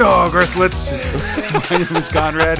[0.00, 1.70] Borag Thungg, Earthlets.
[1.70, 2.58] my name is Conrad,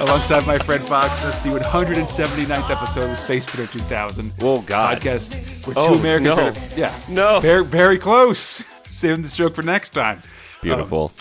[0.00, 1.08] alongside my friend Fox.
[1.24, 4.98] This is the 179th episode of Space Spinner 2000 Oh, God.
[5.00, 5.34] podcast.
[5.66, 6.50] Where two Oh, Americans no.
[6.52, 7.40] try yeah, No.
[7.40, 8.62] very very close.
[8.92, 10.22] Saving this joke for next time.
[10.60, 11.12] Beautiful.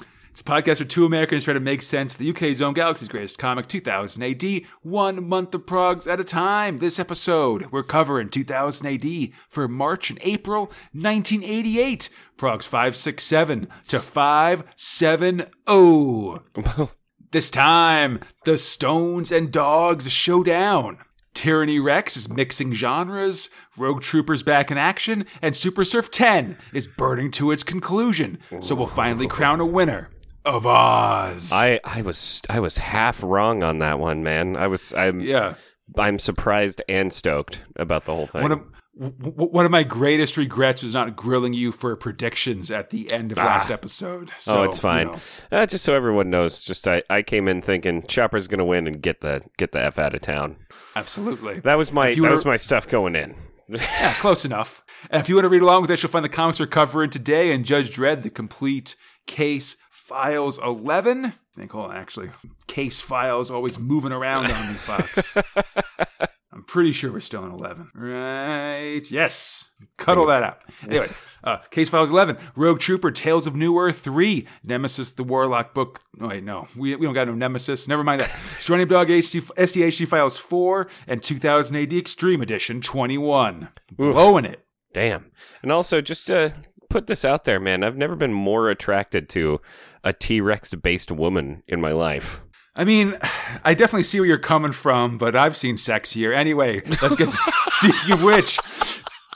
[0.41, 3.09] It's a podcast where two Americans try to make sense of the UK's own galaxy's
[3.09, 6.79] greatest comic, 2000 AD, one month of progs at a time.
[6.79, 12.09] This episode, we're covering 2000 AD for March and April 1988.
[12.39, 16.89] Progs 567 to 570.
[17.29, 20.97] This time, the Stones and Dogs showdown.
[21.35, 26.87] Tyranny Rex is mixing genres, Rogue Troopers back in action, and Super Surf 10 is
[26.87, 28.39] burning to its conclusion.
[28.59, 30.09] So we'll finally crown a winner
[30.45, 31.51] of Oz.
[31.51, 34.55] I, I was I was half wrong on that one, man.
[34.55, 35.55] I was I'm yeah.
[35.97, 38.41] I'm surprised and stoked about the whole thing.
[38.41, 38.61] One of
[38.93, 43.37] one of my greatest regrets was not grilling you for predictions at the end of
[43.37, 44.31] last episode.
[44.39, 45.07] So, oh, it's fine.
[45.07, 45.19] you know.
[45.59, 49.01] Uh, just so everyone knows, just I, I came in thinking Chopper's gonna win and
[49.01, 50.57] get the get the f out of town.
[50.95, 51.61] absolutely.
[51.61, 53.35] That was my that was my stuff going in.
[53.69, 54.83] Yeah, close enough.
[55.09, 57.09] And if you want to read along with us, you'll find the comics we're covering
[57.09, 59.77] today and Judge Dredd, the complete case
[60.11, 61.25] files 11.
[61.25, 62.31] I think, hold on, actually.
[62.67, 65.33] Case files always moving around on me, Fox.
[66.53, 67.91] I'm pretty sure we're still in 11.
[67.95, 69.03] Right.
[69.09, 69.65] Yes.
[69.95, 70.61] Cut all that out.
[70.83, 71.09] Anyway,
[71.45, 76.01] uh, Case Files 11, Rogue Trooper, Tales of New Earth 3, Nemesis the Warlock book.
[76.19, 76.67] Oh, wait, no.
[76.75, 77.87] We, we don't got no Nemesis.
[77.87, 78.29] Never mind that.
[78.59, 83.69] Strontium Dog HD, SDHD Files 4 and 2000 AD Extreme Edition 21.
[83.95, 84.65] Blowing it.
[84.93, 85.31] Damn.
[85.63, 86.53] And also, just to
[86.91, 89.61] put this out there, man, I've never been more attracted to
[90.03, 92.41] a T Rex based woman in my life.
[92.75, 93.17] I mean,
[93.63, 96.35] I definitely see where you're coming from, but I've seen sexier.
[96.35, 97.29] Anyway, let's get.
[97.71, 98.59] speaking of which,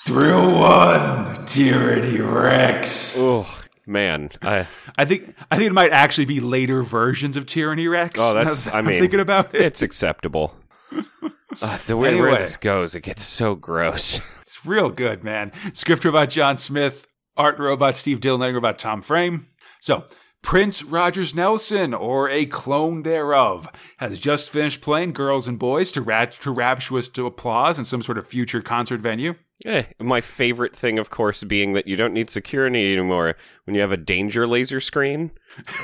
[0.05, 3.15] Thrill One, Tyranny Rex.
[3.17, 3.47] Oh
[3.87, 4.67] man, I
[4.97, 8.19] I think I think it might actually be later versions of Tyranny Rex.
[8.19, 9.61] Oh, that's- I I'm mean, thinking about it.
[9.61, 10.55] it's acceptable.
[11.61, 14.19] Uh, the way where this goes, it gets so gross.
[14.41, 15.53] It's real good, man.
[15.71, 19.47] Script robot John Smith, art robot Steve Dillon, lettering robot Tom Frame.
[19.79, 20.05] So,
[20.41, 26.01] Prince Rogers Nelson, or a clone thereof, has just finished playing Girls and Boys to,
[26.01, 29.33] rat- to rapturous to applause in some sort of future concert venue.
[29.65, 33.81] Eh, my favorite thing, of course, being that you don't need security anymore when you
[33.81, 35.31] have a danger laser screen.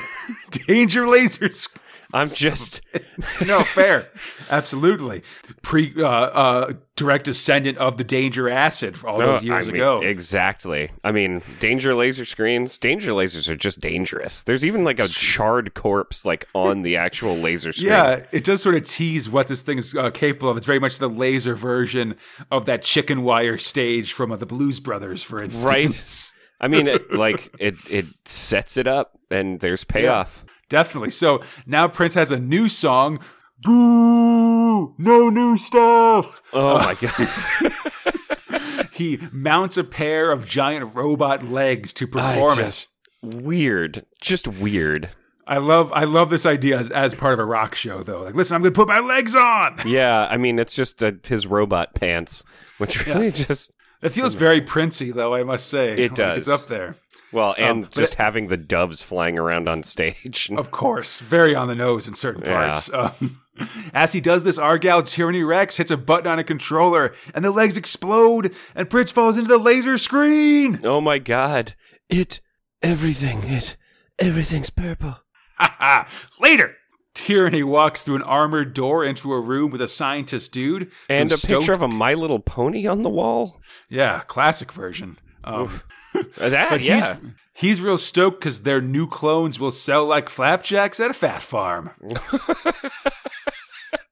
[0.68, 1.68] Danger lasers.
[2.12, 2.82] I'm just
[3.46, 4.08] No, fair.
[4.50, 5.22] Absolutely.
[5.62, 9.76] Pre uh, uh, direct descendant of the Danger Acid all those Oh, years I mean,
[9.80, 10.00] ago.
[10.02, 10.90] Exactly.
[11.02, 12.76] I mean, danger laser screens.
[12.78, 14.42] Danger lasers are just dangerous.
[14.42, 17.88] There's even like a charred corpse like on the actual laser screen.
[17.92, 20.56] Yeah, it does sort of tease what this thing is uh, capable of.
[20.56, 22.16] It's very much the laser version
[22.50, 25.64] of that chicken wire stage from uh, the Blues Brothers, for instance.
[25.64, 26.28] Right.
[26.60, 30.41] I mean, it, like it it sets it up, and there's payoff.
[30.72, 31.10] Definitely.
[31.10, 33.18] So now Prince has a new song.
[33.60, 34.94] Boo!
[34.98, 36.40] No new stuff.
[36.54, 38.88] Oh my god!
[38.92, 42.62] He mounts a pair of giant robot legs to I perform it.
[42.62, 42.88] just
[43.22, 45.10] weird, just weird.
[45.46, 48.22] I love I love this idea as, as part of a rock show though.
[48.22, 49.76] Like, listen, I'm gonna put my legs on.
[49.84, 52.44] Yeah, I mean, it's just uh, his robot pants,
[52.78, 55.92] which really just It feels very Princey though, I must say.
[55.98, 56.38] It Like, does.
[56.38, 56.96] it's up there.
[57.32, 60.50] Well, and but just it- having the doves flying around on stage.
[60.56, 62.66] Of course, very on the nose in certain Yeah.
[62.66, 62.90] parts.
[62.92, 63.40] Um,
[63.94, 67.50] as he does this, Argal Tyranny Rex hits a button on a controller, and the
[67.50, 70.80] legs explode, and Prince falls into the laser screen.
[70.84, 71.74] oh my god!
[72.08, 72.40] It
[72.82, 73.76] everything it
[74.18, 75.18] everything's purple.
[76.40, 76.76] Later,
[77.14, 81.34] Tyranny walks through an armored door into a room with a scientist dude And a
[81.34, 83.60] who's picture of a My Little Pony on the wall.
[83.88, 85.16] yeah, classic version.
[85.44, 85.82] Um,
[86.36, 87.16] That but yeah.
[87.20, 91.42] he's he's real stoked because their new clones will sell like flapjacks at a fat
[91.42, 91.90] farm.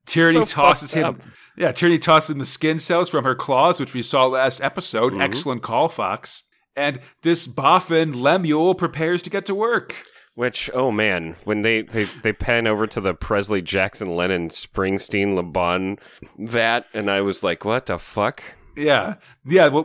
[0.06, 1.04] Tyranny So tosses him.
[1.04, 1.20] up.
[1.56, 5.12] Yeah, Tyranny tosses him the skin cells from her claws, which we saw last episode.
[5.12, 5.22] Mm-hmm.
[5.22, 6.42] Excellent call, Fox.
[6.76, 9.94] And this boffin Lemuel prepares to get to work.
[10.34, 15.36] Which oh man, when they they they pan over to the Presley Jackson Lennon Springsteen
[15.36, 15.98] LeBon
[16.38, 18.42] vat, and I was like, what the fuck?
[18.80, 19.68] Yeah, yeah.
[19.68, 19.84] Well,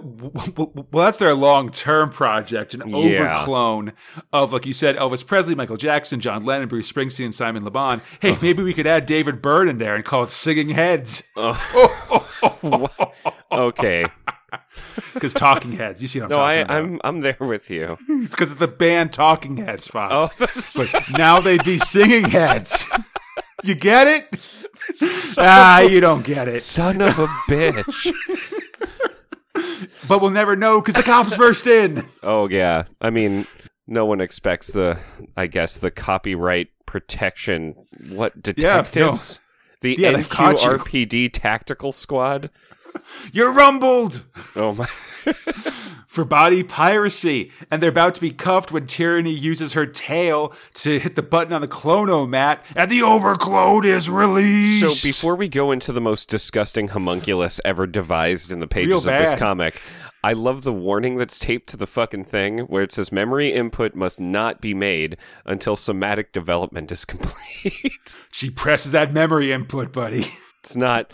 [0.56, 3.44] well, that's their long-term project, an Yeah.
[3.46, 3.94] overclone
[4.32, 7.72] of, like you said, Elvis Presley, Michael Jackson, John Lennon, Bruce Springsteen, and Simon Le
[7.72, 8.02] Bon.
[8.22, 11.24] Hey, maybe we could add David Byrne in there and call it Singing Heads
[13.52, 14.06] Okay,
[15.14, 16.02] because Talking Heads.
[16.02, 16.78] You see what I'm no, talking I about?
[16.78, 17.98] I'm I'm there with you.
[18.30, 20.34] because of the band Talking Heads, Fox.
[20.40, 20.48] Oh,
[20.94, 22.86] But now they'd be Singing Heads.
[23.64, 24.40] you get it?
[25.38, 26.60] ah, you don't get it.
[26.62, 28.12] son of a bitch.
[30.08, 32.06] But we'll never know because the cops burst in.
[32.24, 33.46] Oh yeah, I mean,
[33.88, 34.98] no one expects the,
[35.38, 37.76] I guess, the copyright protection.
[38.10, 38.42] What Yeah,
[38.78, 38.84] no.
[38.84, 39.40] detectives?
[39.82, 40.70] The Yeah, they've caught you.
[40.70, 42.50] NQRPD tactical squad.
[43.32, 44.24] You're rumbled
[44.56, 44.88] Oh my!
[46.08, 51.00] for body piracy, and they're about to be cuffed when Tyranny uses her tail to
[51.00, 54.80] hit the button on the clonomat, and the overclone is released.
[54.80, 59.14] So before we go into the most disgusting homunculus ever devised in the pages of
[59.14, 59.82] this comic,
[60.24, 63.94] I love the warning that's taped to the fucking thing where it says memory input
[63.94, 68.16] must not be made until somatic development is complete.
[68.32, 70.26] she presses that memory input, buddy.
[70.66, 71.12] It's not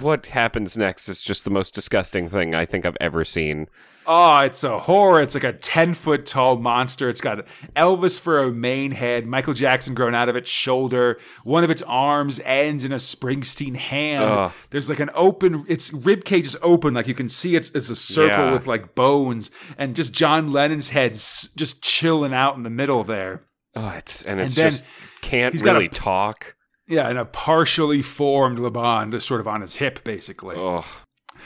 [0.00, 3.68] what happens next is just the most disgusting thing I think I've ever seen.
[4.10, 5.20] Oh, it's a horror.
[5.20, 7.10] It's like a 10 foot tall monster.
[7.10, 7.44] It's got
[7.76, 11.18] Elvis for a main head, Michael Jackson grown out of its shoulder.
[11.44, 14.24] One of its arms ends in a Springsteen hand.
[14.24, 14.52] Ugh.
[14.70, 16.94] There's like an open, its rib cage is open.
[16.94, 18.52] Like you can see it's, it's a circle Yeah.
[18.52, 23.42] with like bones and just John Lennon's head just chilling out in the middle there.
[23.74, 24.84] Oh, it's and it's then just
[25.20, 26.54] can't he's a- really talk.
[26.88, 30.56] Yeah, and a partially formed LeBon just sort of on his hip, basically.
[30.56, 30.84] Oh,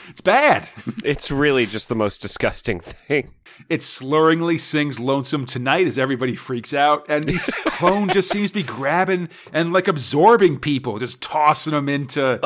[0.08, 0.68] It's bad.
[1.04, 3.32] it's really just the most disgusting thing.
[3.68, 7.06] It slurringly sings Lonesome Tonight as everybody freaks out.
[7.08, 11.88] And this clone just seems to be grabbing and like absorbing people, just tossing them
[11.88, 12.38] into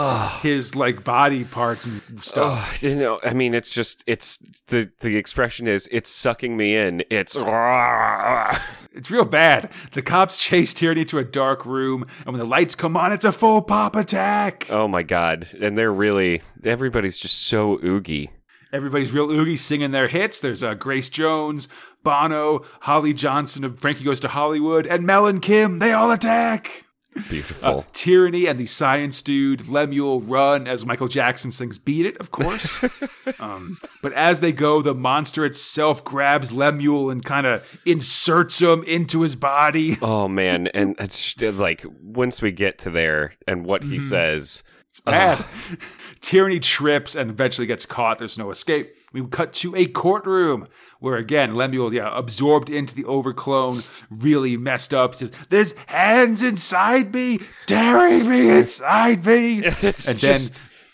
[0.43, 2.81] his like body parts and stuff.
[2.83, 4.39] Oh, you know, I mean, it's just it's
[4.69, 7.05] the the expression is it's sucking me in.
[7.11, 7.37] It's
[8.97, 9.71] It's real bad.
[9.93, 13.27] The cops chase Tyranny to a dark room, and when the lights come on, it's
[13.27, 14.67] a full pop attack.
[14.71, 18.31] oh my god, and they're really everybody's just so oogie.
[18.77, 20.39] Everybody's real oogie singing their hits.
[20.39, 21.67] There's uh, Grace Jones,
[22.03, 25.79] Bono, Holly Johnson of Frankie Goes to Hollywood, and Mel and Kim.
[25.79, 26.85] They all attack.
[27.31, 27.79] Beautiful.
[27.79, 32.33] Uh, Tyranny and the Science Dude, Lemuel run as Michael Jackson sings Beat It, of
[32.33, 32.85] course.
[33.41, 38.85] um, but as they go, the monster itself grabs Lemuel and kind of inserts him
[38.85, 39.97] into his body.
[40.03, 45.01] oh man, and it's like once we get to there and what he says, It's
[45.01, 45.43] bad.
[46.21, 48.19] Tyranny trips and eventually gets caught.
[48.19, 48.95] There's no escape.
[49.13, 50.69] We cut to a courtroom
[51.01, 55.15] where again Lemuel, yeah, absorbed into the overclone, really messed up.
[55.15, 60.41] Says, "There's hands inside me, tearing me inside me." it's and then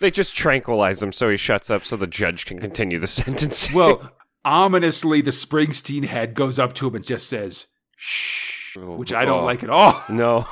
[0.00, 3.72] they just tranquilize him so he shuts up so the judge can continue the sentence.
[3.72, 4.10] Well,
[4.44, 7.66] ominously, the Springsteen head goes up to him and just says,
[7.96, 9.44] shh, oh, which I don't Oh.
[9.44, 10.02] like at all.
[10.08, 10.46] no,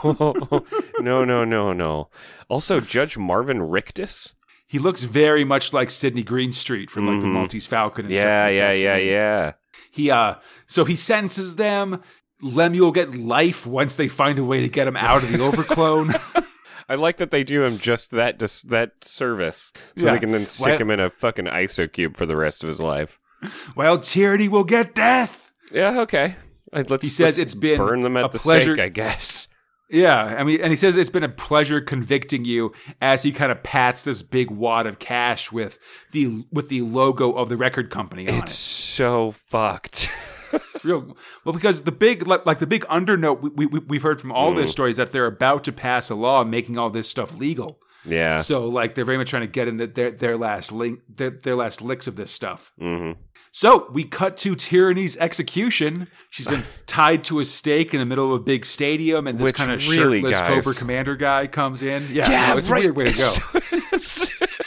[1.00, 2.08] no, no, no, no.
[2.48, 4.34] Also, Judge Marvin Rictus.
[4.70, 8.44] He looks very much like Sidney Greenstreet from like the Maltese Falcon and Yeah, stuff
[8.46, 9.10] like yeah, yeah, me.
[9.10, 9.52] yeah.
[9.90, 10.34] He, uh,
[10.68, 12.00] so he sentences them.
[12.40, 16.14] Lemuel get life once they find a way to get him out of the overclone.
[16.88, 20.12] I like that they do him just that dis- that service, so Yeah.
[20.12, 22.68] they can then stick Well- him in a fucking iso cube for the rest of
[22.68, 23.18] his life.
[23.74, 25.50] well, tyranny will get death.
[25.72, 26.36] Yeah, okay.
[26.72, 29.48] Let's, He says let's it's been burn them at the pleasure- stake, I guess.
[29.90, 33.50] Yeah, I mean, and he says it's been a pleasure convicting you as he kind
[33.50, 35.78] of pats this big wad of cash with
[36.12, 38.56] the with the logo of the record company on It's it.
[38.56, 40.08] so fucked.
[40.74, 44.20] It's real well because the big like, like the big undernote we, we we've heard
[44.20, 44.56] from all Mm.
[44.56, 47.80] this story is that they're about to pass a law making all this stuff legal.
[48.04, 48.38] Yeah.
[48.40, 51.30] So like they're very much trying to get in the, their their last link their,
[51.30, 52.72] their last licks of this stuff.
[52.78, 53.12] hmm
[53.52, 56.08] So we cut to Tyranny's execution.
[56.30, 59.44] She's been tied to a stake in the middle of a big stadium, and this
[59.44, 62.06] Which kind of really, shirtless guys- Cobra Commander guy comes in.
[62.12, 63.60] Yeah, no, it's a weird way to go.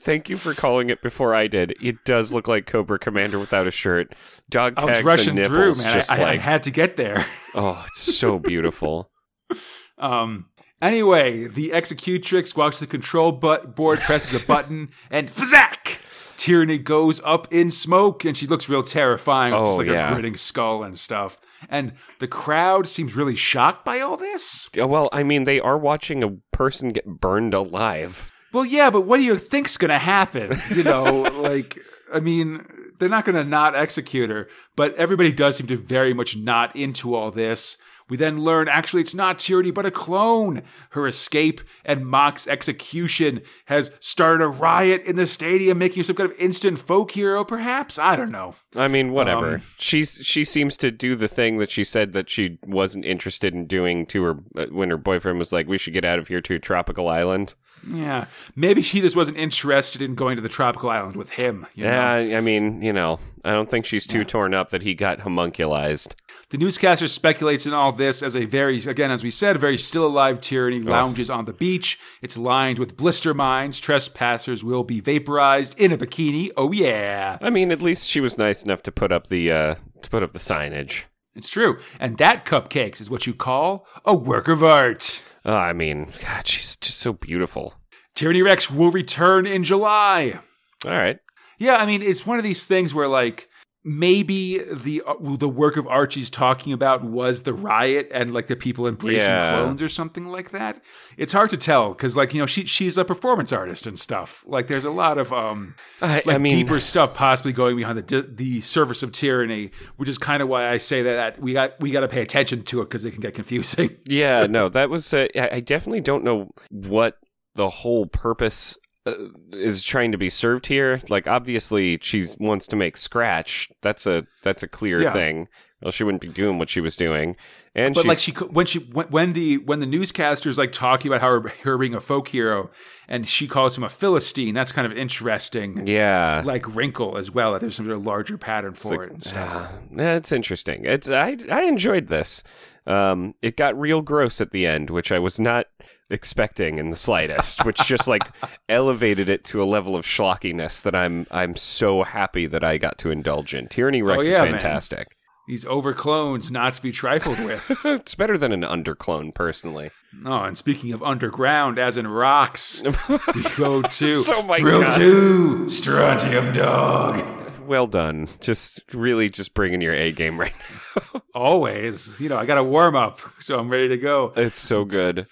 [0.00, 1.74] Thank you for calling it before I did.
[1.80, 4.12] It does look like Cobra Commander without a shirt.
[4.50, 5.92] Dog I was tags rushing and through, nipples, man.
[5.94, 7.24] just I, I like had to get there.
[7.54, 9.10] oh, it's so beautiful.
[9.98, 10.46] Um.
[10.82, 15.98] Anyway, the executrix walks to the control but board, presses a button, and fzack!
[16.36, 20.10] Tyranny goes up in smoke, and she looks real terrifying, Oh, just like yeah.
[20.10, 21.38] a grinning skull and stuff.
[21.68, 24.68] And the crowd seems really shocked by all this.
[24.76, 28.32] Well, I mean, they are watching a person get burned alive.
[28.52, 30.60] Well, yeah, but what do you think's going to happen?
[30.74, 31.04] You know,
[31.42, 31.78] like,
[32.12, 32.66] I mean,
[32.98, 36.74] they're not going to not execute her, but everybody does seem to very much not
[36.74, 37.76] into all this.
[38.12, 40.60] We then learn actually it's not Tyranny, but a clone.
[40.90, 46.16] Her escape and Mock's execution has started a riot in the stadium, making her some
[46.16, 47.98] kind of instant folk hero, perhaps?
[47.98, 48.54] I don't know.
[48.76, 49.54] I mean, whatever.
[49.54, 53.54] Um, She's she seems to do the thing that she said that she wasn't interested
[53.54, 56.28] in doing to her uh, when her boyfriend was like, "We should get out of
[56.28, 57.54] here to a tropical island."
[57.90, 58.26] Yeah.
[58.54, 61.66] Maybe she just wasn't interested in going to the tropical island with him.
[61.74, 61.90] You know?
[62.20, 65.20] Yeah, I mean, you know, I don't think she's too torn up that he got
[65.20, 66.14] homunculized.
[66.50, 69.78] The newscaster speculates in all this as a very, again, as we said, a very
[69.78, 71.98] still alive tyranny lounges on the beach.
[72.20, 73.80] It's lined with blister mines.
[73.80, 76.50] Trespassers will be vaporized in a bikini.
[76.56, 77.38] Oh, yeah.
[77.40, 80.22] I mean, at least she was nice enough to put up the uh, to put
[80.22, 81.04] up the signage.
[81.34, 81.78] It's true.
[81.98, 85.22] And that cupcakes is what you call a work of art.
[85.44, 87.74] Oh, I mean, God, she's just so beautiful.
[88.14, 90.38] Tyranny Rex will return in July.
[90.84, 91.18] All right.
[91.62, 93.48] Yeah, I mean, it's one of these things where like
[93.84, 98.56] maybe the uh, the work of Archie's talking about was the riot and like the
[98.56, 99.50] people embracing Yeah.
[99.50, 100.82] clones or something like that.
[101.16, 104.44] It's hard to tell because like you know she she's a performance artist and stuff.
[104.46, 107.98] Like there's a lot of um I, like I mean, deeper stuff possibly going behind
[107.98, 111.52] the the surface of tyranny, which is kind of why I say that, that we
[111.52, 113.98] got we got to pay attention to it because it can get confusing.
[114.04, 115.14] yeah, no, that was.
[115.14, 117.18] Uh, I I definitely don't know what
[117.54, 119.14] the whole purpose uh,
[119.52, 121.00] is trying to be served here.
[121.08, 123.68] Like, obviously, she wants to make scratch.
[123.82, 125.12] That's a that's a clear Yeah.
[125.12, 125.48] thing.
[125.82, 127.34] Well, she wouldn't be doing what she was doing,
[127.74, 131.40] and But like she when she when, the when the newscaster's like talking about how
[131.40, 132.70] her, her being a folk hero
[133.08, 135.84] and she calls him a philistine, that's kind of interesting.
[135.88, 136.40] yeah.
[136.44, 137.50] Like wrinkle as well.
[137.52, 139.10] That there's some sort of larger pattern for it.
[139.10, 139.52] And stuff.
[139.52, 140.84] Uh, that's interesting.
[140.84, 142.44] It's I I enjoyed this.
[142.86, 145.66] Um, it got real gross at the end, which I was not
[146.12, 147.64] expecting in the slightest.
[147.64, 148.22] which just like
[148.68, 152.98] elevated it to a level of schlockiness that I'm I'm so happy that I got
[152.98, 153.68] to indulge in.
[153.68, 154.52] Tyranny oh, Rex Oh, is yeah, man.
[154.52, 155.16] fantastic.
[155.48, 157.64] These over clones not to be trifled with.
[157.84, 159.90] it's better than an underclone, personally.
[160.24, 162.80] oh, and speaking of underground, as in rocks,
[163.34, 164.96] we go to Oh my Drill God.
[164.96, 167.24] Two, Strontium Dog.
[167.66, 168.28] Well done.
[168.40, 170.80] Just really just bringing your A game right now.
[171.34, 174.32] Always, you know, I got a warm up, so I'm ready to go.
[174.36, 175.26] It's so good.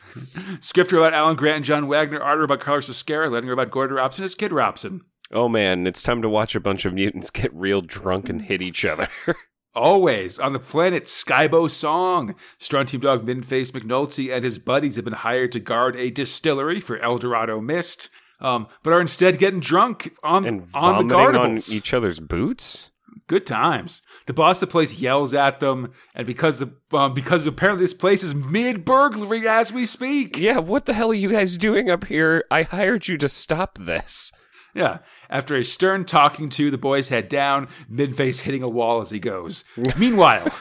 [0.60, 4.24] Script about Alan Grant and John Wagner, art about Carlos Ezquerra, letting about Gordon Robson
[4.24, 5.02] as Kid Robson.
[5.32, 8.62] Oh man, it's time to watch a bunch of mutants get real drunk and hit
[8.62, 9.08] each other.
[9.74, 12.34] Always on the planet Skybo Song.
[12.58, 16.98] Strontium Dog Midface McNulty and his buddies have been hired to guard a distillery for
[16.98, 18.08] El Dorado Mist,
[18.40, 22.90] um, but are instead getting drunk on, and on the vomiting on each other's boots.
[23.30, 24.02] Good times.
[24.26, 27.94] The boss of the place yells at them, and because the um, because apparently this
[27.94, 30.36] place is mid burglary as we speak.
[30.36, 32.42] Yeah, what the hell are you guys doing up here?
[32.50, 34.32] I hired you to stop this.
[34.74, 34.98] Yeah.
[35.28, 39.20] After a stern talking to, the boys head down, Midface hitting a wall as he
[39.20, 39.62] goes.
[39.96, 40.52] Meanwhile,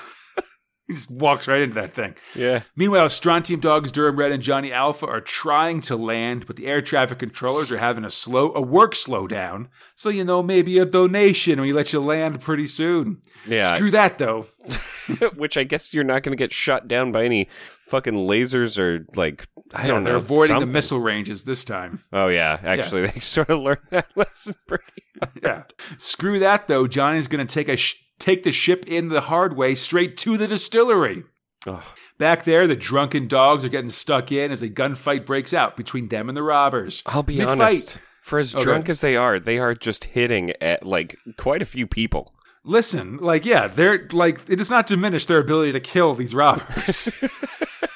[0.90, 2.16] he just walks right into that thing.
[2.36, 2.64] Yeah.
[2.76, 6.82] Meanwhile, Strontium Dogs, Durham Red, and Johnny Alpha are trying to land, but the air
[6.82, 9.68] traffic controllers are having a slow, a work slowdown.
[9.94, 13.22] So you know, maybe a donation when you let you land pretty soon.
[13.48, 13.76] Yeah.
[13.76, 14.48] Screw that though.
[15.38, 17.48] Which I guess you're not going to get shot down by any
[17.86, 20.10] fucking lasers or like I don't know.
[20.10, 20.68] They're avoiding something.
[20.68, 22.04] the missile ranges this time.
[22.12, 25.04] Oh yeah, actually they sort of learned that lesson pretty.
[25.44, 25.64] Yeah.
[26.00, 26.88] Screw that though.
[26.88, 30.38] Johnny's going to take a sh- take the ship in the hard way straight to
[30.38, 31.24] the distillery.
[31.66, 31.84] Oh,
[32.18, 36.10] Back there, the drunken dogs are getting stuck in as a gunfight breaks out between
[36.10, 37.02] them and the robbers.
[37.06, 37.62] I'll be Mid-fight.
[37.62, 37.98] honest.
[38.22, 38.66] For as oh, Okay.
[38.66, 42.34] drunk as they are, they are just hitting at like quite a few people.
[42.66, 47.08] Listen, like, yeah, they're like, it does not diminish their ability to kill these robbers.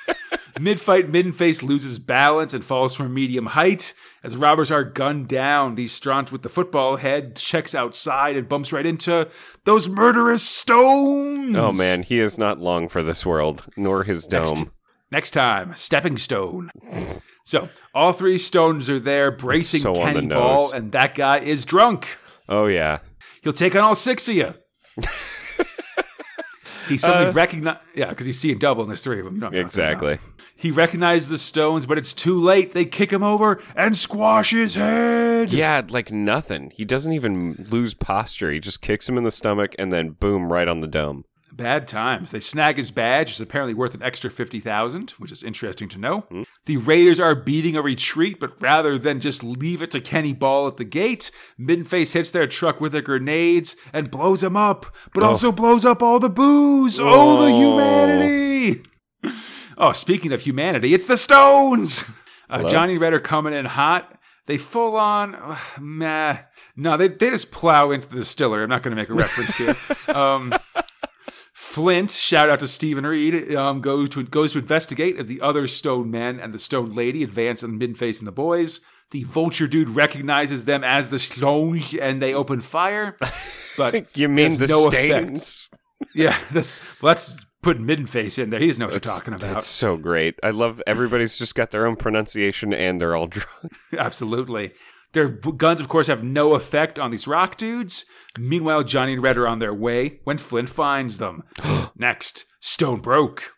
[0.59, 3.93] Mid fight, Middenface loses balance and falls from medium height.
[4.23, 8.47] As the robbers are gunned down, the Straunt with the football head checks outside and
[8.47, 9.27] bumps right into
[9.65, 11.55] those murderous stones.
[11.55, 14.71] Oh man, he is not long for this world, nor his dome.
[15.11, 16.71] Next time, Stepping Stone.
[17.45, 22.17] so, all three stones are there bracing So Kenny Ball, and that guy is drunk.
[22.47, 22.99] Oh yeah.
[23.41, 24.53] He'll take on all six of you.
[26.87, 29.35] he suddenly Uh, recognize, yeah, because he's seeing double, and there's three of them.
[29.35, 30.17] You know what I'm talking Exactly.
[30.55, 32.73] He recognizes the stones, but it's too late.
[32.73, 35.51] They kick him over and squash his head.
[35.51, 36.71] Yeah, like nothing.
[36.75, 38.51] He doesn't even lose posture.
[38.51, 41.25] He just kicks him in the stomach and then boom, right on the dome.
[41.55, 42.31] Bad times.
[42.31, 46.21] They snag his badge, is apparently worth an extra 50000 which is interesting to know.
[46.21, 46.43] Hmm.
[46.65, 50.67] The Raiders are beating a retreat, but rather than just leave it to Kenny Ball
[50.67, 51.29] at the gate,
[51.59, 56.01] Middenface hits their truck with their grenades and blows them up, but also blows up
[56.01, 56.99] all the booze.
[56.99, 57.59] Oh, the Oh.
[57.59, 58.81] humanity!
[59.75, 62.03] Oh, speaking of humanity, it's the Stones!
[62.49, 62.69] Uh?
[62.69, 64.19] Johnny Red are coming in hot.
[64.45, 66.39] They full on, uh, meh.
[66.75, 68.61] No, they, they just plow into the distillery.
[68.63, 69.75] I'm not going to make a reference here.
[70.07, 70.53] Um,
[71.73, 75.67] Flint, shout out to Stephen Reed, um, goes to goes to investigate as the other
[75.67, 78.79] Stone Men and the Stone Lady advance on Midface and the boys.
[79.09, 83.17] The Vulture dude recognizes them as the Stones and they open fire.
[83.75, 85.67] But You mean the no stains?
[85.71, 86.13] effect.
[86.13, 88.59] Yeah, that's well, that's putting Midface in there.
[88.59, 89.57] He doesn't know what you're talking about.
[89.57, 90.35] It's so great.
[90.43, 93.49] I love everybody's just got their own pronunciation and they're all drunk.
[93.97, 94.73] Absolutely.
[95.13, 98.05] Their guns, of course, have no effect on these rock dudes.
[98.37, 101.43] Meanwhile, Johnny and Red are on their way when Flint finds them.
[101.95, 103.51] Next, Stone broke.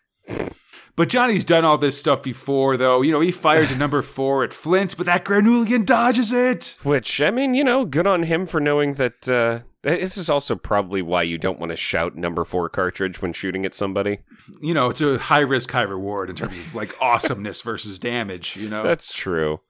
[0.96, 3.02] But Johnny's done all this stuff before, though.
[3.02, 6.74] You know, he fires a number four at Flint, but that Granulian dodges it.
[6.82, 10.56] Which I mean, you know, good on him for knowing that uh, This is also
[10.56, 14.20] probably why you don't want to shout number four cartridge when shooting at somebody.
[14.62, 18.56] You know, it's a high risk, high reward in terms of like awesomeness versus damage.
[18.56, 19.60] You know, That's true.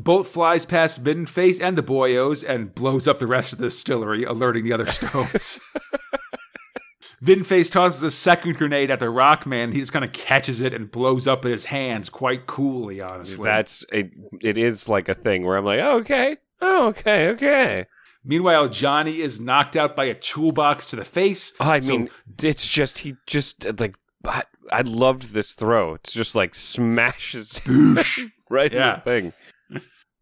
[0.00, 3.58] The bolt flies past Midden Face and the boyos and blows up the rest of
[3.58, 5.60] the distillery, alerting the other stones.
[7.20, 9.74] Midden Face tosses a second grenade at the Rockman.
[9.74, 13.44] He just kind of catches it and blows up in his hands quite coolly, honestly.
[13.44, 14.10] That's it.
[14.40, 17.86] It is like a thing where I'm like, oh, okay, oh, okay, okay.
[18.24, 21.52] Meanwhile, Johnny is knocked out by a toolbox to the face.
[21.60, 22.10] Oh, I So- mean,
[22.42, 25.94] it's just he just like I, I loved this throw.
[25.94, 27.60] It's just like smashes
[28.50, 28.94] right Yeah.
[28.94, 29.32] in the thing.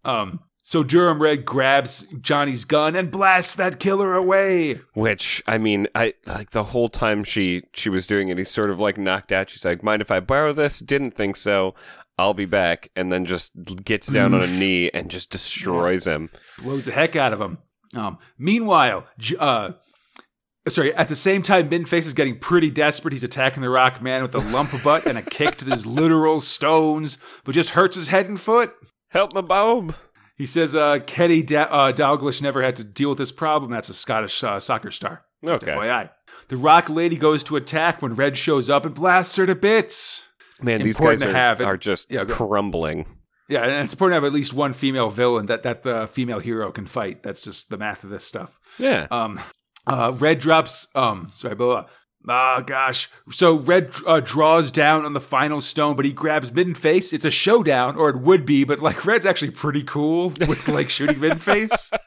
[0.09, 4.81] Um, so Durham Red grabs Johnny's gun and blasts that killer away.
[4.95, 8.39] Which I mean, I like the whole time she she was doing it.
[8.39, 9.51] He's sort of like knocked out.
[9.51, 11.75] She's like, "Mind if I borrow this?" Didn't think so.
[12.19, 13.53] I'll be back, and then just
[13.85, 16.31] gets down on a knee and just destroys him.
[16.59, 17.59] blows the heck out of him.
[17.95, 19.07] Um, meanwhile,
[19.39, 19.73] uh,
[20.69, 23.13] sorry, at the same time, Midface is getting pretty desperate.
[23.13, 25.87] He's attacking the Rock Man with a lump of butt and a kick to his
[26.01, 28.75] literal stones, but just hurts his head and foot.
[29.09, 29.95] Help my Bob.
[30.37, 33.71] He says uh, Kenny da- uh, Dalglish never had to deal with this problem.
[33.71, 35.25] That's a Scottish uh, soccer star.
[35.45, 35.73] Just Okay.
[35.73, 36.11] FYI.
[36.49, 40.23] The Rock Lady goes to attack when Red shows up and blasts her to bits.
[40.63, 41.65] Man, these guys are, have it.
[41.65, 43.07] are just Yeah, crumbling.
[43.49, 46.39] Yeah, and it's important to have at least one female villain that that the female
[46.39, 47.23] hero can fight.
[47.23, 48.59] That's just the math of this stuff.
[48.79, 49.07] Yeah.
[49.11, 49.41] Um,
[49.87, 50.87] uh, Red drops.
[50.95, 51.67] Um, sorry, blah.
[51.83, 51.91] blah.
[52.29, 53.09] Ah, gosh.
[53.31, 57.13] So Red uh, draws down on the final stone, but he grabs Midden Face.
[57.13, 60.91] It's a showdown, or it would be, but like Red's actually pretty cool with like
[60.91, 61.91] shooting Midden Face.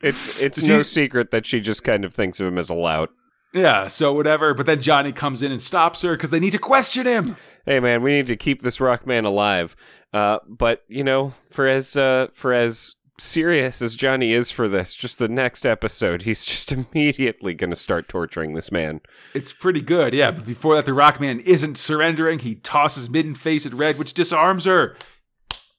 [0.00, 3.10] It's it's no secret that she just kind of thinks of him as a lout.
[3.52, 4.54] Yeah, so whatever.
[4.54, 7.36] But then Johnny comes in and stops her because they need to question him.
[7.66, 9.76] Hey man, we need to keep this rock man alive.
[10.12, 14.94] Uh, but you know, for as uh, for as serious as Johnny is for this,
[14.94, 19.00] just the next episode, he's just immediately going to start torturing this man.
[19.34, 20.30] It's pretty good, yeah.
[20.30, 22.40] But before that, the Rockman isn't surrendering.
[22.40, 24.96] He tosses Midden Face at Red, which disarms her.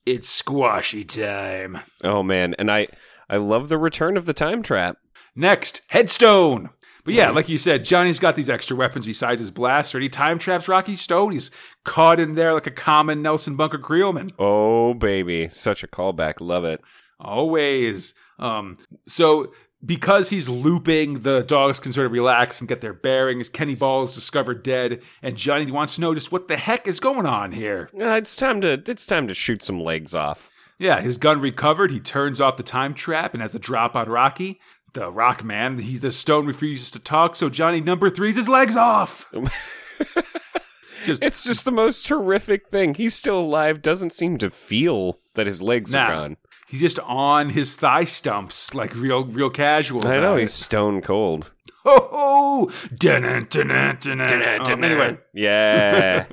[0.05, 1.79] It's squashy time.
[2.03, 2.87] Oh man, and I
[3.29, 4.97] I love the return of the time trap.
[5.33, 6.71] Next, Headstone.
[7.05, 7.35] But yeah, mm-hmm.
[7.35, 9.97] like you said, Johnny's got these extra weapons besides his blaster.
[9.97, 11.31] And he time traps Rocky Stone.
[11.31, 11.51] He's
[11.83, 14.31] caught in there like a common Nelson Bunker Kreelman.
[14.37, 16.35] Oh baby, such a callback.
[16.39, 16.81] Love it.
[17.23, 18.13] Always.
[18.39, 19.53] Um, so
[19.85, 23.49] because he's looping, the dogs can sort of relax and get their bearings.
[23.49, 26.99] Kenny Ball is discovered dead, and Johnny wants to know just what the heck is
[26.99, 27.89] going on here.
[27.99, 30.49] Uh, it's time to it's time to shoot some legs off.
[30.79, 31.91] Yeah, his gun recovered.
[31.91, 34.59] He turns off the time trap and has the drop on Rocky.
[34.93, 38.75] The Rock Man, he, the stone refuses to talk, so Johnny number three's his legs
[38.75, 39.25] off.
[41.05, 42.93] just It's just the most horrific thing.
[42.93, 46.05] He's still alive, doesn't seem to feel that his legs Nah.
[46.05, 46.37] are gone.
[46.73, 50.07] He's just on his thigh stumps, like real, real casual.
[50.07, 51.51] I know about he's stone cold.
[51.83, 52.71] ho ho.
[52.97, 54.71] Dun-dun, dun-dun, dun-dun.
[54.71, 56.25] Um, anyway, yeah.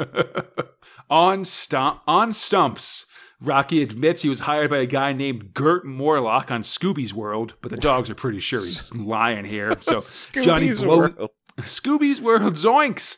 [1.11, 3.05] on stump on stumps.
[3.43, 7.71] Rocky admits he was hired by a guy named Gert Morlock on Scooby's World, but
[7.71, 9.77] the dogs are pretty sure he's lying here.
[9.81, 10.01] So
[10.43, 11.31] Johnny Scooby's blow- World.
[11.61, 13.17] Scooby's World zoinks.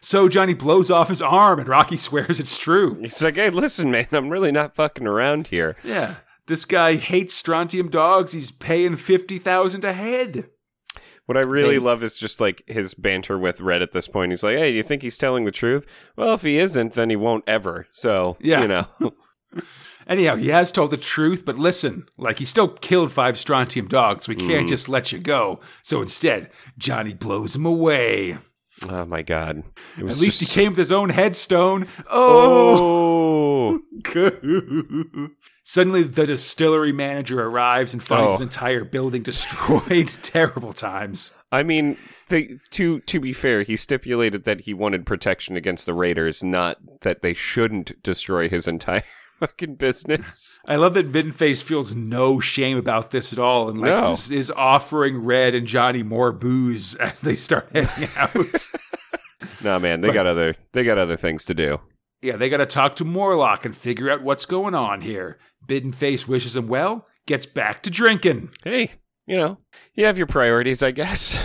[0.00, 2.94] So Johnny blows off his arm, and Rocky swears it's true.
[3.00, 5.76] He's like, hey, listen, man, I'm really not fucking around here.
[5.84, 8.32] Yeah, this guy hates strontium dogs.
[8.32, 10.48] He's paying fifty thousand a head.
[11.26, 14.32] What I really love is just like his banter with Red at this point.
[14.32, 15.84] He's like, hey, do you think he's telling the truth?
[16.16, 17.86] Well, if he isn't, then he won't ever.
[17.90, 18.62] So, Yeah.
[18.62, 18.86] you know.
[20.06, 24.26] Anyhow, he has told the truth, but listen, like he still killed five strontium dogs.
[24.26, 24.70] We can't Mm.
[24.70, 25.60] just let you go.
[25.82, 28.38] So instead, Johnny blows him away.
[28.88, 29.62] Oh, my God.
[29.96, 31.86] At least just- he came with his own headstone.
[32.10, 33.80] Oh.
[34.04, 35.28] Oh.
[35.64, 38.32] Suddenly, the distillery manager arrives and finds Oh.
[38.32, 40.10] his entire building destroyed.
[40.22, 41.32] Terrible times.
[41.52, 41.96] I mean,
[42.28, 46.78] they, to to be fair, he stipulated that he wanted protection against the raiders, not
[47.02, 49.02] that they shouldn't destroy his entire
[49.40, 50.58] fucking business.
[50.66, 54.06] I love that Middenface feels no shame about this at all, and like No.
[54.08, 58.66] just is offering Red and Johnny more booze as they start heading out.
[59.62, 61.80] nah, man, they got other they got other things to do.
[62.22, 65.38] yeah, they got to talk to Morlock and figure out what's going on here.
[65.68, 68.50] Middenface wishes him well, gets back to drinking.
[68.64, 68.92] Hey,
[69.26, 69.58] you know,
[69.94, 71.38] you have your priorities, I guess.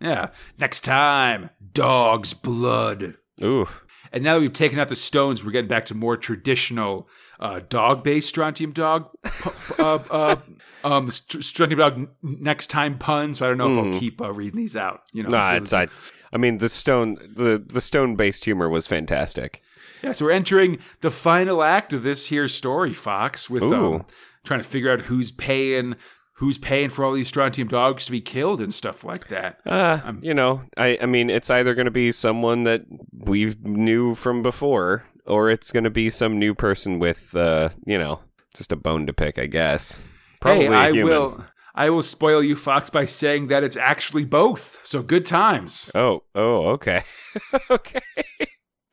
[0.00, 0.28] Yeah,
[0.58, 3.14] next time, dog's blood.
[3.42, 3.66] Ooh,
[4.12, 7.08] And now that we've taken out the stones, we're getting back to more traditional
[7.44, 9.10] uh, dog-based strontium dog,
[9.78, 10.36] uh, uh,
[10.84, 13.38] um, st- strontium dog next time puns.
[13.38, 15.02] So I don't know if I'll keep uh, reading these out.
[15.12, 15.88] You know, nah, so it's I.
[16.32, 19.62] I mean, the stone the the stone based humor was fantastic.
[20.02, 20.12] yeah.
[20.12, 24.06] So we're entering the final act of this here story, Fox, with um,
[24.42, 25.96] trying to figure out who's paying
[26.38, 29.60] who's paying for all these strontium dogs to be killed and stuff like that.
[29.66, 34.16] Uh, you know, I, I mean, it's either going to be someone that we've knew
[34.16, 38.20] from before, or it's going to be some new person with, uh, you know,
[38.54, 40.00] just a bone to pick, I guess.
[40.40, 41.04] Probably hey, a I human.
[41.10, 41.44] will.
[41.76, 44.80] I will spoil you, Fox, by saying that it's actually both.
[44.84, 45.90] So good times.
[45.94, 47.02] Oh, oh, okay,
[47.70, 48.00] okay.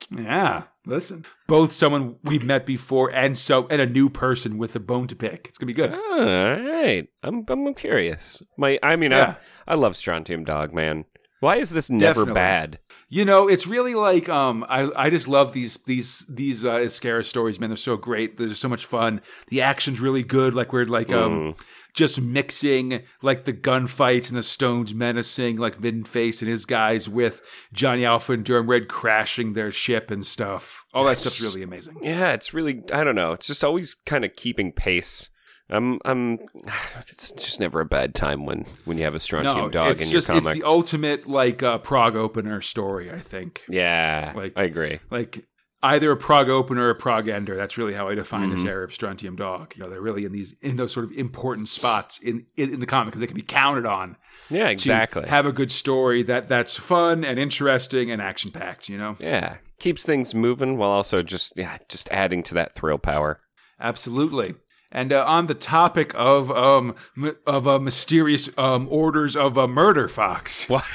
[0.10, 4.80] Yeah, listen, both someone we've met before and so and a new person with a
[4.80, 5.46] bone to pick.
[5.48, 5.94] It's gonna be good.
[5.94, 8.42] All right, I'm I'm curious.
[8.58, 9.36] My, I mean, Yeah.
[9.68, 11.06] I I love Strontium Dog, man.
[11.40, 12.34] Why is this never Definitely.
[12.34, 12.80] bad?
[13.14, 17.26] You know, it's really like um, I I just love these these these uh, Ezquerra
[17.26, 17.70] stories, man.
[17.70, 18.38] They're so great.
[18.38, 19.20] They're so much fun.
[19.50, 20.56] The action's really good.
[20.56, 21.56] Like we're like um,
[21.94, 27.42] just mixing like the gunfights and the stones menacing like Face and his guys with
[27.74, 30.86] Johnny Alpha and Durham Red crashing their ship and stuff.
[30.94, 31.98] All that stuff's really amazing.
[32.02, 33.34] Yeah, it's really I don't know.
[33.34, 35.31] It's just always kind of keeping pace.
[35.72, 36.40] I'm I'm
[37.10, 40.02] it's just never a bad time when when you have a Strontium No, Dog it's
[40.02, 43.10] in just your it's the ultimate like uh, prog opener story.
[43.12, 45.00] I think yeah, like- I agree.
[45.10, 45.46] like
[45.84, 47.56] either a prog opener or a prog ender.
[47.56, 48.58] That's really how I define Mm-hmm.
[48.58, 49.74] this era of Strontium Dog.
[49.76, 52.80] You know, they're really in these in those sort of important spots in in, in
[52.80, 54.18] the comic because they can be counted on.
[54.50, 55.28] Yeah, exactly.
[55.28, 58.90] Have a good story that that's fun and interesting and action packed.
[58.90, 62.98] You know, yeah, keeps things moving while also just yeah, just adding to that thrill
[62.98, 63.40] power.
[63.80, 64.56] absolutely.
[64.92, 69.68] And uh, on the topic of um m- of uh, mysterious um orders of a
[69.68, 70.68] murder, Fox.
[70.68, 70.84] What?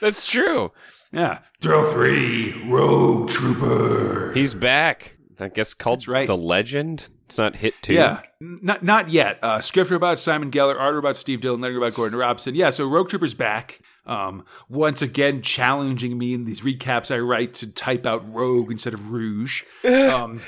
[0.00, 0.72] That's true.
[1.12, 4.32] Yeah, thrill three, Rogue Trooper.
[4.34, 5.16] He's back.
[5.38, 6.26] I guess called That's right.
[6.26, 7.08] the Legend.
[7.26, 7.94] It's not hit two.
[7.94, 9.38] Yeah, not not yet.
[9.42, 12.54] Uh, script about Simon Geller, art about Steve Dillon, letter about Gordon Robson.
[12.54, 13.80] Yeah, so Rogue Trooper's back.
[14.06, 18.94] Um, once again, challenging me in these recaps I write to type out Rogue instead
[18.94, 19.62] of Rouge.
[19.84, 20.40] Um,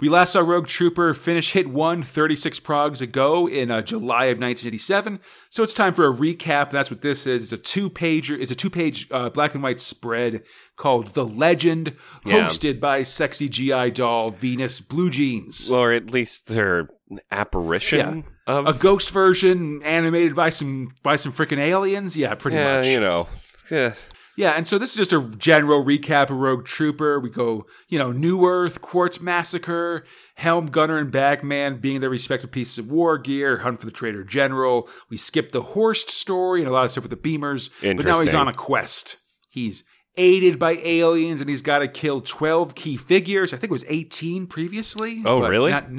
[0.00, 4.38] we last saw Rogue Trooper finish hit one 36 progs ago in uh, July of
[4.38, 5.20] 1987.
[5.50, 6.64] So it's time for a recap.
[6.68, 7.44] And that's what this is.
[7.44, 10.42] It's a two page It's a two page uh, black and white spread
[10.76, 11.94] called The Legend,
[12.24, 12.48] Yeah.
[12.48, 15.70] hosted by sexy GI doll Venus Bluegenes.
[15.70, 16.88] or at least their
[17.30, 22.16] apparition of a ghost version animated by some by some freaking aliens.
[22.16, 22.86] Yeah, pretty yeah, much.
[22.86, 23.28] you know.
[23.70, 23.94] Yeah.
[24.40, 27.20] Yeah, and so this is just a general recap of Rogue Trooper.
[27.20, 32.50] We go, you know, New Earth, Quartz Massacre, Helm, Gunner, and Bagman being their respective
[32.50, 34.88] pieces of war gear, Hunt for the Traitor General.
[35.10, 38.14] We skip the Horst story and a lot of stuff with the Beamers, but now
[38.20, 39.18] he's on a quest.
[39.50, 39.84] He's
[40.16, 43.52] aided by aliens and he's got to kill 12 key figures.
[43.52, 45.22] I think it was 18 previously.
[45.26, 45.70] Oh, really?
[45.70, 45.90] not-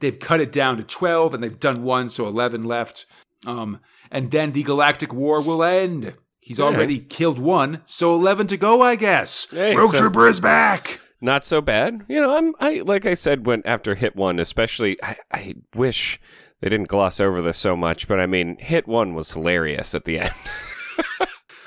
[0.00, 3.06] they've cut it down to 12 and they've done one, so 11 left.
[3.46, 3.78] Um,
[4.10, 6.14] and then the Galactic War will end.
[6.44, 6.74] He's right.
[6.74, 9.46] already killed one, so 11 to go, I guess.
[9.50, 11.00] Hey, Rogue so- Trooper is back.
[11.22, 12.04] not so bad.
[12.06, 16.20] You know, I'm I like I said when after hit one, especially I, I wish
[16.60, 20.04] they didn't gloss over this so much, but I mean hit one was hilarious at
[20.04, 20.34] the end.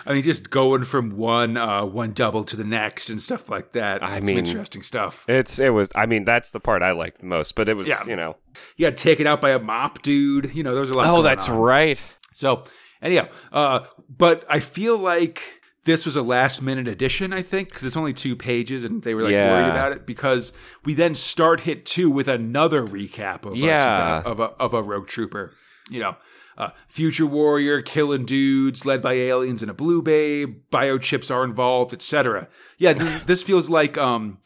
[0.05, 3.73] I mean, just going from one uh, one double to the next and stuff like
[3.73, 4.01] that.
[4.01, 5.25] I mean- interesting stuff.
[5.27, 7.87] It's it was I mean that's the part I liked the most, but it was
[7.87, 8.05] Yeah.
[8.05, 8.37] you know
[8.75, 10.53] He got taken out by a mop dude.
[10.55, 11.07] You know, there was a lot.
[11.07, 11.57] Oh, that's on.
[11.57, 12.01] right.
[12.33, 12.63] So,
[13.01, 17.83] anyhow, uh, but I feel like this was a last minute addition, I think, because
[17.83, 19.51] it's only two pages and they were like Yeah.
[19.51, 20.51] worried about it because
[20.83, 24.21] we then start hit two with another recap of, Yeah.
[24.25, 25.53] a, of, a, of a rogue trooper.
[25.89, 26.15] You know,
[26.57, 31.93] uh, future warrior killing dudes led by aliens and a blue babe, biochips are involved,
[31.93, 32.49] etc.
[32.77, 34.39] Yeah, th- this feels like um,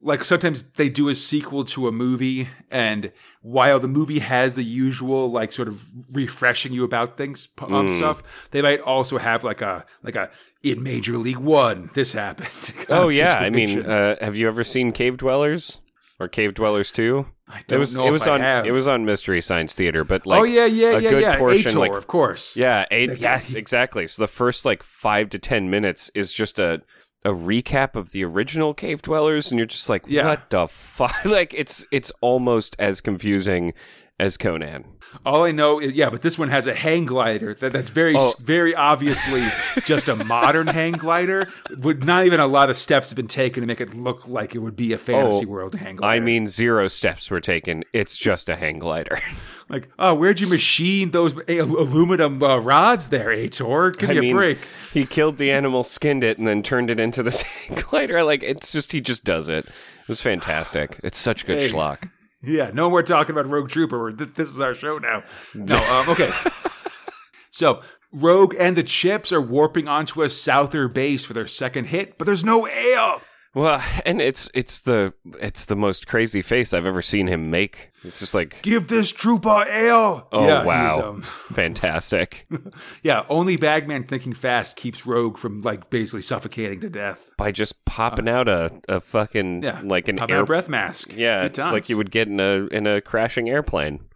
[0.00, 3.10] like sometimes they do a sequel to a movie and
[3.42, 8.22] while the movie has the usual like sort of refreshing you about things um, stuff
[8.52, 10.30] they might also have like a like a
[10.62, 12.48] in major league one this happened
[12.88, 15.78] Oh yeah, I mean, uh, have you ever seen Cave Dwellers
[16.20, 17.26] or Cave Dwellers Two?
[17.48, 18.66] I It don't was know it was on have.
[18.66, 21.38] it was on Mystery Science Theater, but like oh yeah yeah a yeah good yeah
[21.38, 24.06] portion, Ator, like- of course Yeah, eight, yes, exactly.
[24.06, 26.82] So the first like five to ten minutes is just a
[27.28, 30.26] a recap of the original cave dwellers, and you're just like, Yeah.
[30.28, 31.14] what the fuck?
[31.24, 33.74] like it's it's almost as confusing
[34.20, 34.84] as Conan.
[35.24, 38.14] all i know is yeah but this one has a hang glider that, that's very
[38.16, 38.34] Oh.
[38.40, 39.46] very obviously
[39.86, 43.60] just a modern hang glider would not even a lot of steps have been taken
[43.62, 46.20] to make it look like it would be a fantasy Oh, world hang glider I
[46.20, 47.84] mean, zero steps were taken.
[47.92, 49.18] It's just a hang glider.
[49.70, 53.90] Like, oh, where'd you machine those aluminum uh, rods there, Ator?
[53.98, 54.58] Give me I a mean, break.
[54.94, 58.24] he killed the animal, skinned it, and then turned it into this hang glider.
[58.24, 59.66] Like it's just he just does it.
[59.66, 60.98] It was fantastic.
[61.04, 61.68] It's such good Hey.
[61.70, 62.10] schlock.
[62.42, 64.12] Yeah, no more talking about Rogue Trooper.
[64.12, 65.24] Th- This is our show now.
[65.54, 66.30] No, um, okay.
[67.50, 72.16] so, Rogue and the Chips are warping onto a Souther base for their second hit,
[72.16, 73.20] but there's no ale.
[73.58, 77.90] Well, and it's it's the it's the most crazy face I've ever seen him make.
[78.04, 80.28] It's just like, Give this trooper ale.
[80.30, 82.46] oh Yeah, wow, um, fantastic.
[83.02, 87.32] yeah, only Bagman thinking fast keeps Rogue from like basically suffocating to death.
[87.36, 91.12] By just popping out a, a fucking Uh, Yeah, like an air breath mask.
[91.16, 94.07] yeah, like you would get in a in a crashing airplane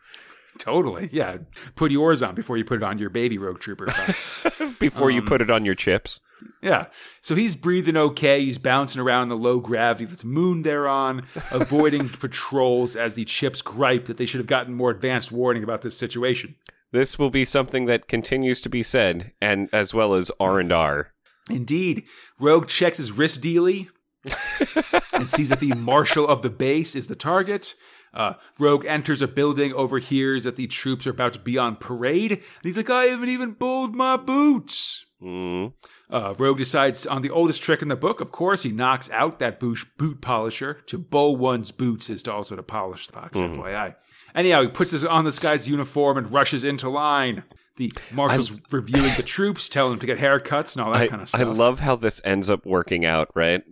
[0.59, 1.09] Totally.
[1.13, 1.39] Yeah.
[1.75, 3.87] Put yours on before you put it on your baby Rogue Trooper.
[4.79, 6.21] Before Um, you put it on your chips.
[6.61, 6.87] yeah.
[7.21, 8.45] So he's breathing okay.
[8.45, 13.15] He's bouncing around in the low gravity with the moon they're on, avoiding patrols as
[13.15, 16.55] the chips gripe that they should have gotten more advanced warning about this situation.
[16.91, 20.71] This will be something that continues to be said, and as well as R and
[20.73, 21.13] R.
[21.49, 22.05] Indeed.
[22.39, 23.89] Rogue checks his wrist dealy
[25.13, 27.75] and sees that the marshal of the base is the target.
[28.15, 32.33] Uh, Rogue enters a building, overhears that the troops are about to be on parade,
[32.33, 35.07] and he's like, I haven't even bowled my boots.
[35.23, 35.73] Mm.
[36.11, 39.39] Uh, Rogue decides on the oldest trick in the book, of course, he knocks out
[39.39, 40.75] that boot, boot polisher.
[40.87, 43.95] To bow one's boots is to also to polish the fox, FYI.
[44.35, 47.45] Anyhow, he puts this on this guy's uniform and rushes into line.
[47.77, 51.23] The marshal's reviewing the troops, telling him to get haircuts and all that I, kind
[51.23, 51.41] of stuff.
[51.41, 53.63] I love how this ends up working out, right?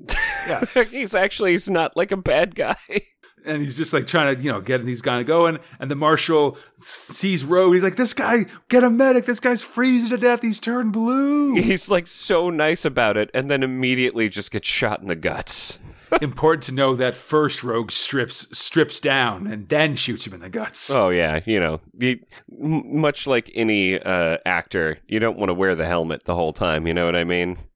[0.48, 0.64] Yeah.
[0.90, 2.76] he's actually he's not like a bad guy.
[3.44, 5.58] and he's just like trying to, you know, get these guys going.
[5.78, 7.74] And the marshal sees Rogue.
[7.74, 9.24] He's like, "This guy, get a medic!
[9.24, 10.42] This guy's freezing to death.
[10.42, 15.00] He's turned blue." He's like so nice about it, and then immediately just gets shot
[15.00, 15.78] in the guts.
[16.20, 20.50] Important to know that first Rogue strips strips down and then shoots him in the
[20.50, 20.90] guts.
[20.90, 25.76] Oh yeah, you know, you, much like any uh, actor, you don't want to wear
[25.76, 26.86] the helmet the whole time.
[26.86, 27.58] You know what I mean?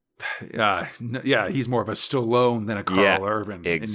[0.57, 0.87] Uh,
[1.25, 3.67] yeah, he's more of a Stallone than a Carl Yeah, Urban.
[3.67, 3.87] Indeed.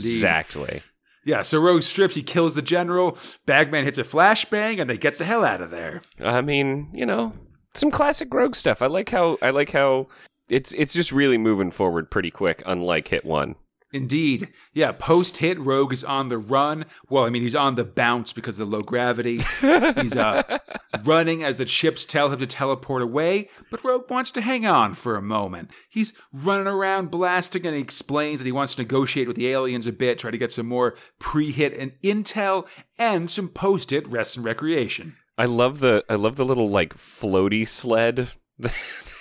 [1.25, 2.15] Yeah, so Rogue strips.
[2.15, 3.17] He kills the general.
[3.45, 6.01] Bagman hits a flashbang, and they get the hell out of there.
[6.19, 7.33] I mean, you know,
[7.73, 8.81] some classic Rogue stuff.
[8.81, 10.07] I like how I like how
[10.49, 13.55] it's it's just really moving forward pretty quick, unlike Hit One.
[13.91, 14.49] Indeed.
[14.73, 16.85] Yeah, post hit, Rogue is on the run.
[17.09, 19.41] Well, I mean, he's on the bounce because of the low gravity.
[19.61, 20.59] he's uh,
[21.03, 24.93] running as the chips tell him to teleport away, but Rogue wants to hang on
[24.93, 25.71] for a moment.
[25.89, 29.87] He's running around blasting and he explains that he wants to negotiate with the aliens
[29.87, 34.07] a bit, try to get some more pre hit and intel and some post hit
[34.07, 35.17] rest and recreation.
[35.37, 38.31] I love the I love the little like floaty sled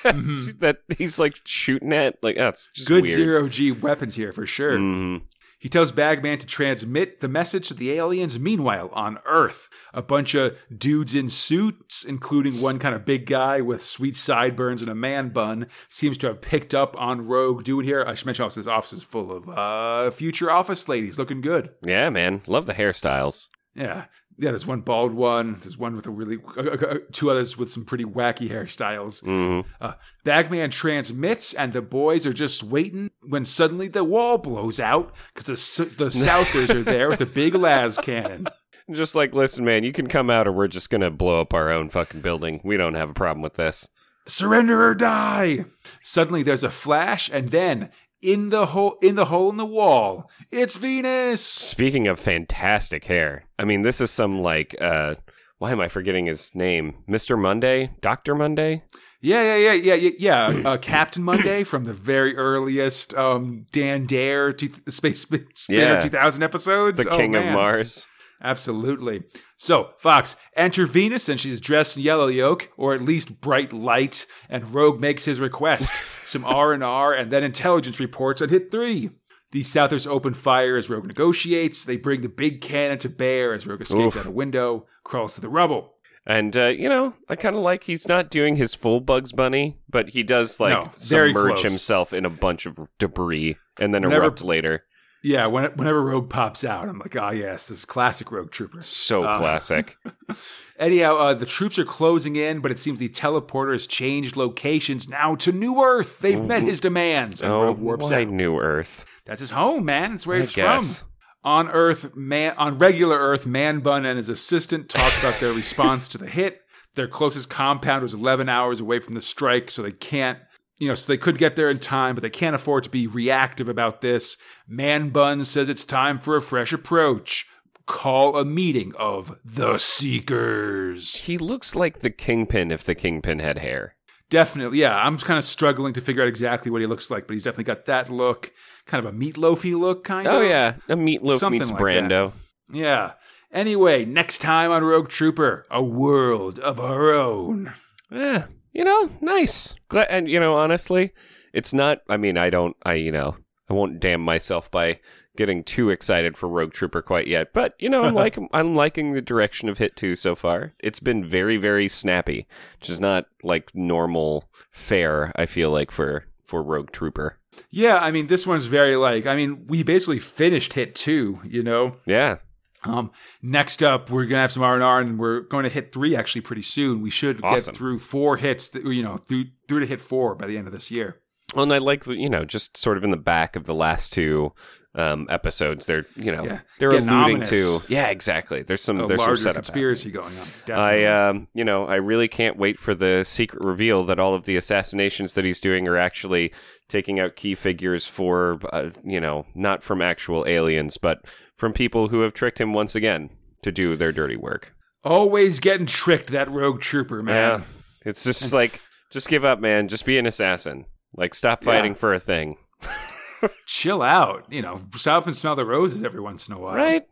[0.61, 2.23] that he's like shooting at.
[2.23, 3.17] Like that's just Good weird.
[3.17, 4.79] zero G weapons here for sure.
[4.79, 5.23] Mhm.
[5.61, 8.39] He tells Bagman to transmit the message to the aliens.
[8.39, 13.61] Meanwhile, on Earth, a bunch of dudes in suits, including one kind of big guy
[13.61, 17.85] with sweet sideburns and a man bun, seems to have picked up on Rogue dude
[17.85, 18.05] here.
[18.07, 21.71] I should mention also this office is full of uh, future office ladies looking good.
[21.85, 23.49] Yeah, man, love the hairstyles.
[23.75, 24.05] Yeah.
[24.41, 25.57] Yeah, there's one bald one.
[25.63, 29.21] There's one with a really, uh, two others with some pretty wacky hairstyles.
[29.25, 29.65] Mhm.
[29.81, 35.13] Uh, Bagman transmits, and the boys are just waiting when suddenly the wall blows out
[35.35, 38.47] because the, the Southers are there with a big las cannon.
[38.93, 41.71] Just like, listen, man, you can come out, or we're just gonna blow up our
[41.71, 42.61] own fucking building.
[42.63, 43.89] We don't have a problem with this.
[44.27, 45.65] Surrender or die!
[46.01, 47.91] Suddenly there's a flash, and then
[48.23, 51.43] in the hole in the hole in the wall, it's Venus.
[51.45, 55.17] Speaking of fantastic hair, I mean, this is some like, uh,
[55.59, 56.95] why am I forgetting his name?
[57.07, 58.83] Mister Monday, Doctor Monday.
[59.21, 60.51] Yeah, yeah, yeah, yeah, yeah.
[60.51, 60.63] yeah.
[60.69, 66.01] Uh, Captain Monday from the very earliest um, Dan Dare two, Space Spinner Yeah.
[66.01, 67.03] 2000 episodes.
[67.03, 67.45] the Oh, king of.
[67.47, 68.07] Mars.
[68.43, 69.23] Absolutely.
[69.57, 74.27] So, Fox, enter Venus, and she's dressed in yellow yoke, or at least bright light,
[74.49, 75.93] and Rogue makes his request.
[76.25, 79.11] Some R and R, and then intelligence reports on hit three.
[79.51, 81.85] The Southers open fire as Rogue negotiates.
[81.85, 84.19] They bring the big cannon to bear as Rogue escapes Oof.
[84.19, 85.95] out a window, crawls to the rubble.
[86.27, 89.79] And uh, you know, I kind of like he's not doing his full Bugs Bunny,
[89.89, 91.63] but he does like No, submerge close.
[91.63, 94.85] himself in a bunch of debris and then Never- erupt later.
[95.23, 98.83] Yeah, when, whenever Rogue pops out, I'm like, ah, yes, this is classic Rogue Trooper.
[98.83, 99.97] So Uh, classic.
[100.79, 105.09] Anyhow, uh, the troops are closing in, but it seems the teleporter has changed locations
[105.09, 106.21] now to New Earth.
[106.21, 108.29] They've met his demands, and oh, Rogue warps why out.
[108.29, 109.05] New Earth?
[109.27, 110.13] That's his home, man.
[110.13, 110.99] That's where I he's guess.
[111.01, 111.09] from.
[111.45, 116.07] On Earth, man, on regular Earth, Man Bun and his assistant talk about their response
[116.09, 116.61] to the hit.
[116.95, 120.39] Their closest compound was 11 hours away from the strike, so they can't,
[120.79, 123.07] you know, so they could get there in time, but they can't afford to be
[123.07, 124.37] reactive about this.
[124.67, 127.47] Man Bun says it's time for a fresh approach.
[127.87, 131.17] Call a meeting of the Seekers.
[131.17, 133.95] He looks like the Kingpin if the Kingpin had hair.
[134.31, 134.95] Definitely, yeah.
[135.05, 137.65] I'm kind of struggling to figure out exactly what he looks like, but he's definitely
[137.65, 138.53] got that look,
[138.85, 140.37] kind of a meatloafy look, kind oh, of.
[140.37, 142.05] Oh yeah, a meatloaf Something meets like that.
[142.05, 142.33] Brando.
[142.71, 143.13] Yeah.
[143.51, 147.73] Anyway, next time on Rogue Trooper, a world of our own.
[148.11, 149.75] Yeah, you know, nice.
[149.89, 151.13] Glad, and you know, honestly,
[151.53, 152.03] it's not.
[152.09, 152.77] I mean, I don't.
[152.83, 153.37] I you know,
[153.69, 155.01] I won't damn myself by
[155.37, 157.53] getting too excited for Rogue Trooper quite yet.
[157.53, 160.73] But you know, I'm like I'm liking the direction of Hit Two so far.
[160.81, 162.47] It's been very very snappy,
[162.81, 165.33] which is not like normal fare.
[165.37, 167.39] I feel like for for Rogue Trooper.
[167.71, 169.27] Yeah, I mean, this one's very like.
[169.27, 171.41] I mean, we basically finished hit two.
[171.45, 171.97] You know.
[172.07, 172.39] Yeah.
[172.85, 173.11] Um.
[173.43, 176.15] Next up, we're gonna have some R and R, and we're going to hit three
[176.17, 177.01] actually pretty soon.
[177.03, 177.73] We should Awesome.
[177.73, 178.69] get through four hits.
[178.71, 181.21] That, you know, through through to hit four by the end of this year.
[181.55, 184.13] Well, and I like you know just sort of in the back of the last
[184.13, 184.53] two
[184.95, 185.87] um, episodes.
[185.87, 186.61] They're you know Yeah.
[186.79, 187.49] they're Getting alluding ominous.
[187.51, 188.63] to yeah exactly.
[188.63, 189.65] There's some A there's some larger setup.
[189.65, 190.35] conspiracy going
[190.69, 190.79] on.
[190.79, 194.45] I um you know I really can't wait for the secret reveal that all of
[194.45, 196.53] the assassinations that he's doing are actually
[196.89, 201.25] taking out key figures for uh, you know not from actual aliens but
[201.59, 203.29] from people who have tricked him once again
[203.63, 204.73] to do their dirty work.
[205.05, 207.35] Always getting tricked, that rogue trooper man.
[207.61, 207.65] Yeah,
[208.07, 209.89] it's just like just give up, man.
[209.89, 210.87] Just be an assassin.
[211.15, 211.73] Like stop Yeah.
[211.73, 212.57] fighting for a thing,
[213.67, 214.45] Chill out.
[214.51, 216.75] You know, stop and smell the roses every once in a while.
[216.75, 217.03] right?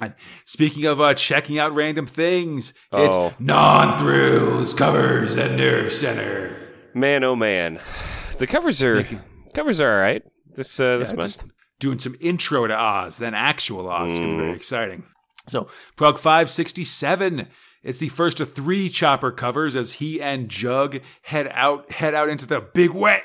[0.00, 0.14] And
[0.44, 3.04] speaking of uh, checking out random things, Oh.
[3.28, 6.54] it's non thrills, covers, and nerve center.
[6.94, 7.80] Man, oh man,
[8.38, 9.06] the covers are
[9.54, 10.22] covers are all right.
[10.54, 11.38] This uh, this Yeah, month.
[11.38, 11.44] just
[11.78, 14.10] doing some intro to Oz, then actual Oz.
[14.10, 14.46] It's going to be Mm.
[14.46, 15.04] very exciting.
[15.48, 17.48] So, Prog 567.
[17.82, 22.28] It's the first of three Chopper covers as he and Jug head out head out
[22.28, 23.24] into the big wet.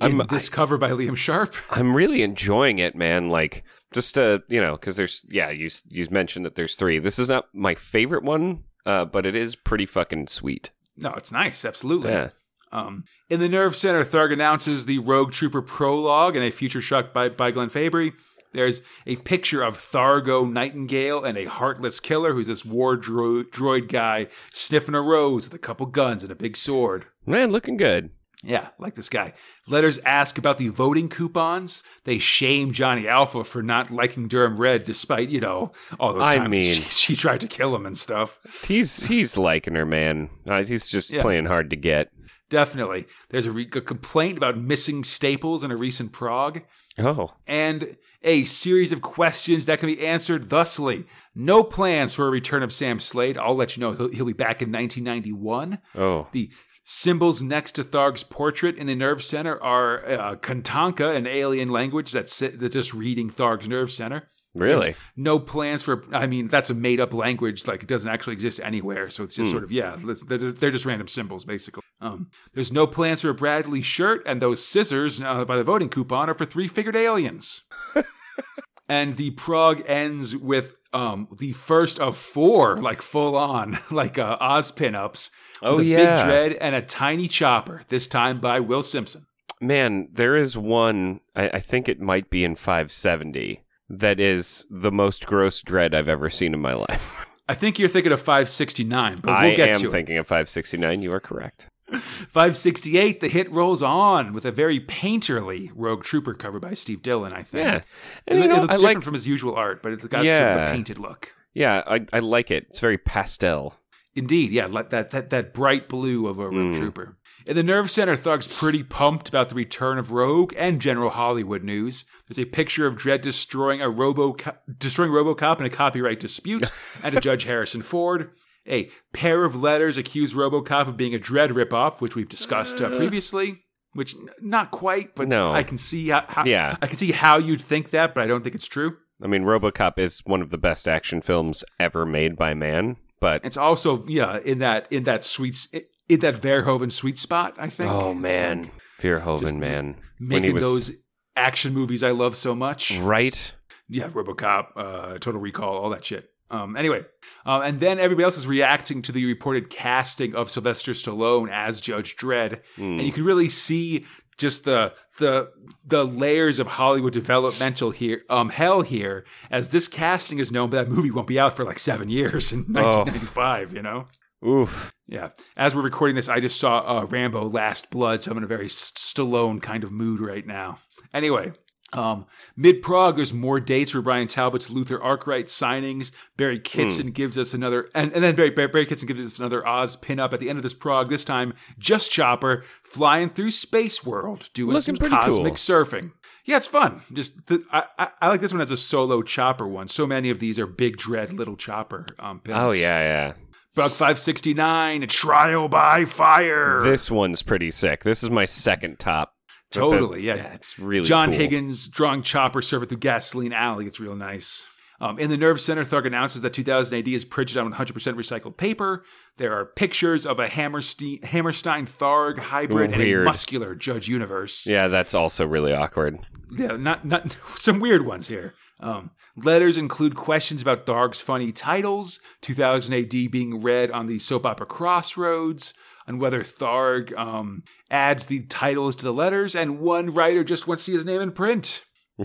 [0.00, 1.54] In I'm- this cover by Liam Sharp.
[1.70, 3.28] I'm really enjoying it, man.
[3.28, 7.00] Like just to you know, because there's yeah, you you mentioned that there's three.
[7.00, 10.70] This is not my favorite one, uh, but it is pretty fucking sweet.
[10.96, 12.10] No, it's nice, absolutely.
[12.12, 12.30] Yeah.
[12.72, 17.12] Um, in the Nerve Center, Tharg announces the Rogue Trooper prologue and a Future Shock
[17.12, 18.12] by, by Glenn Fabry.
[18.52, 23.88] There's a picture of Thargo Nightingale and a heartless killer who's this war dro- droid
[23.88, 27.04] guy sniffing a rose with a couple guns and a big sword.
[27.26, 28.10] Man, looking good.
[28.42, 29.34] Yeah, like this guy.
[29.66, 31.82] Letters ask about the voting coupons.
[32.04, 36.36] They shame Johnny Alpha for not liking Durham Red, despite, you know, all those I
[36.36, 38.38] times mean- she, she tried to kill him and stuff.
[38.64, 40.30] He's he's liking her, man.
[40.46, 41.20] Uh, he's just Yeah.
[41.22, 42.10] playing hard to get.
[42.50, 43.06] Definitely.
[43.30, 46.62] There's a, re- a complaint about missing staples in a recent prog.
[46.98, 51.04] Oh, and a series of questions that can be answered thusly.
[51.34, 53.38] No plans for a return of Sam Slade.
[53.38, 55.78] I'll let you know he'll, he'll be back in 1991.
[55.96, 56.50] oh, The
[56.84, 62.10] symbols next to Tharg's portrait in the nerve center are uh, Kantanka, an alien language
[62.12, 64.26] that's, that's just reading Tharg's nerve center.
[64.54, 64.96] really?
[65.16, 67.66] No plans for, I mean, that's a made up language.
[67.68, 69.10] Like it doesn't actually exist anywhere.
[69.10, 71.82] So it's just sort of, yeah, they're, they're just random symbols, basically.
[72.00, 75.88] Um, there's no plans for a Bradley shirt, and those scissors uh, by the voting
[75.88, 77.62] coupon are for three figured aliens.
[78.88, 84.36] and the prog ends with um, the first of four, like full on, like uh,
[84.40, 85.30] Oz pinups.
[85.60, 86.24] Oh, yeah.
[86.24, 89.26] Big Dredd and a tiny chopper, this time by Will Simpson.
[89.60, 91.20] Man, there is one.
[91.34, 93.64] I, I think it might be in 570.
[93.88, 97.26] That is the most gross Dredd I've ever seen in my life.
[97.48, 99.90] I think you're thinking of 569, but we'll I get am to it.
[99.90, 101.02] thinking of 569.
[101.02, 101.68] You are correct.
[101.92, 107.32] 568, the hit rolls on with a very painterly Rogue Trooper cover by Steve Dillon,
[107.32, 107.64] I think.
[107.64, 107.84] Yeah, It,
[108.26, 109.04] and you it looks I different like.
[109.04, 111.32] from his usual art, but it's got sort of a painted look.
[111.54, 112.66] Yeah, I, I like it.
[112.70, 113.74] It's very pastel.
[114.14, 116.78] Indeed, yeah, like that, that, that bright blue of a Rogue Mm.
[116.78, 117.16] Trooper.
[117.46, 121.62] In the Nerve Center, Tharg's pretty pumped about the return of Rogue and general Hollywood
[121.64, 122.04] news.
[122.26, 124.36] There's a picture of Dredd destroying a Robo
[124.76, 126.70] destroying RoboCop in a copyright dispute,
[127.02, 128.30] and a Judge Harrison Ford.
[128.66, 132.88] A pair of letters accuse RoboCop of being a Dredd ripoff, which we've discussed uh,
[132.96, 133.64] previously.
[133.94, 135.52] Which n- not quite, but No.
[135.52, 136.76] I can see how, how Yeah.
[136.82, 138.98] I can see how you'd think that, but I don't think it's true.
[139.22, 143.44] I mean, RoboCop is one of the best action films ever made by man, but
[143.44, 145.66] It's also yeah in that in that sweet
[146.08, 147.54] in that Verhoeven sweet spot.
[147.58, 147.90] I think.
[147.90, 150.92] oh man, Verhoeven, Just man, making those
[151.34, 152.96] action movies I love so much.
[152.98, 153.54] right.
[153.88, 156.30] Yeah, RoboCop, uh, Total Recall, all that shit.
[156.50, 157.02] Um, anyway,
[157.44, 161.80] um, and then everybody else is reacting to the reported casting of Sylvester Stallone as
[161.80, 162.98] Judge Dredd, Hmm.
[162.98, 164.06] and you can really see
[164.38, 165.50] just the the
[165.84, 170.76] the layers of Hollywood developmental here, um, hell here, as this casting is known, but
[170.84, 173.04] that movie won't be out for like seven years in Oh.
[173.04, 173.74] 1995.
[173.74, 174.06] You know.
[174.46, 174.92] Oof.
[175.08, 175.30] Yeah.
[175.56, 178.46] As we're recording this, I just saw uh, Rambo Last Blood, so I'm in a
[178.46, 180.78] very Stallone kind of mood right now.
[181.12, 181.52] Anyway,
[181.92, 182.26] um,
[182.56, 186.10] mid prog, there's more dates for Bryan Talbot's Luther Arkwright signings.
[186.36, 189.66] Barry Kitson gives us another, and, and then Barry, Barry, Barry Kitson gives us another
[189.66, 191.08] Oz pinup at the end of this prog.
[191.08, 195.54] This time, just Chopper flying through Space World, doing Looking some cosmic cool.
[195.54, 196.12] surfing.
[196.44, 197.02] Yeah, it's fun.
[197.12, 199.88] Just the, I, I, I like this one as a solo Chopper one.
[199.88, 202.06] So many of these are big Dredd little Chopper.
[202.18, 202.60] Um, pinups.
[202.60, 203.34] Oh yeah, yeah.
[203.74, 206.80] Bug 569, a Trial by Fire.
[206.82, 208.02] This one's pretty sick.
[208.02, 209.34] This is my second top.
[209.70, 210.54] The- Totally, yeah.
[210.54, 211.38] it's really John cool.
[211.38, 213.86] Higgins drawing Chopper surfing through Gasoline Alley.
[213.86, 214.66] It's real nice.
[215.00, 218.56] Um, in the Nerve Center, Tharg announces that 2000 AD is printed on 100% recycled
[218.56, 219.04] paper.
[219.36, 224.66] There are pictures of a Hammerstein, Hammerstein Tharg hybrid and a muscular Judge Universe.
[224.66, 226.18] Yeah, that's also really awkward.
[226.50, 228.54] Yeah, not not some weird ones here.
[228.80, 234.44] Um, letters include questions about Tharg's funny titles, 2000 AD being read on the soap
[234.46, 235.74] opera Crossroads,
[236.08, 240.84] and whether Tharg um, adds the titles to the letters, and one writer just wants
[240.84, 241.84] to see his name in print.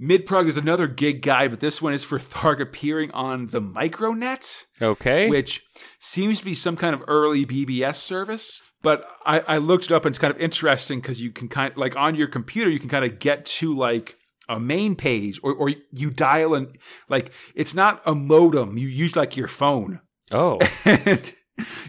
[0.00, 4.64] Midprog is another gig guide, but this one is for Tharg appearing on the Micronet
[4.80, 5.28] Okay.
[5.28, 5.62] which
[5.98, 8.62] seems to be some kind of early BBS service.
[8.82, 11.72] But I, I looked it up and it's kind of interesting because you can kind
[11.72, 14.16] of, like on your computer you can kind of get to like
[14.48, 16.68] a main page or, or you dial in
[17.08, 20.00] like it's not a modem you use like your phone
[20.30, 21.34] oh, and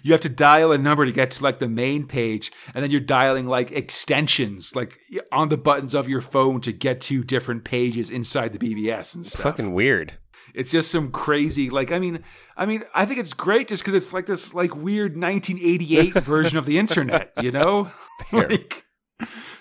[0.03, 2.91] you have to dial a number to get to like the main page and then
[2.91, 4.99] you're dialing like extensions like
[5.32, 9.26] on the buttons of your phone to get to different pages inside the BBS and
[9.26, 9.41] stuff.
[9.41, 10.13] fucking weird.
[10.53, 12.24] It's just some crazy, like, I mean,
[12.55, 16.57] I mean, I think it's great just because it's like this, like, weird 1988 version
[16.57, 17.91] of the internet, you know?
[18.32, 18.86] Like,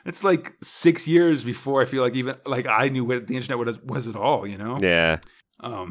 [0.07, 3.59] it's like six years before I feel like even, like, I knew what the internet
[3.59, 4.79] was, was at all, you know?
[4.81, 5.19] Yeah.
[5.61, 5.91] Um,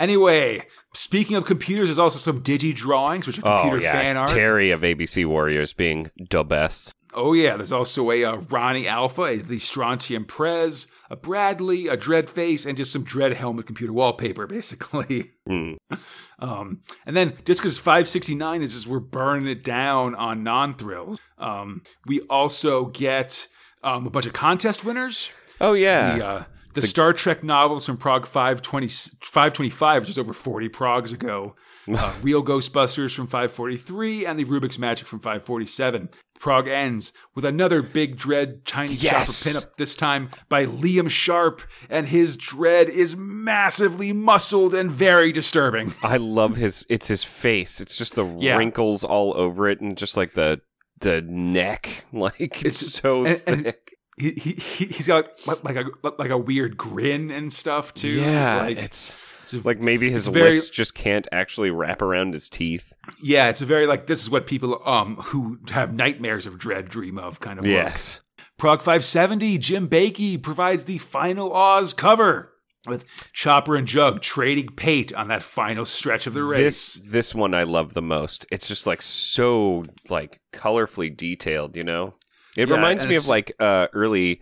[0.00, 3.92] anyway, speaking of computers, there's also some digi drawings, which are Oh computer yeah.
[3.92, 4.30] fan art.
[4.30, 6.94] Terry of ABC Warriors being the best.
[7.12, 11.96] Oh yeah, there's also a uh, Ronnie Alpha, a, the Strontium Prez, a Bradley, a
[11.96, 15.32] Dredd Face, and just some Dredd Helmet computer wallpaper, basically.
[15.46, 15.74] Hmm.
[16.42, 21.20] Um, and then just because 569 is, is we're burning it down on non thrills.
[21.36, 23.46] Um, we also get
[23.84, 25.30] um, a bunch of contest winners.
[25.60, 26.16] Oh yeah.
[26.16, 26.44] The, uh,
[26.74, 31.54] the, Star Trek novels from Prog 520, 525, which is over 40 Progs ago.
[31.92, 36.10] Uh, Real Ghostbusters from 543 and the Rubik's Magic from 547.
[36.38, 39.42] Prog ends with another big Dredd Tiny Yes.
[39.44, 45.32] Chopper pinup, this time by Liam Sharp, and his Dredd is massively muscled and very
[45.32, 45.94] disturbing.
[46.02, 46.86] I love his.
[46.88, 47.80] It's his face.
[47.80, 48.56] It's just the Yeah.
[48.56, 50.60] wrinkles all over it, and just like the
[51.00, 52.04] the neck.
[52.12, 53.90] Like it's, It's- so and- and- thick.
[53.90, 55.28] He, he, he- he's got
[55.64, 55.84] like a
[56.18, 58.08] like a weird grin and stuff too.
[58.20, 59.16] yeah, like, it's
[59.52, 62.92] it's like maybe his very- lips just can't actually wrap around his teeth.
[63.20, 66.88] yeah, it's a very like this is what people um who have nightmares of Dredd
[66.88, 67.72] dream of kind of look.
[67.72, 68.20] Yes.
[68.58, 72.52] Prog 570, Jim Baikie provides the final Oz cover
[72.86, 76.58] with Chopper and Jug trading pate on that final stretch of the race.
[76.94, 78.44] This this one I love the most.
[78.52, 82.14] It's just like so like colorfully detailed, you know.
[82.56, 84.40] It Yeah, reminds me of like uh early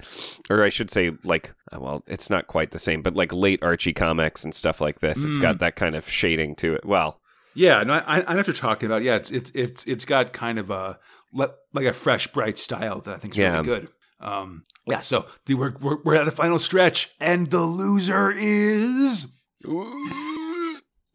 [0.48, 3.62] or I should say like uh, well, it's not quite the same, but like late
[3.62, 5.24] Archie comics and stuff like this.
[5.24, 6.84] It's got that kind of shading to it.
[6.86, 7.20] Well,
[7.54, 9.02] yeah, no, I, I know what you're talking about.
[9.02, 10.98] Yeah, it's it's it's it's got kind of a
[11.34, 13.52] like a fresh, bright style that I think is Yeah.
[13.54, 13.88] really good.
[14.20, 19.26] Um, yeah, so the, we're, we're we're at the final stretch, and the loser is.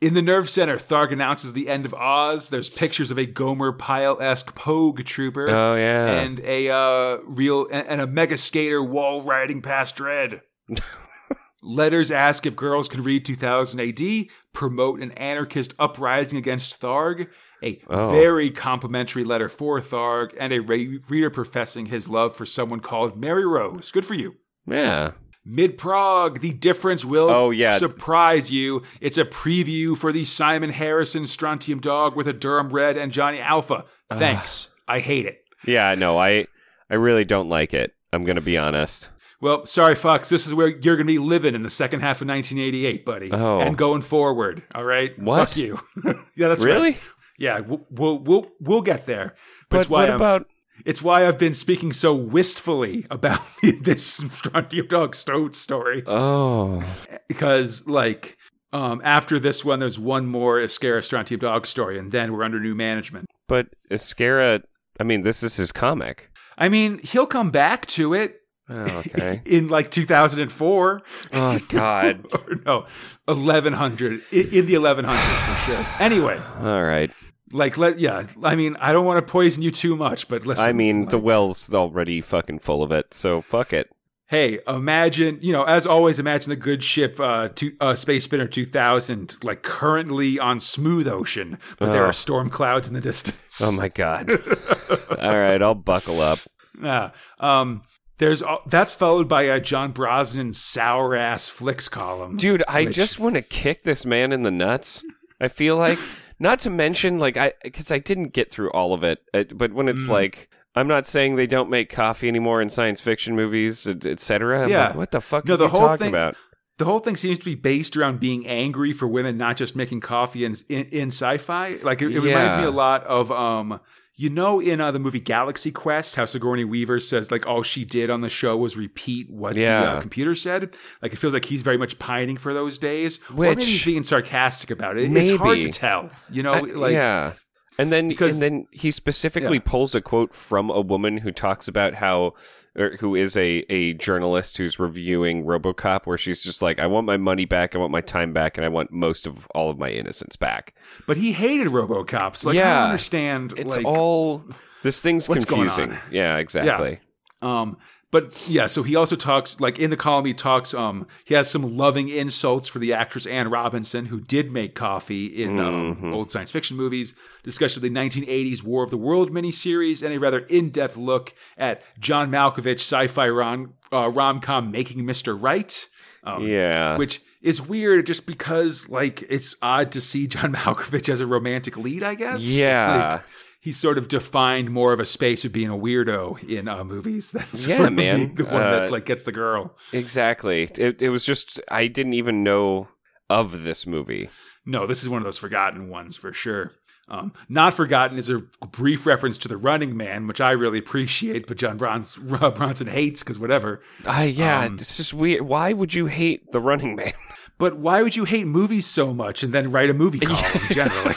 [0.03, 2.49] In the nerve center, Tharg announces the end of Oz.
[2.49, 5.49] There's pictures of a Gomer Pyle esque Pogue trooper.
[5.49, 6.19] oh yeah.
[6.21, 10.41] and a uh, real and, a mega skater wall riding past Dredd.
[11.63, 17.27] Letters ask if girls can read 2000 AD, promote an anarchist uprising against Tharg,
[17.63, 18.09] a Oh.
[18.11, 23.17] very complimentary letter for Tharg, and a re- reader professing his love for someone called
[23.17, 23.89] Mary Rose.
[23.91, 24.33] Good for you.
[24.67, 25.11] yeah.
[25.45, 27.77] Mid Prog, the difference will Oh, yeah.
[27.77, 28.81] surprise you.
[29.01, 33.39] It's a preview for the Simon Harrison Strontium Dog with a Durham Red and Johnny
[33.39, 33.85] Alpha.
[34.11, 34.69] Thanks.
[34.87, 35.43] I hate it.
[35.65, 36.47] Yeah, no, I
[36.89, 37.93] I really don't like it.
[38.13, 39.09] I'm going to be honest.
[39.41, 40.29] Well, sorry, Fox.
[40.29, 43.29] This is where you're going to be living in the second half of 1988, buddy,
[43.31, 43.59] Oh.
[43.59, 44.63] and going forward.
[44.73, 45.49] All right, What?
[45.49, 45.79] Fuck you.
[46.37, 46.91] yeah, that's really?
[46.91, 46.99] right.
[47.37, 49.35] Yeah, we'll we'll we'll, we'll get there.
[49.69, 50.47] But, But why what I'm, about
[50.85, 53.41] it's why I've been speaking so wistfully about
[53.81, 56.83] this Strontium Dog Stone story Oh.
[57.27, 58.37] because, like,
[58.71, 62.59] um, after this one, there's one more Ezquerra Strontium Dog story, and then we're under
[62.59, 63.27] new management.
[63.47, 64.63] But Ezquerra,
[64.99, 66.29] I mean, this is his comic.
[66.57, 68.37] I mean, he'll come back to it
[68.69, 69.41] Oh, okay.
[69.45, 71.01] in like 2004.
[71.33, 72.25] oh god.
[72.65, 72.85] no,
[73.25, 75.85] 1100 in, in the 1100s for sure.
[75.99, 77.11] Anyway, All right.
[77.53, 80.63] Like let yeah, I mean, I don't want to poison you too much, but listen.
[80.65, 83.89] I mean, the well's already fucking full of it, so fuck it.
[84.27, 88.47] hey, imagine you know, as always, imagine the good ship, uh, to, uh Space Spinner
[88.47, 92.09] 2000, like currently on smooth ocean, but there Oh.
[92.09, 93.61] are storm clouds in the distance.
[93.61, 94.29] Oh my god.
[95.19, 96.39] All right, I'll buckle up.
[96.81, 97.11] Yeah.
[97.39, 97.83] Um.
[98.19, 102.37] There's that's followed by a John Brosnan sour ass flicks column.
[102.37, 105.03] Dude, I Which- just want to kick this man in the nuts.
[105.41, 105.99] I feel like
[106.43, 109.73] not to mention like I cuz I didn't get through all of it, uh, but
[109.73, 110.09] when it's Mm.
[110.09, 114.67] like I'm not saying they don't make coffee anymore in science fiction movies, etc.
[114.67, 114.87] Yeah.
[114.87, 116.35] Like, what the fuck No, are the you whole talking thing- about?
[116.79, 120.01] The whole thing seems to be based around being angry for women not just making
[120.01, 121.77] coffee in in, in sci-fi.
[121.83, 123.79] Like it, it reminds me a lot of um
[124.15, 127.83] you know in uh, the movie Galaxy Quest how Sigourney Weaver says like all she
[127.83, 130.75] did on the show was repeat what the uh, computer said.
[131.01, 133.19] Like it feels like he's very much pining for those days.
[133.31, 135.11] or Which- maybe he's being sarcastic about it.
[135.15, 136.09] It's hard to tell.
[136.29, 137.33] You know, I- like yeah.
[137.79, 139.63] And then because- and then he specifically Yeah.
[139.65, 142.33] pulls a quote from a woman who talks about how
[142.75, 147.05] or who is a, a journalist who's reviewing RoboCop where she's just like I want
[147.05, 149.77] my money back, I want my time back and I want most of all of
[149.77, 150.73] my innocence back.
[151.07, 152.43] but he hated RoboCops.
[152.43, 154.43] Like I don't understand It's like all
[154.81, 155.91] this thing's confusing.
[155.91, 155.99] on?
[156.11, 156.99] Yeah, exactly.
[157.41, 157.77] Um,
[158.13, 160.73] but yeah, so he also talks like in the column he talks.
[160.73, 165.25] Um, he has some loving insults for the actress Ann Robinson, who did make coffee
[165.25, 166.13] in um, Mhm.
[166.13, 167.15] old science fiction movies.
[167.43, 171.81] Discussion of the 1980s War of the World miniseries, and a rather in-depth look at
[171.99, 175.35] John Malkovich sci-fi rom uh, rom-com Making Mr.
[175.37, 175.87] Right.
[176.23, 176.95] Um, Yeah.
[176.97, 181.75] Which is weird, just because like it's odd to see John Malkovich as a romantic
[181.77, 182.03] lead.
[182.03, 182.45] I guess.
[182.45, 183.09] Yeah.
[183.13, 183.21] Like,
[183.63, 187.31] he's sort of defined more of a space of being a weirdo in uh, movies
[187.31, 188.35] than Yeah, man.
[188.35, 189.75] the one Uh, that like gets the girl.
[189.93, 190.69] Exactly.
[190.77, 192.89] It it was just I didn't even know
[193.29, 194.29] of this movie.
[194.65, 196.71] No, this is one of those forgotten ones for sure.
[197.09, 198.39] Um, not forgotten is a
[198.71, 203.19] brief reference to the Running Man, which I really appreciate, but John Brons- Bronson hates
[203.21, 203.81] because whatever.
[204.05, 205.41] Uh, yeah, Um, it's just weird.
[205.41, 207.11] Why would you hate The Running Man?
[207.57, 211.15] But why would you hate movies so much and then write a movie column generally?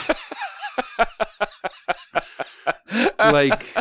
[3.19, 3.75] Like,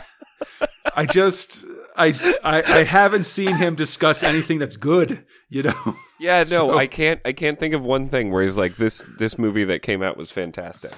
[0.95, 1.65] I just
[1.97, 2.09] I,
[2.45, 5.25] I I haven't seen him discuss anything that's good.
[5.49, 5.97] You know.
[6.19, 7.21] Yeah, no, So- I can't.
[7.25, 9.05] I can't think of one thing where he's like this.
[9.19, 10.93] This movie that came out was fantastic.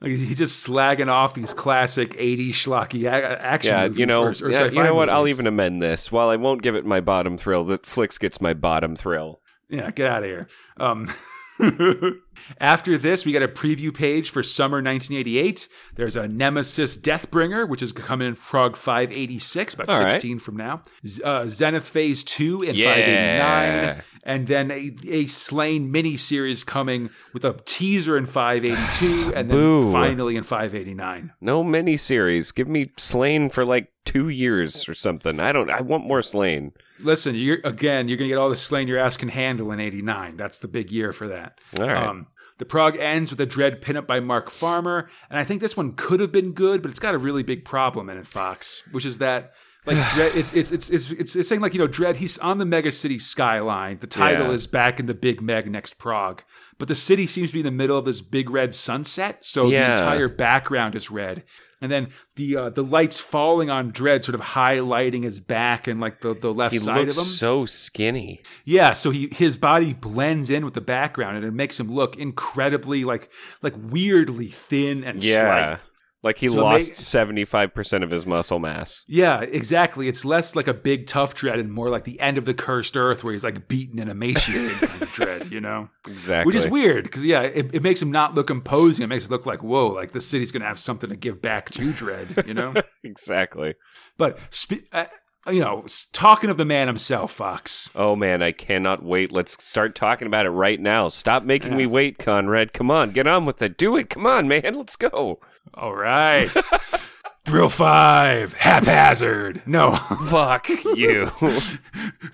[0.00, 3.98] Like he's just slagging off these classic '80s schlocky action Yeah, movies.
[3.98, 5.10] you know, or, or yeah, you know what?
[5.10, 6.10] I'll even amend this.
[6.10, 9.40] While I won't give it my bottom thrill, that Flicks gets my bottom thrill.
[9.68, 10.48] Yeah, get out of here.
[10.78, 11.12] Um,
[12.58, 15.68] after this, we got a preview page for summer 1988.
[15.96, 20.12] There's a Nemesis Deathbringer, which is coming in Prog 586, about All right.
[20.12, 20.82] 16 from now.
[21.06, 22.92] Z- uh, Zenith Phase 2 in Yeah.
[22.94, 24.04] 589.
[24.22, 24.74] And then a,
[25.08, 29.92] a Sláine miniseries coming with a teaser in 582, and then Boo.
[29.92, 31.32] finally in 589.
[31.40, 32.54] No miniseries.
[32.54, 35.40] Give me Sláine for like two years or something.
[35.40, 35.70] I don't.
[35.70, 36.72] I want more Sláine.
[36.98, 40.36] Listen, you're again, you're gonna get all the Sláine your ass can handle in '89.
[40.36, 41.58] That's the big year for that.
[41.80, 42.06] All right.
[42.06, 42.26] Um,
[42.60, 45.94] the prog ends with a Dredd pinup by Mark Farmer, and I think this one
[45.94, 49.04] could have been good, but it's got a really big problem in it, Fox, which
[49.04, 49.52] is that
[49.86, 52.16] like Dredd, it's, it's it's it's it's it's saying like you know Dredd.
[52.16, 53.98] He's on the mega city skyline.
[54.00, 54.52] The title Yeah.
[54.52, 56.42] is back in the big meg next Prog,
[56.78, 59.68] but the city seems to be in the middle of this big red sunset, so
[59.68, 59.86] Yeah.
[59.86, 61.42] the entire background is red.
[61.82, 65.98] And then the uh, the lights falling on Dread, sort of highlighting his back and
[66.00, 67.24] like the, the left He side of him.
[67.24, 68.42] so skinny.
[68.66, 72.16] Yeah, so he his body blends in with the background and it makes him look
[72.18, 73.30] incredibly like
[73.62, 75.76] like weirdly thin and Yeah.
[75.76, 75.80] slight.
[76.22, 79.04] Like he So lost seventy five percent of his muscle mass.
[79.08, 80.06] Yeah, exactly.
[80.06, 82.94] It's less like a big tough Dredd and more like the end of the cursed
[82.96, 85.88] earth where he's like beaten and emaciated kind of Dredd, you know?
[86.06, 86.52] Exactly.
[86.52, 89.02] Which is weird because yeah, it, it makes him not look imposing.
[89.04, 91.70] It makes it look like whoa, like the city's gonna have something to give back
[91.70, 92.74] to Dredd, you know?
[93.02, 93.74] Exactly.
[94.18, 95.06] but spe- uh,
[95.48, 97.88] you know, talking of the man himself, Fox.
[97.94, 99.32] Oh man, I cannot wait.
[99.32, 101.08] Let's start talking about it right now.
[101.08, 102.72] Stop making me wait, Conrad.
[102.72, 103.76] Come on, get on with it.
[103.78, 104.10] Do it.
[104.10, 104.74] Come on, man.
[104.74, 105.40] Let's go.
[105.74, 106.50] All right.
[107.46, 109.62] Thrill five, haphazard.
[109.66, 109.96] No,
[110.28, 111.30] Fuck you.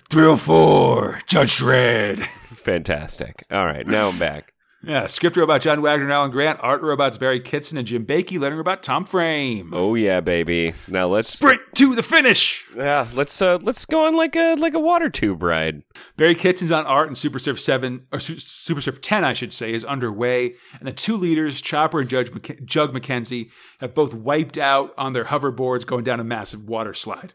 [0.09, 2.19] Thrill four, Judge Dredd.
[2.57, 3.45] Fantastic.
[3.49, 4.53] All right, now I'm back.
[4.87, 8.39] Yeah, script robot John Wagner and Alan Grant, art robots Barry Kitson and Jim Baikie,
[8.39, 9.71] lettering robot Tom Frame.
[9.73, 10.73] Oh yeah, baby.
[10.87, 12.65] Now let's Sprint to the finish.
[12.75, 15.83] yeah, let's uh let's go on like a like a water tube ride.
[16.15, 19.51] Barry Kitson's on art and Super Surf 7, or Su- Super Surf 10, I should
[19.51, 20.55] say, is underway.
[20.79, 25.11] And the two leaders, Chopper and Judge Mc- Jug McKenzie, have both wiped out on
[25.13, 27.33] their hoverboards going down a massive water slide.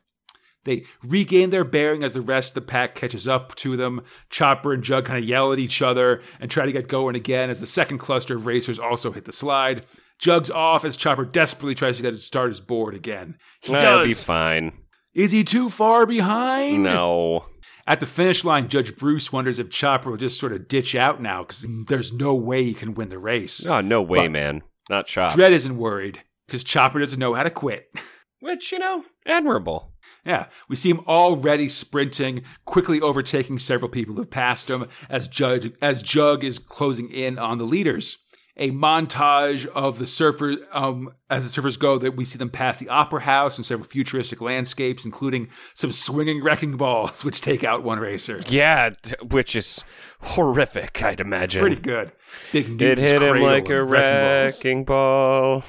[0.65, 4.03] They regain their bearing as the rest of the pack catches up to them.
[4.31, 7.51] Chopper and Jug kind of yell at each other and try to get going again
[7.51, 9.85] as the second cluster of racers also hit the slide.
[10.19, 13.37] Jug's off as Chopper desperately tries to get to start his board again.
[13.61, 14.73] He That'll be fine.
[15.15, 16.85] Is he too far behind?
[16.85, 17.47] No.
[17.87, 21.21] At the finish line, Judge Bruce wonders if Chopper will just sort of ditch out
[21.21, 23.67] now because there's no way he can win the race.
[23.67, 24.63] Oh no way, But- man.
[24.89, 25.37] Not Chopper.
[25.37, 27.89] Dredd isn't worried because Chopper doesn't know how to quit.
[28.41, 29.92] Which, you know, admirable.
[30.25, 35.73] Yeah, we see him already sprinting, quickly overtaking several people who've passed him as Jug,
[35.83, 38.19] as Jug is closing in on the leaders.
[38.57, 42.79] a montage of the surfers um, as the surfers go that we see them pass
[42.79, 47.83] the opera house and several futuristic landscapes including some swinging wrecking balls which take out
[47.83, 48.91] one racer Yeah,
[49.31, 49.83] which is
[50.21, 51.61] horrific, I'd imagine.
[51.63, 52.13] pretty good
[52.53, 55.65] big It hit him like a wrecking wrecking ball.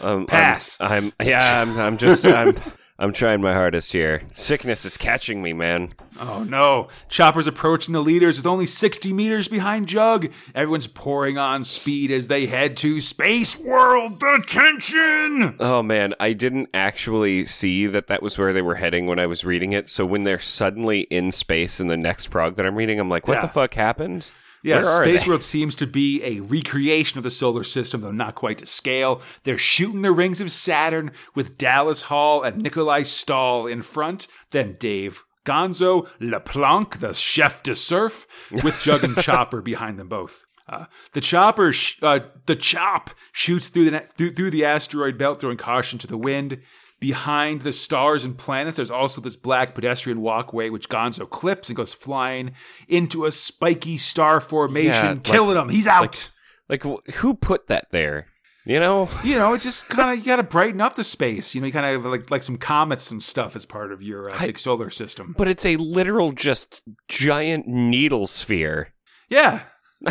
[0.00, 0.76] Um, I'm- Pass.
[0.80, 1.62] I'm, yeah.
[1.62, 1.78] I'm.
[1.78, 2.26] I'm just.
[2.26, 2.54] I'm.
[2.98, 4.22] I'm trying my hardest here.
[4.32, 5.90] Sickness is catching me, man.
[6.18, 6.88] Oh no!
[7.10, 10.28] Chopper's approaching the leaders with only 60 meters behind Jug.
[10.54, 15.56] Everyone's pouring on speed as they head to Space World Detention!
[15.60, 19.26] Oh man, I didn't actually see that that was where they were heading when I
[19.26, 19.90] was reading it.
[19.90, 23.28] So when they're suddenly in space in the next prog that I'm reading, I'm like,
[23.28, 23.40] what Yeah.
[23.42, 24.28] the fuck happened?
[24.66, 25.26] Yeah, Space?
[25.26, 29.22] World seems to be a recreation of the solar system, though not quite to scale.
[29.44, 34.76] They're shooting the rings of Saturn with Dallas Hall and Nikolai Stahl in front, then
[34.78, 40.44] Dave Gonzo, LePlanc, the chef de surf, with Jug and Chopper behind them both.
[40.68, 45.40] Uh, the chopper, sh- uh, the chop shoots through the through, through the asteroid belt,
[45.40, 46.60] throwing caution to the wind.
[47.06, 51.76] Behind the stars and planets, there's also this black pedestrian walkway, which Gonzo clips and
[51.76, 52.50] goes flying
[52.88, 55.68] into a spiky star formation, Yeah, like- killing him.
[55.68, 56.30] He's out.
[56.68, 58.26] Like, wh- who put that there?
[58.64, 59.08] You know?
[59.24, 61.54] you know, it's just kind of you got to brighten up the space.
[61.54, 64.28] You know, you kind of like like some comets and stuff as part of your
[64.30, 65.32] uh, I- big solar system.
[65.38, 68.92] But it's a literal, just giant needle sphere.
[69.30, 69.60] Yeah.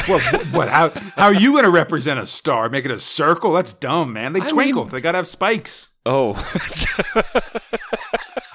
[0.07, 0.69] Well, wh- what?
[0.69, 2.69] How how are you going to represent a star?
[2.69, 3.51] Make it a circle?
[3.51, 4.31] That's dumb, man.
[4.31, 4.83] They I twinkle.
[4.85, 5.89] mean- they got to have spikes.
[6.05, 6.33] Oh,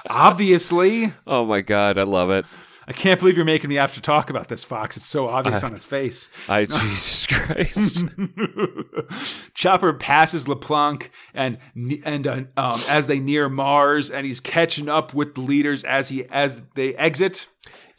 [0.09, 2.45] Obviously, oh my god, I love it.
[2.87, 4.97] I can't believe you're making me have to talk about this, Fox.
[4.97, 6.29] It's so obvious on his face.
[6.49, 8.05] I Jesus Christ.
[9.53, 11.57] Chopper passes LePlanc and
[12.03, 16.09] and uh, um, as they near Mars, and he's catching up with the leaders as
[16.09, 17.45] he as they exit.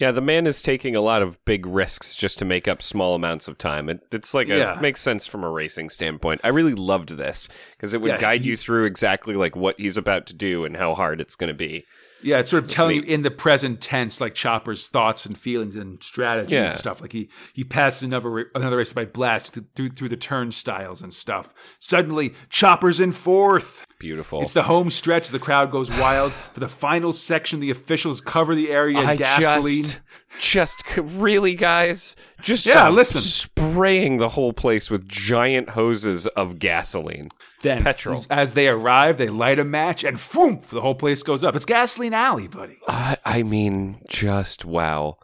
[0.02, 3.14] Yeah, the man is taking a lot of big risks just to make up small
[3.14, 3.88] amounts of time.
[3.88, 4.78] It, it's like a Yeah.
[4.80, 6.40] makes sense from a racing standpoint.
[6.42, 9.78] I really loved this because it would Yeah, guide he- you through exactly like what
[9.78, 11.84] he's about to do and how hard it's going to be.
[12.24, 13.08] Yeah, it's sort of telling neat.
[13.08, 16.70] you in the present tense, like Chopper's thoughts and feelings and strategy Yeah.
[16.70, 17.00] and stuff.
[17.00, 21.52] Like he he passes another another race by blast through through the turnstiles and stuff.
[21.80, 23.86] Suddenly, Chopper's in fourth.
[24.02, 24.42] Beautiful.
[24.42, 25.28] It's the home stretch.
[25.28, 26.32] The crowd goes wild.
[26.54, 29.84] For the final section, the officials cover the area in I gasoline.
[29.84, 30.00] just,
[30.40, 33.20] just really, guys, just Yeah, listen.
[33.20, 37.28] spraying the whole place with giant hoses of gasoline.
[37.62, 38.26] Then, Petrol.
[38.28, 41.54] as they arrive, they light a match, and boom, the whole place goes up.
[41.54, 42.78] It's Gasoline Alley, buddy.
[42.88, 45.18] I, I mean, just wow.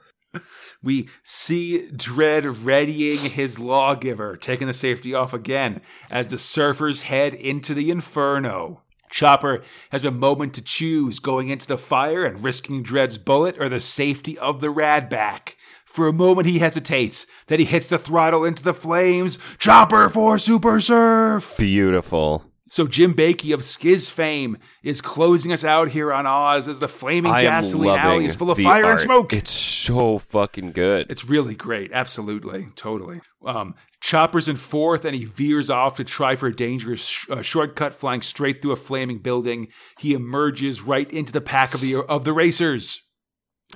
[0.82, 5.80] We see Dredd readying his lawgiver, taking the safety off again
[6.10, 8.82] as the surfers head into the inferno.
[9.10, 13.68] Chopper has a moment to choose going into the fire and risking Dredd's bullet or
[13.68, 15.56] the safety of the Radback.
[15.84, 19.38] For a moment he hesitates, then he hits the throttle into the flames.
[19.58, 21.56] Chopper for Super Surf!
[21.56, 22.47] Beautiful.
[22.70, 26.88] So Jim Baikie of Skizz fame is closing us out here on Oz as the
[26.88, 29.32] flaming I gasoline alley is full of fire and smoke.
[29.32, 31.06] It's so fucking good.
[31.10, 31.90] It's really great.
[31.92, 32.68] Absolutely.
[32.76, 33.20] Totally.
[33.44, 37.42] Um, Chopper's in fourth and he veers off to try for a dangerous sh- uh,
[37.42, 39.68] shortcut, flying straight through a flaming building.
[39.98, 43.02] He emerges right into the pack of the of the racers.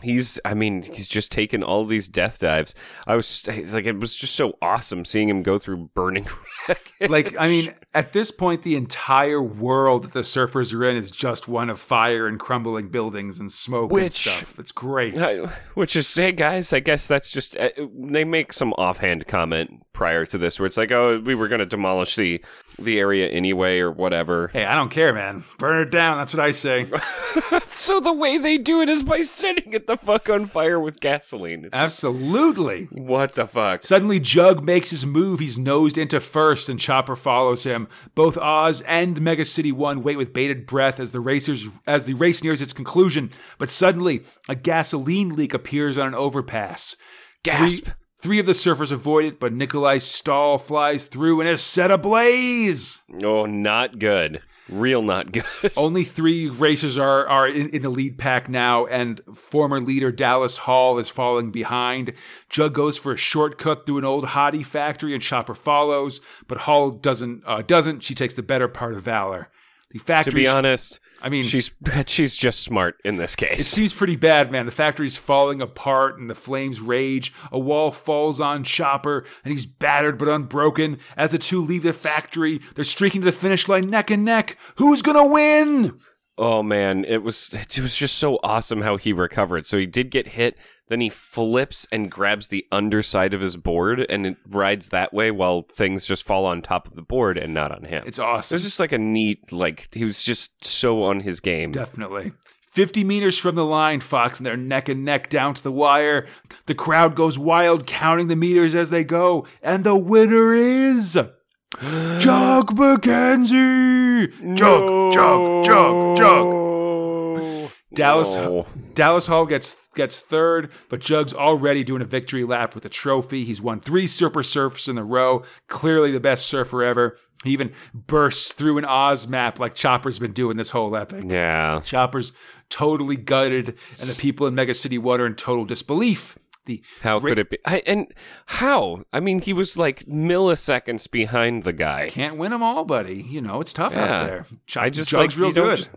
[0.01, 2.75] He's i mean he's just taken all these death dives
[3.07, 6.27] i was like it was just so awesome seeing him go through burning
[6.69, 7.11] wreckage.
[7.11, 11.11] Like, I mean, at this point, the entire world that the surfers are in is
[11.11, 14.57] just one of fire and crumbling buildings and smoke and Which- stuff.
[14.59, 15.19] It's great.
[15.19, 19.83] I- which is hey guys i guess that's just uh, they make some offhand comment
[19.93, 22.43] prior to this where it's like oh we were going to demolish the
[22.85, 25.45] the area anyway or whatever Hey, I don't care, man.
[25.59, 26.19] Burn it down.
[26.19, 26.87] That's what I say.
[27.71, 31.01] so the way they do it is by setting it the fuck on fire with
[31.01, 32.87] gasoline it's just, Absolutely.
[32.93, 35.41] what the fuck Suddenly, Jug makes his move.
[35.41, 37.89] He's nosed into first, and Chopper follows him.
[38.15, 42.15] Both Oz and Mega City One wait with bated breath as the racers as the
[42.15, 43.31] race nears its conclusion.
[43.59, 46.97] But suddenly, a gasoline leak appears on an overpass.
[47.43, 51.63] gasp Three, three of the surfers avoid it, but Nikolai Stahl flies through and is
[51.63, 53.01] set ablaze.
[53.23, 55.45] oh not good real not good
[55.77, 60.59] Only three racers are are in, in the lead pack now, and former leader Dallas
[60.59, 62.13] Hall is falling behind.
[62.49, 66.91] Jug goes for a shortcut through an old hottie factory, and Chopper follows, but Hall
[66.91, 67.43] doesn't.
[67.47, 69.51] Uh, doesn't she takes the better part of valor?
[69.93, 71.71] The to be honest I mean, she's
[72.07, 73.61] she's just smart in this case.
[73.61, 74.67] it seems pretty bad, man.
[74.67, 77.33] The factory's falling apart and the flames rage.
[77.53, 80.99] A wall falls on Chopper and he's battered but unbroken.
[81.17, 84.59] As the two leave the factory, they're streaking to the finish line neck and neck.
[84.77, 86.01] Who's gonna win?
[86.37, 89.67] Oh man, it was it was just so awesome how he recovered.
[89.67, 90.57] So he did get hit,
[90.93, 95.31] then he flips and grabs the underside of his board and it rides that way
[95.31, 98.05] while things just fall on top of the board and not on him.
[98.07, 98.55] It's awesome.
[98.55, 101.73] was just like a neat like he was just so on his game.
[101.73, 102.33] Definitely.
[102.73, 106.27] 50 meters from the line, Fox, and they're neck and neck down to the wire.
[106.67, 111.13] The crowd goes wild, counting the meters as they go, and the winner is.
[111.83, 114.57] Jug McKenzie!
[114.57, 117.71] Jug, jug, jug, jug.
[117.95, 118.67] Dallas, No.
[118.95, 123.45] Dallas Hall gets gets third, but Jug's already doing a victory lap with a trophy.
[123.45, 125.43] He's won three Super Surfs in a row.
[125.69, 127.19] Clearly the best surfer ever.
[127.45, 131.25] He even bursts through an Oz map like Chopper's been doing this whole epic.
[131.27, 131.81] Yeah.
[131.85, 132.33] Chopper's
[132.71, 136.39] totally gutted, and the people in Mega City One are in total disbelief.
[136.67, 137.59] The How Ra- could it be?
[137.67, 138.07] I, and
[138.47, 139.03] how?
[139.13, 142.09] I mean, he was like milliseconds behind the guy.
[142.09, 143.17] can't win them all, buddy.
[143.21, 144.05] You know it's tough Yeah.
[144.21, 144.47] out there.
[144.69, 145.79] Ch- I just Jug's like real good.
[145.79, 145.91] just-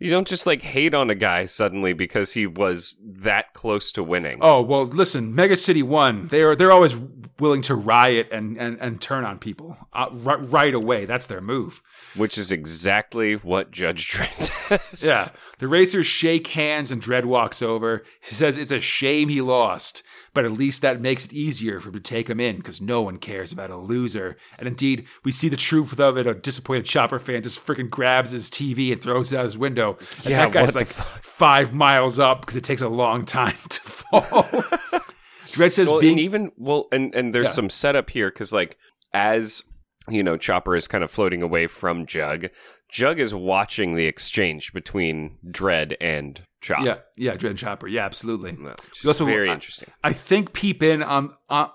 [0.00, 4.02] you don't just like hate on a guy suddenly because he was that close to
[4.02, 4.38] winning.
[4.40, 6.26] Oh well, listen, Mega City One.
[6.26, 6.96] They are they're always
[7.38, 11.04] willing to riot and and, and turn on people uh, right, right away.
[11.04, 11.82] That's their move.
[12.16, 15.04] Which is exactly what Judge Dredd does.
[15.04, 15.28] Yeah.
[15.60, 18.02] The racers shake hands and Dredd walks over.
[18.20, 20.02] He says it's a shame he lost,
[20.34, 23.02] but at least that makes it easier for him to take him in because no
[23.02, 24.36] one cares about a loser.
[24.58, 26.26] And indeed, we see the truth of it.
[26.26, 29.98] A disappointed Chopper fan just freaking grabs his TV and throws it out his window.
[30.24, 31.22] And Yeah, that guy's like fuck?
[31.22, 34.22] five miles up because it takes a long time to fall.
[35.52, 37.52] Dredd says Well, being and even well, and and there's Yeah.
[37.52, 38.76] some setup here because like
[39.12, 39.62] as
[40.10, 42.46] you know, Chopper is kind of floating away from Jug.
[42.90, 46.84] Jug is watching the exchange between Dredd and Chopper.
[46.84, 47.86] yeah, yeah, Dredd and Chopper.
[47.86, 48.50] Yeah, absolutely.
[48.98, 49.90] is Also, very I- interesting.
[50.02, 51.70] I think peep in on on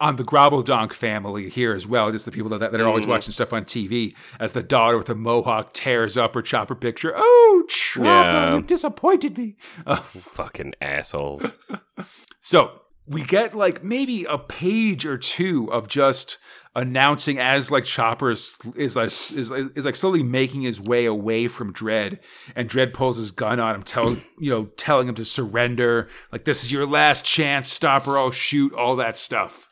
[0.00, 2.10] on, the Grobbledonk family here as well.
[2.10, 3.08] Just the people that, that are always Mhm.
[3.10, 4.14] watching stuff on TV.
[4.40, 7.12] As the daughter with the mohawk tears up her Chopper picture.
[7.14, 8.54] Oh, Chopper, Yeah.
[8.56, 9.56] you disappointed me.
[9.86, 11.52] Uh, Fucking assholes.
[12.42, 16.38] so we get like maybe a page or two of just
[16.74, 21.48] announcing as like Chopper is is like is, is like slowly making his way away
[21.48, 22.18] from Dredd,
[22.54, 26.08] and Dredd pulls his gun on him, telling you know telling him to surrender.
[26.32, 27.70] Like this is your last chance.
[27.70, 28.72] Stop or I'll shoot.
[28.72, 29.68] All that stuff.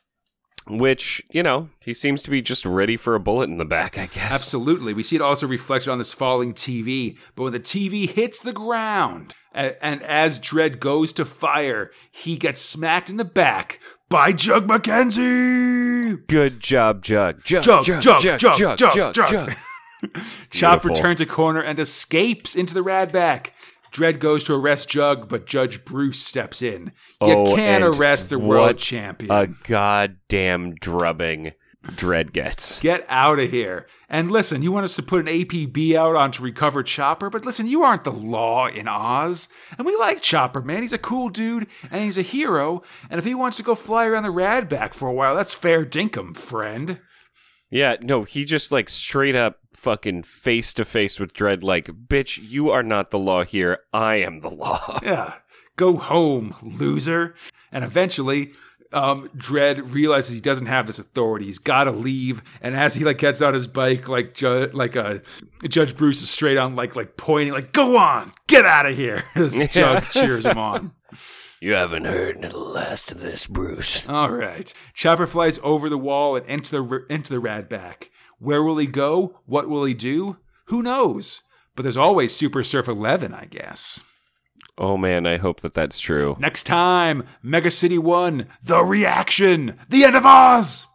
[0.67, 3.97] Which you know he seems to be just ready for a bullet in the back.
[3.97, 4.31] I guess.
[4.31, 4.93] Absolutely.
[4.93, 7.17] We see it also reflected on this falling TV.
[7.35, 12.37] But when the TV hits the ground, and, and as Dredd goes to fire, he
[12.37, 13.79] gets smacked in the back
[14.13, 16.27] by Jug McKenzie.
[16.27, 17.43] Good job, Jug.
[17.43, 19.13] Jug, Jug, Jug, Jug, Jug, Jug, Jug.
[19.15, 19.55] Jug, Jug,
[20.51, 23.53] Chop returns a corner and escapes into the Radback.
[23.91, 26.91] Dredd goes to arrest Jug, but Judge Bruce steps in.
[27.21, 29.31] You oh, can't arrest the world champion.
[29.31, 31.53] A goddamn drubbing.
[31.83, 32.79] Dredd gets.
[32.79, 33.87] Get out of here.
[34.09, 37.45] And listen, you want us to put an APB out on to recover Chopper, but
[37.45, 39.49] listen, you aren't the law in Oz.
[39.77, 40.83] And we like Chopper, man.
[40.83, 42.83] He's a cool dude and he's a hero.
[43.09, 45.85] And if he wants to go fly around the radback for a while, that's fair
[45.85, 46.99] dinkum, friend.
[47.69, 52.39] Yeah, no, he just like straight up fucking face to face with Dredd, like, bitch,
[52.41, 53.79] you are not the law here.
[53.91, 54.99] I am the law.
[55.03, 55.35] Yeah.
[55.75, 57.33] Go home, loser.
[57.71, 58.53] And eventually,
[58.93, 61.45] um, Dredd realizes he doesn't have this authority.
[61.45, 62.41] He's got to leave.
[62.61, 65.19] And as he like gets on his bike, like ju- like uh,
[65.67, 69.23] Judge Bruce is straight on, like like pointing, like "Go on, get out of here!"
[69.35, 70.91] As Jug cheers him on.
[71.63, 74.05] You haven't heard the last of this, Bruce.
[74.09, 78.11] All right, Chopper flies over the wall and into the into the radback.
[78.37, 79.39] Where will he go?
[79.45, 80.35] What will he do?
[80.65, 81.41] Who knows?
[81.73, 84.01] But there's always Super Surf 11, I guess.
[84.77, 86.35] Oh man, I hope that that's true.
[86.39, 90.87] Next time, Mega City 1, The Reaction, The End of Oz!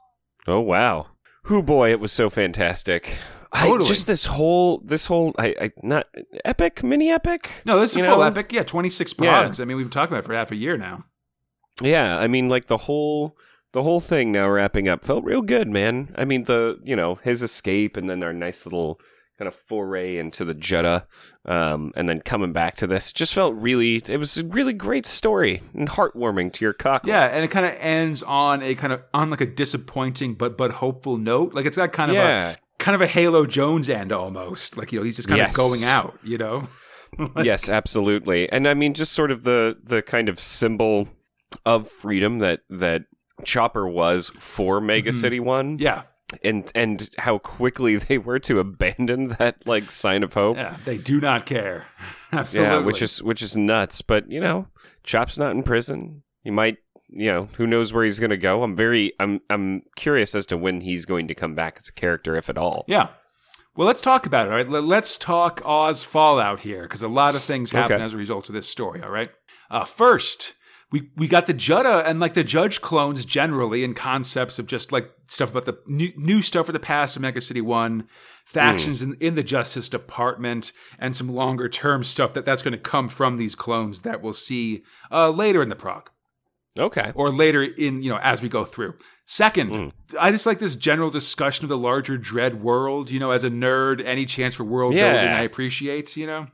[0.47, 1.07] Oh wow.
[1.45, 3.17] Who boy, it was so fantastic.
[3.53, 3.89] I, Totally.
[3.89, 6.07] just this whole, this whole, I, I, not
[6.45, 7.51] epic, mini epic.
[7.65, 8.23] No, this is a full know?
[8.23, 8.53] epic.
[8.53, 9.55] Yeah, 26 Yeah.
[9.59, 11.05] I mean, we've been talking about it for half a year now.
[11.81, 13.37] Yeah, I mean, like the whole
[13.73, 16.15] the whole thing now wrapping up felt real good, man.
[16.17, 19.01] I mean, the you know his escape and then our nice little
[19.39, 21.05] kind of foray into the Judda,
[21.47, 24.03] um, and then coming back to this just felt really.
[24.07, 27.07] It was a really great story and heartwarming to your cock.
[27.07, 30.59] Yeah, and it kind of ends on a kind of on like a disappointing but
[30.59, 31.55] but hopeful note.
[31.55, 32.51] Like it's got kind of Yeah.
[32.51, 34.77] a kind of a Halo Jones end almost.
[34.77, 35.51] Like you know, he's just kind Yes.
[35.51, 36.19] of going out.
[36.23, 36.65] You know.
[37.43, 38.51] yes, absolutely.
[38.53, 41.09] And I mean, just sort of the the kind of symbol
[41.65, 43.05] of freedom that that
[43.45, 46.03] Chopper was for Mega City One, Yeah,
[46.43, 50.57] and and how quickly they were to abandon that like sign of hope.
[50.57, 50.77] yeah.
[50.85, 51.87] They do not care.
[52.33, 52.71] Absolutely.
[52.77, 54.03] Yeah, which is which is nuts.
[54.03, 54.69] But you know,
[55.05, 56.23] Chop's not in prison.
[56.43, 58.63] He might, you know, who knows where he's going to go.
[58.63, 61.93] I'm very, I'm, I'm curious as to when he's going to come back as a
[61.93, 62.85] character, if at all.
[62.89, 63.09] yeah.
[63.77, 64.51] Well, let's talk about it.
[64.51, 68.05] All right, Let- let's talk Oz Fallout here because a lot of things happen Okay.
[68.05, 69.01] as a result of this story.
[69.03, 69.29] All right.
[69.71, 70.55] Uh, first,
[70.91, 74.91] we we got the Judda and like the Judge clones generally, and concepts of just
[74.93, 78.09] like stuff about the new, new stuff for the past of Mega City One,
[78.47, 82.79] factions in, in the Justice Department, and some longer term stuff that that's going to
[82.79, 84.83] come from these clones that we'll see
[85.13, 86.09] uh, later in the prog
[86.79, 87.13] Okay.
[87.15, 88.95] or later in you know as we go through.
[89.27, 89.93] Second, Mm.
[90.19, 93.11] I just like this general discussion of the larger Dredd world.
[93.11, 95.13] You know, as a nerd, any chance for world Yeah.
[95.13, 96.17] building, I appreciate.
[96.17, 96.47] You know,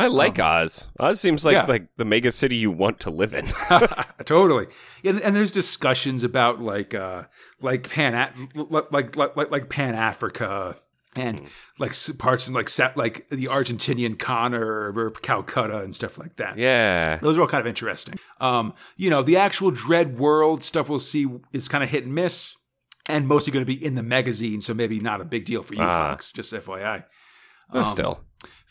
[0.00, 0.88] I like Oz.
[0.98, 1.66] Oz seems like yeah.
[1.66, 3.46] like the mega city you want to live in.
[4.24, 4.66] totally.
[5.04, 7.24] And, and there's discussions about like uh
[7.60, 8.14] like Pan
[8.54, 10.76] like like like, like Pan Africa
[11.16, 11.48] and
[11.78, 16.56] like parts in like like the Argentinian Connor or Calcutta and stuff like that.
[16.56, 17.16] yeah.
[17.16, 18.18] Those are all kind of interesting.
[18.40, 22.14] Um, you know, the actual Dredd World stuff we'll see is kind of hit and
[22.14, 22.56] miss,
[23.06, 25.74] and mostly going to be in the magazine, so maybe not a big deal for
[25.74, 26.10] you Ah.
[26.12, 26.32] folks.
[26.32, 27.04] Just FYI.
[27.72, 28.20] Um, still.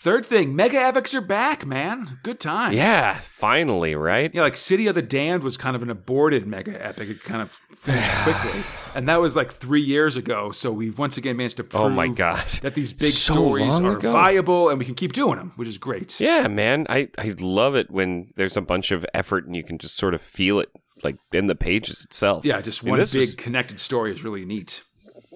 [0.02, 2.20] Third thing, mega epics are back, man.
[2.24, 2.74] Good times.
[2.78, 3.16] Yeah.
[3.22, 4.34] Finally, right?
[4.34, 7.10] Yeah, like City of the Damned was kind of an aborted mega epic.
[7.10, 8.62] It kind of finished quickly,
[8.96, 10.52] and that was like three years ago.
[10.54, 12.48] So we've once again managed to prove Oh my god.
[12.62, 14.14] that these big So stories are ago.
[14.14, 16.18] viable, and we can keep doing them, which is great.
[16.18, 16.86] Yeah, man.
[16.90, 20.14] I, I love it when there's a bunch of effort and you can just sort
[20.14, 20.70] of feel it
[21.04, 22.46] like in the pages itself.
[22.46, 24.82] Yeah, just one big was- connected story is really neat.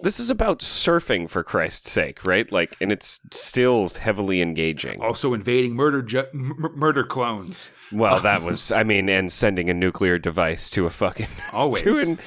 [0.04, 2.51] This is about surfing for Christ's sake, right?
[2.51, 5.01] Like and it's still heavily engaging.
[5.01, 7.72] Also invading murder ju- m- murder clones.
[7.91, 11.82] Well, that was I mean, and sending a nuclear device to a fucking Always.
[11.84, 12.20] to an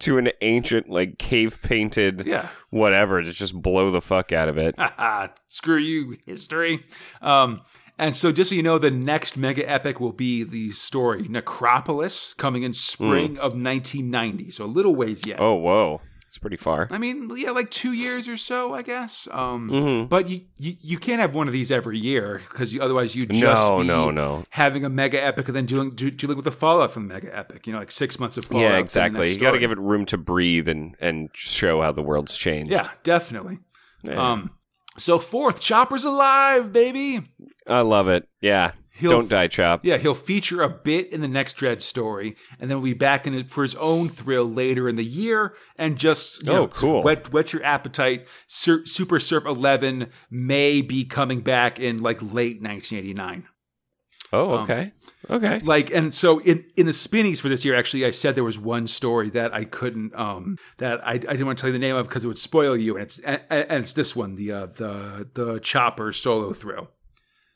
[0.00, 2.48] to an ancient like cave painted Yeah.
[2.70, 4.74] whatever to just blow the fuck out of it.
[5.48, 6.84] Screw you, history.
[7.20, 7.62] Um,
[7.98, 12.34] and so, just so you know, the next mega epic will be the story Necropolis
[12.34, 14.50] coming in spring of 1990.
[14.50, 15.36] So a little ways yet.
[15.38, 15.44] Hmm.
[15.44, 16.00] Oh, whoa.
[16.32, 16.88] It's pretty far.
[16.90, 19.28] I mean, yeah, like two years or so, I guess.
[19.32, 20.08] Um, Mhm.
[20.08, 23.28] But you, you you can't have one of these every year because you, otherwise you'd
[23.32, 24.46] just No, no, no.
[24.48, 27.36] having a mega epic and then doing do, dealing with the fallout from the mega
[27.36, 27.66] epic.
[27.66, 28.62] You know, like six months of fallout.
[28.64, 29.30] Yeah, exactly.
[29.30, 32.72] You got to give it room to breathe and and show how the world's changed.
[32.72, 33.58] Yeah, definitely.
[34.02, 34.32] Yeah.
[34.32, 34.52] Um,
[34.96, 37.20] so fourth, Chopper's alive, baby.
[37.66, 38.26] I love it.
[38.40, 38.72] Yeah.
[38.94, 39.84] He'll- Don't die, Chop.
[39.84, 43.26] Yeah, he'll feature a bit in the next Dredd story, and then we'll be back
[43.26, 45.54] in it for his own thrill later in the year.
[45.76, 47.02] And just you Oh, know, cool.
[47.02, 48.26] Whet whet your appetite.
[48.46, 53.48] Sur- Super Surf Eleven may be coming back in like late 1989.
[54.34, 54.92] Oh, Um, okay.
[55.28, 55.60] okay.
[55.62, 58.58] Like, and so in in the spinnies for this year, actually, I said there was
[58.58, 61.78] one story that I couldn't, um, that I, I didn't want to tell you the
[61.78, 64.52] name of because it would spoil you, and it's and, and it's this one, the
[64.52, 66.90] uh, the the Chopper solo thrill.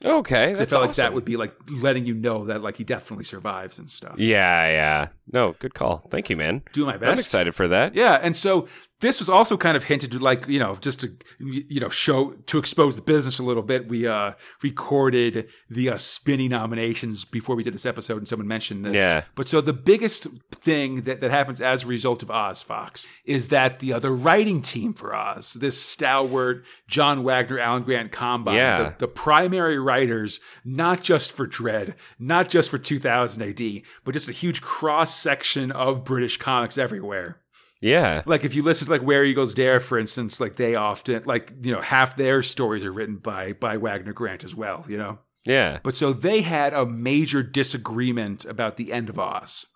[0.07, 0.54] Okay.
[0.54, 3.24] That's I felt like that would be like letting you know that like he definitely
[3.24, 4.14] survives and stuff.
[4.18, 5.09] Yeah, yeah.
[5.32, 6.07] No, good call.
[6.11, 6.62] Thank you, man.
[6.72, 7.12] Do my best.
[7.12, 7.94] I'm excited for that.
[7.94, 8.68] Yeah, and so
[9.01, 12.30] this was also kind of hinted to, like you know, just to you know show
[12.47, 13.88] to expose the business a little bit.
[13.88, 14.32] We uh
[14.62, 18.94] recorded the uh, spinny nominations before we did this episode, and someone mentioned this.
[18.94, 19.24] Yeah.
[19.34, 23.49] But so the biggest thing that, that happens as a result of Oz Fox is
[23.49, 28.82] that the other writing team for Oz, this stalwart John Wagner, Alan Grant combine, Yeah.
[28.82, 34.28] the, the primary writers, not just for Dredd, not just for 2000 AD, but just
[34.28, 37.40] a huge cross section of British comics everywhere
[37.81, 38.22] Yeah.
[38.27, 41.53] like if you listen to like Where Eagles Dare, for instance, like they often like
[41.62, 45.18] you know half their stories are written by by Wagner Grant as well, you know.
[45.45, 45.79] Yeah.
[45.83, 49.66] But so they had a major disagreement about the end of Oz.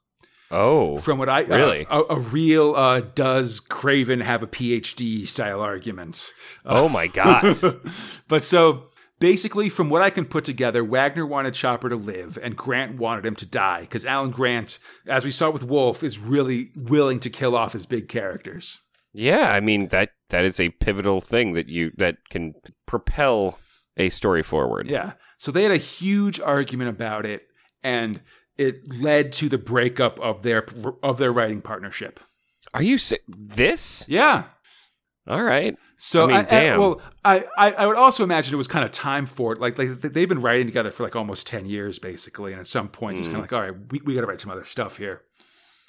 [0.50, 0.98] Oh.
[0.98, 1.86] From what I uh, Really?
[1.88, 6.32] a, a real uh, does Craven have a PhD style argument.
[6.64, 7.80] Oh my god.
[8.28, 8.89] but so
[9.20, 13.24] basically, from what I can put together, Wagner wanted Chopper to live, and Grant wanted
[13.24, 17.30] him to die because Alan Grant, as we saw with Wolf, is really willing to
[17.30, 18.78] kill off his big characters.
[19.12, 22.54] yeah, I mean that that is a pivotal thing that you that can
[22.86, 23.58] propel
[23.96, 24.88] a story forward.
[24.88, 25.12] Yeah.
[25.38, 27.42] So they had a huge argument about it,
[27.82, 28.20] and
[28.56, 30.66] it led to the breakup of their
[31.02, 32.20] of their writing partnership.
[32.72, 34.04] Are you si- this?
[34.08, 34.44] Yeah.
[35.28, 35.76] All right.
[35.98, 36.80] So I mean, damn.
[36.80, 39.60] well, I, I I would also imagine it was kind of time for it.
[39.60, 42.88] Like like they've been writing together for like almost ten years, basically, and at some
[42.88, 43.44] point it's kind Mm.
[43.44, 45.22] of like, all right, we, we got to write some other stuff here.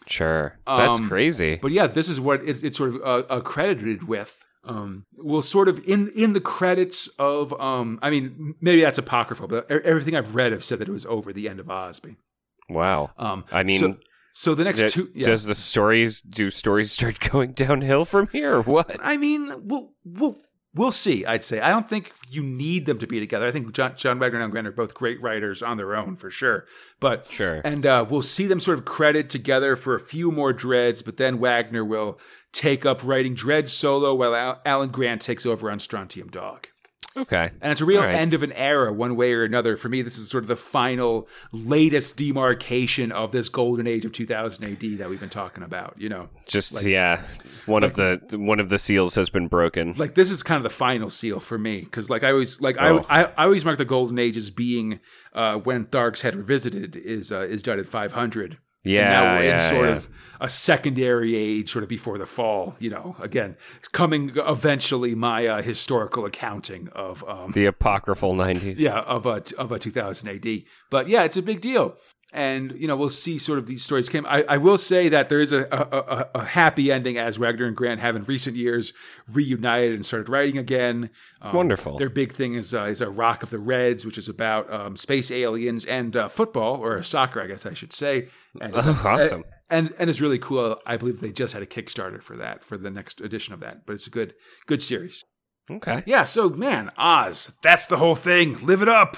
[0.07, 0.57] Sure.
[0.67, 1.59] That's Um, crazy.
[1.61, 4.43] But yeah, this is what it's, it's sort of uh, uh, credited with.
[4.63, 9.47] Um, well, sort of in in the credits of um, I mean, maybe that's apocryphal,
[9.47, 12.17] but everything I've read have said that it was over the end of Osby.
[12.69, 13.11] wow.
[13.17, 13.97] Um, I mean, so,
[14.33, 15.25] so the next d- two, yeah.
[15.25, 18.95] does the stories do stories start going downhill from here or what?
[19.01, 20.37] I mean, we'll we'll
[20.73, 21.25] we'll see.
[21.25, 23.45] I'd say I don't think you need them to be together.
[23.45, 26.15] I think John, John Wagner and Alan Grant are both great writers on their own
[26.15, 26.65] for sure.
[26.99, 27.61] But Sure.
[27.65, 31.17] and uh, we'll see them sort of credit together for a few more Dredds, but
[31.17, 32.19] then Wagner will
[32.53, 36.67] take up writing Dredd solo while Al- Alan Grant takes over on Strontium Dog.
[37.15, 37.51] Okay.
[37.61, 38.13] And it's a real right.
[38.13, 39.75] end of an era, one way or another.
[39.75, 44.13] For me, this is sort of the final, latest demarcation of this golden age of
[44.13, 45.95] 2000 AD that we've been talking about.
[45.97, 47.21] You know, Just yeah,
[47.65, 49.93] one of the one of the seals has been broken.
[49.97, 52.77] like this is kind of the final seal for me because, like, I always like
[52.79, 53.05] Oh.
[53.09, 54.99] I, I I always mark the golden age as being
[55.33, 58.57] uh, when Tharg's Head Revisited is uh, is done at 500.
[58.83, 59.95] Yeah, and now we're yeah, in sort yeah.
[59.95, 60.09] of
[60.39, 62.75] a secondary age, sort of before the fall.
[62.79, 63.57] You know, again,
[63.91, 68.79] coming eventually my uh, historical accounting of um, the apocryphal nineties.
[68.79, 70.63] yeah of a of a 2000 AD.
[70.89, 71.95] But yeah, it's a big deal,
[72.33, 74.25] and you know we'll see sort of these stories came.
[74.25, 77.65] I, I will say that there is a, a, a, a happy ending as Wagner
[77.65, 78.93] and Grant have in recent years
[79.27, 81.09] reunited and started writing again.
[81.41, 81.97] Um, Wonderful.
[81.97, 84.95] Their big thing is uh, is a Rok of the Reds, which is about um,
[84.97, 88.29] space aliens and uh, football or soccer, I guess I should say.
[88.59, 89.43] And it's- Oh, awesome.
[89.69, 90.77] and and it's really cool.
[90.85, 93.85] I believe they just had a Kickstarter for that for the next edition of that,
[93.85, 94.33] but it's a good
[94.67, 95.23] good series.
[95.69, 96.03] Okay.
[96.05, 98.57] Yeah, so man, Oz, that's the whole thing.
[98.65, 99.15] Live it up.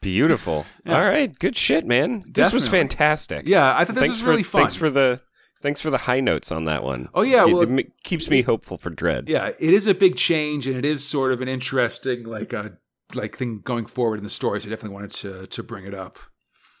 [0.00, 0.66] Beautiful.
[0.86, 0.94] Yeah.
[0.96, 1.38] All right.
[1.38, 2.24] Good shit, man.
[2.26, 3.46] This was fantastic.
[3.46, 4.62] Yeah, I thought this thanks was for really fun.
[4.62, 5.20] thanks for the
[5.62, 7.08] thanks for the high notes on that one.
[7.14, 9.28] Oh, yeah, it, well, it keeps me hopeful for Dredd.
[9.28, 12.70] yeah, it is a big change, and it is sort of an interesting like uh
[13.14, 14.60] like thing going forward in the story.
[14.60, 16.18] So I definitely wanted to to bring it up.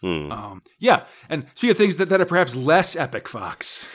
[0.00, 0.32] Hmm.
[0.32, 3.86] Um, yeah, and speaking of things that, that are perhaps less epic, Fox.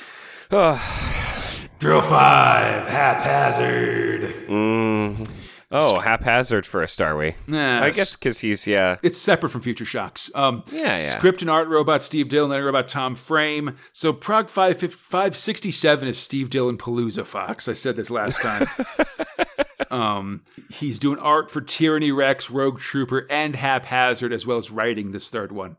[0.50, 4.22] Thrill five, haphazard.
[4.48, 5.28] Mm.
[5.72, 7.36] Oh, haphazard for a Starway.
[7.48, 8.98] Nah, I guess because he's yeah.
[9.04, 10.30] it's separate from Future Shocks.
[10.36, 11.18] Um, Yeah, yeah.
[11.18, 13.76] Script and art robot Steve Dillon, letter robot Tom Frame.
[13.92, 17.68] So Prog 5, 567 is Steve Dillon Palooza Fox.
[17.68, 18.68] I said this last time.
[19.92, 25.12] um, he's doing art for Tyranny Rex, Rogue Trooper, and Haphazard, as well as writing
[25.12, 25.78] this third one.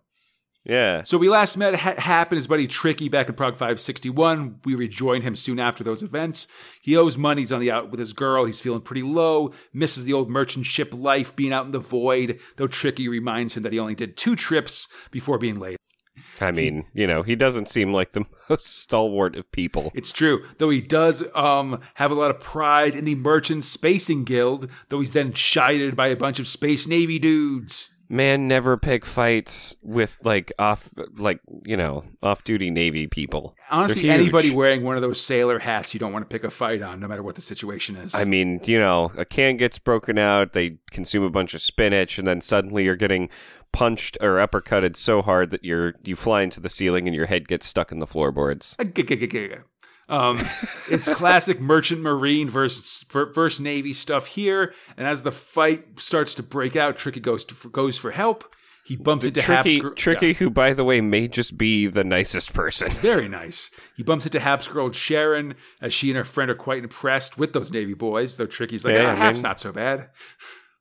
[0.66, 1.02] Yeah.
[1.04, 4.60] So we last met ha- Hap and his buddy Tricky back in Prog 561.
[4.64, 6.48] We rejoined him soon after those events.
[6.82, 7.42] He owes money.
[7.42, 8.44] He's on the out with his girl.
[8.44, 9.52] He's feeling pretty low.
[9.72, 12.40] Misses the old merchant ship life, being out in the void.
[12.56, 15.76] Though Tricky reminds him that he only did two trips before being laid.
[16.40, 19.90] I mean, you know, he doesn't seem like the most stalwart of people.
[19.94, 24.24] It's true, though he does um, have a lot of pride in the Merchant Spacing
[24.24, 24.68] Guild.
[24.88, 27.90] Though he's then chided by a bunch of Space Navy dudes.
[28.08, 33.56] Man, never pick fights with like off, like you know, off-duty Navy people.
[33.70, 36.82] Honestly, anybody wearing one of those sailor hats you don't want to pick a fight
[36.82, 38.14] on, no matter what the situation is.
[38.14, 42.18] I mean, you know, a can gets broken out, they consume a bunch of spinach,
[42.18, 43.28] and then suddenly you're getting
[43.72, 47.46] punched or uppercutted so hard that you're you fly into the ceiling and your head
[47.46, 48.76] gets stuck in the floorboards.
[50.08, 50.46] Um,
[50.90, 54.74] it's classic merchant marine versus versus navy stuff here.
[54.96, 58.52] And as the fight starts to break out, Tricky goes to, goes for help.
[58.86, 62.54] He bumps into Tricky, Tricky, yeah, who by the way may just be the nicest
[62.54, 62.90] person.
[62.92, 63.68] very nice.
[63.96, 67.52] He bumps into Hap's girl Sharon as she and her friend are quite impressed with
[67.52, 68.36] those navy boys.
[68.36, 69.42] Though Tricky's like, Yeah, ah, man.
[69.42, 70.10] not so bad.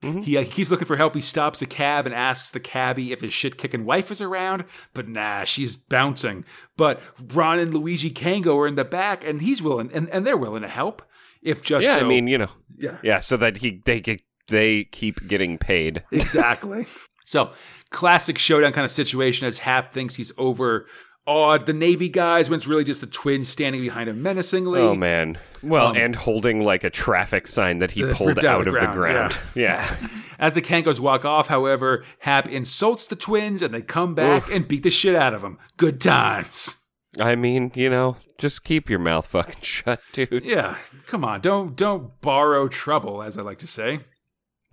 [0.02, 0.22] Mm-hmm.
[0.22, 1.16] He, uh, he keeps looking for help.
[1.16, 4.66] He stops a cab and asks the cabbie if his shit kicking wife is around,
[4.94, 6.46] but nah, she's bouncing.
[6.78, 7.02] But
[7.34, 10.62] Ron and Luigi Kango are in the back, and he's willing, and, and they're willing
[10.62, 11.02] to help.
[11.42, 14.22] If just yeah, so, I mean, you know, yeah, yeah, so that he they get
[14.48, 16.04] they keep getting paid.
[16.12, 16.86] exactly.
[17.26, 17.52] so
[17.92, 20.88] classic showdown kind of situation as Hap thinks he's over
[21.28, 24.80] awed the Navy guys when it's really just the twins standing behind him menacingly.
[24.82, 25.38] Oh man.
[25.64, 28.74] Well, Um, and holding like a traffic sign that he pulled out out of of
[28.82, 28.96] the ground,
[29.34, 29.40] ground.
[29.56, 29.96] Yeah.
[30.38, 34.68] As the Kankos walk off, however, Hap insults the twins and they come back and
[34.68, 35.58] beat the shit out of them.
[35.78, 36.76] Good times.
[37.20, 40.44] I mean, you know, just keep your mouth fucking shut, dude.
[40.46, 40.76] Yeah,
[41.08, 44.02] come on, don't don't borrow trouble, as I like to say.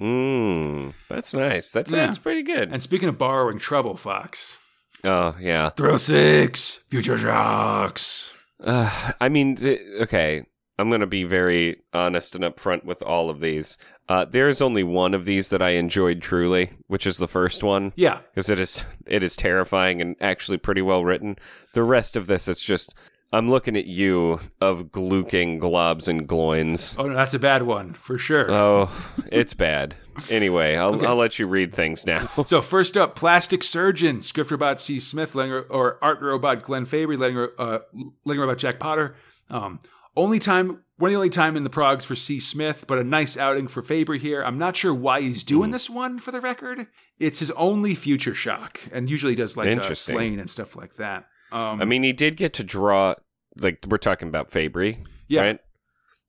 [0.00, 0.92] Mmm.
[1.08, 1.70] That's nice.
[1.72, 2.06] That Yeah.
[2.06, 2.70] sounds pretty good.
[2.72, 4.56] And speaking of borrowing trouble, Fox,
[5.04, 5.70] oh, yeah.
[5.70, 8.32] Thrill Six, Future Shocks.
[8.62, 10.46] Uh, I mean, th- okay.
[10.78, 13.76] I'm going to be very honest and upfront with all of these.
[14.08, 17.62] Uh, there is only one of these that I enjoyed truly, which is the first
[17.62, 17.92] one.
[17.94, 21.36] Yeah, because it is it is terrifying and actually pretty well written.
[21.74, 22.94] The rest of this, it's just
[23.34, 26.94] I'm looking at you of gluking globs and gloins.
[26.98, 28.46] oh no, that's a bad one for sure.
[28.50, 28.90] Oh,
[29.32, 29.94] it's bad.
[30.28, 31.06] Anyway, I'll Okay.
[31.06, 32.28] I'll let you read things now.
[32.44, 35.00] So first up, Plastic Surgeon, script robot C.
[35.00, 37.78] Smith, letting or art robot Glenn Fabry, letting uh,
[38.24, 39.14] letting robot Jack Potter.
[39.48, 39.80] Um,
[40.14, 42.38] only time, one of the only time in the progs for C.
[42.38, 44.42] Smith, but a nice outing for Fabry here.
[44.44, 45.72] I'm not sure why he's doing Hmm.
[45.72, 46.86] this one for the record.
[47.18, 51.24] It's his only future shock, and usually does like uh, Sláine and stuff like that.
[51.52, 53.14] Um, I mean, he did get to draw
[53.58, 54.98] like we're talking about Fabry,
[55.28, 55.40] Yeah.
[55.42, 55.58] right?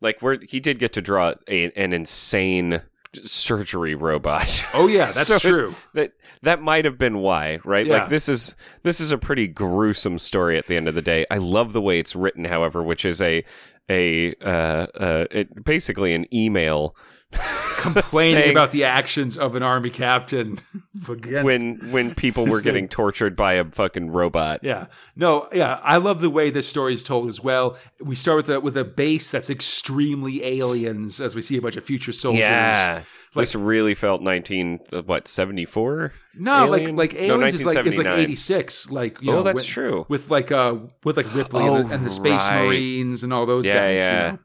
[0.02, 2.82] Like where he did get to draw a, an insane
[3.24, 4.66] surgery robot.
[4.74, 5.76] Oh yeah, that's So- true.
[5.94, 6.12] that
[6.42, 7.86] that might have been why, right?
[7.86, 8.00] Yeah.
[8.02, 11.26] Like this is this is a pretty gruesome story at the end of the day.
[11.32, 13.44] I love the way it's written, however, which is a
[13.90, 16.96] a uh, uh, it, basically an email
[17.78, 20.60] Complaining about the actions of an army captain
[21.10, 24.62] against when when people were getting tortured by a fucking robot.
[24.64, 24.86] Yeah.
[25.16, 27.78] No, yeah, I love the way this story is told as well.
[28.00, 31.76] We start with a with a base that's extremely aliens as we see a bunch
[31.76, 32.40] of future soldiers.
[32.40, 33.04] Yeah.
[33.36, 36.96] this really felt 19 uh, what 74 No, Alien?
[36.96, 39.66] like like No, aliens is like it's like 86 like you Oh, know, that's with,
[39.66, 40.06] true.
[40.08, 42.64] with like uh with like Ripley Oh, and, the, and the Space right.
[42.66, 43.92] Marines and all those Yeah, guys.
[43.94, 44.32] you yeah.
[44.32, 44.40] know?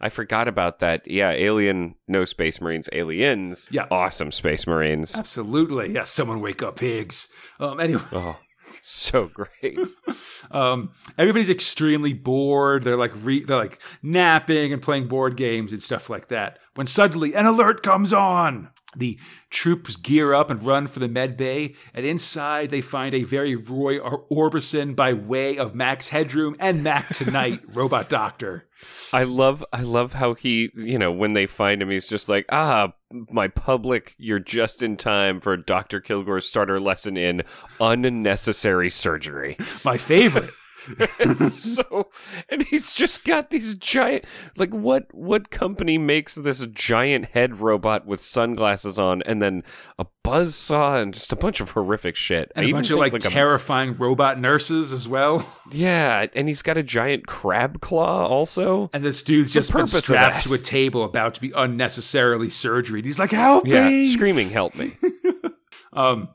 [0.00, 1.06] I forgot about that.
[1.08, 3.68] Yeah, Alien, no Space Marines, Aliens.
[3.70, 3.86] Yeah.
[3.90, 5.16] Awesome Space Marines.
[5.16, 5.92] Absolutely.
[5.92, 7.28] Yeah, someone wake up pigs.
[7.60, 8.38] Um anyway, Oh,
[8.82, 9.78] so great.
[10.50, 12.82] um everybody's extremely bored.
[12.84, 16.58] They're like re- they're like napping and playing board games and stuff like that.
[16.74, 18.70] When suddenly an alert comes on.
[18.94, 19.18] The
[19.50, 23.54] troops gear up and run for the med bay, and inside they find a very
[23.56, 28.68] Roy Or- Orbison by way of Max Headroom and Mac Tonight, Robot Doctor.
[29.12, 32.46] I love I love how he, you know, when they find him he's just like,
[32.50, 36.00] "Ah, my public, you're just in time for Dr.
[36.00, 37.42] Kilgore's starter lesson in
[37.80, 40.50] unnecessary surgery." My favorite.
[41.48, 42.08] so
[42.48, 44.24] and he's just got these giant
[44.56, 49.62] like what what company makes this giant head robot with sunglasses on and then
[49.98, 52.98] a buzz saw and just a bunch of horrific shit And I a bunch of
[52.98, 55.46] like, a- terrifying robot nurses as well.
[55.70, 60.44] yeah and he's got a giant crab claw also And this dude's just been strapped
[60.44, 63.02] to a table about to be unnecessarily surgery.
[63.02, 64.08] He's like, help yeah me.
[64.08, 64.96] screaming help me
[65.92, 66.28] Um,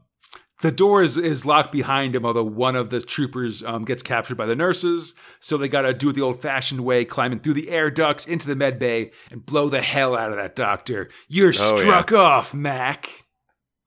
[0.61, 4.35] the door is, is locked behind him, although one of the troopers um, gets captured
[4.35, 5.13] by the nurses.
[5.39, 8.25] So they got to do it the old fashioned way, climbing through the air ducts
[8.27, 11.09] into the med bay and blow the hell out of that doctor.
[11.27, 13.09] You're Oh, struck off, Mac.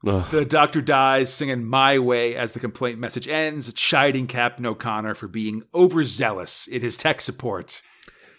[0.06, 0.30] Ugh.
[0.30, 5.28] The doctor dies singing My Way as the complaint message ends, chiding Captain O'Connor for
[5.28, 7.80] being overzealous in his tech support.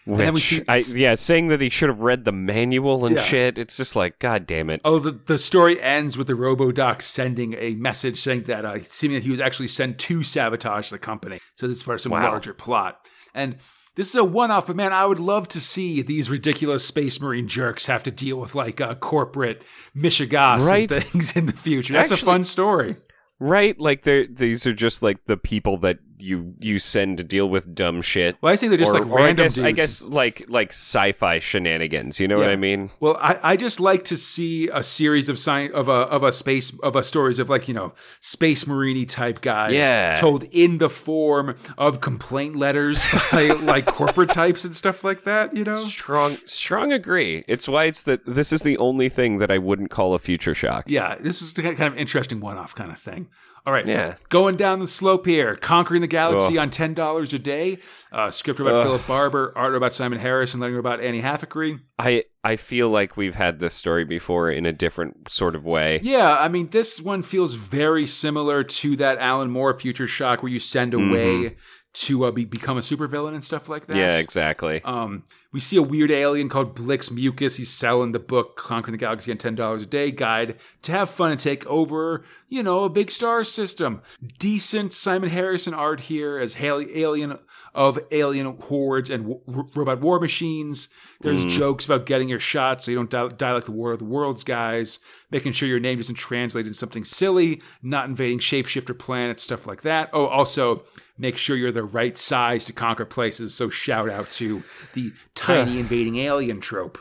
[0.05, 3.21] Which see- I yeah saying that he should have read the manual and Yeah.
[3.23, 7.01] shit it's just like god damn it Oh, the, the story ends with the RoboDoc
[7.01, 10.99] sending a message saying that, uh, seeming that he was actually sent to sabotage the
[10.99, 11.39] company.
[11.55, 12.29] So this is part of some Wow.
[12.29, 12.99] larger plot.
[13.33, 13.55] And
[13.95, 17.47] this is a one-off, but man, I would love to see these ridiculous Space Marine
[17.47, 19.63] jerks have to deal with like uh, corporate
[19.95, 20.91] Michigas Right.
[20.91, 21.93] and things in the future.
[21.93, 22.97] That's a fun story.
[23.39, 27.49] right like they're these are just like the people that you you send to deal
[27.49, 29.71] with dumb shit Well, I think they're just or, like or I random guess, I
[29.71, 32.19] guess like like sci-fi shenanigans.
[32.19, 32.89] You know what I mean?
[32.99, 36.31] Well, I, I just like to see a series of science of a of a
[36.31, 40.15] space of a stories of like you know space marini type guys Yeah.
[40.15, 45.55] told in the form of complaint letters by like corporate types and stuff like that.
[45.55, 47.43] You know, Strong, strong agree.
[47.47, 50.55] It's why it's that this is the only thing that I wouldn't call a future
[50.55, 50.85] shock.
[50.87, 53.27] yeah, this is the kind of interesting one off kind of thing.
[53.67, 54.15] All right, Yeah.
[54.29, 56.61] going down the slope here, conquering the galaxy Ugh.
[56.61, 57.79] on ten dollars a day.
[58.11, 58.85] Uh, script about Ugh.
[58.85, 61.79] Philip Barber, art about Simon Harris, and lettering about Annie Halfacree.
[61.97, 65.99] I I feel like we've had this story before in a different sort of way.
[66.03, 70.51] Yeah, I mean, this one feels very similar to that Alan Moore Future Shock, where
[70.51, 71.55] you send away
[71.95, 73.95] to uh, be, become a supervillain and stuff like that.
[73.95, 74.81] Yeah, exactly.
[74.83, 77.55] Um, we see a weird alien called Blix Mucus.
[77.55, 81.09] He's selling the book "Conquering the Galaxy on Ten Dollars a Day" guide to have
[81.09, 84.01] fun and take over, you know, a big star system.
[84.39, 87.39] Decent Simon Harrison art here as Haley, alien
[87.73, 90.87] of alien hordes and w- robot war machines.
[91.21, 93.99] There's jokes about getting your shot so you don't die, die like the War of
[93.99, 94.99] the Worlds guys.
[95.31, 97.61] Making sure your name doesn't translate into something silly.
[97.81, 100.09] Not invading shapeshifter planets, stuff like that.
[100.13, 100.83] Oh, also
[101.17, 103.53] make sure you're the right size to conquer places.
[103.53, 104.63] So shout out to
[104.93, 106.97] the tiny invading alien trope.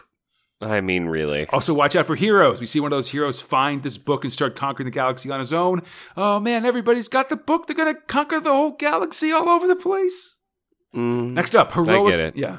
[0.61, 1.47] I mean, really.
[1.49, 2.59] Also, watch out for heroes.
[2.61, 5.39] We see one of those heroes find this book and start conquering the galaxy on
[5.41, 5.83] his own.
[6.17, 7.67] Oh man, everybody's got the book.
[7.67, 10.37] They're gonna conquer the whole galaxy all over the place.
[10.95, 12.13] Mm, Next up, heroic.
[12.13, 12.37] get it.
[12.37, 12.59] Yeah,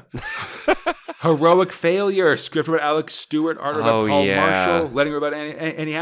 [1.22, 2.36] heroic failure.
[2.36, 4.66] Script about Alex Stewart, art about Oh, Paul yeah.
[4.66, 5.94] Marshall, letting her about Annie, Annie.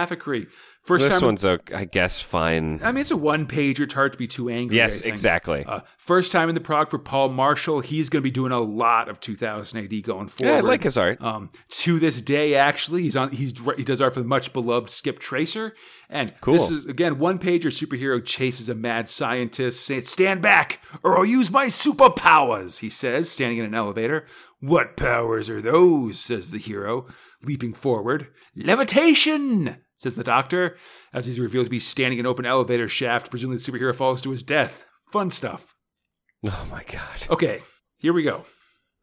[0.85, 1.27] First this time.
[1.29, 2.79] one's a, I guess, fine.
[2.83, 3.81] I mean, it's a one pager.
[3.81, 4.77] It's hard to be too angry.
[4.77, 5.65] Yes, exactly.
[5.65, 7.81] Uh, first time in the prog for Paul Marshall.
[7.81, 10.53] He's going to be doing a lot of 2000 AD going forward.
[10.53, 11.23] yeah, I like his art.
[11.23, 13.33] Um, to this day, actually, he's on.
[13.33, 15.75] He's he does art for the much beloved Skip Tracer,
[16.11, 16.55] and Cool.
[16.55, 21.25] this is again one pager superhero chases a mad scientist, saying, "Stand back, or I'll
[21.25, 24.27] use my superpowers." He says, standing in an elevator.
[24.61, 27.07] "What powers are those?" says the hero,
[27.43, 28.29] leaping forward.
[28.55, 30.77] "Levitation," says the doctor,
[31.13, 33.31] as he's revealed to be standing in an open elevator shaft.
[33.31, 34.87] Presumably, the superhero falls to his death.
[35.13, 35.75] Fun stuff.
[36.45, 37.27] oh my god.
[37.31, 37.61] Okay,
[38.01, 38.45] here we go.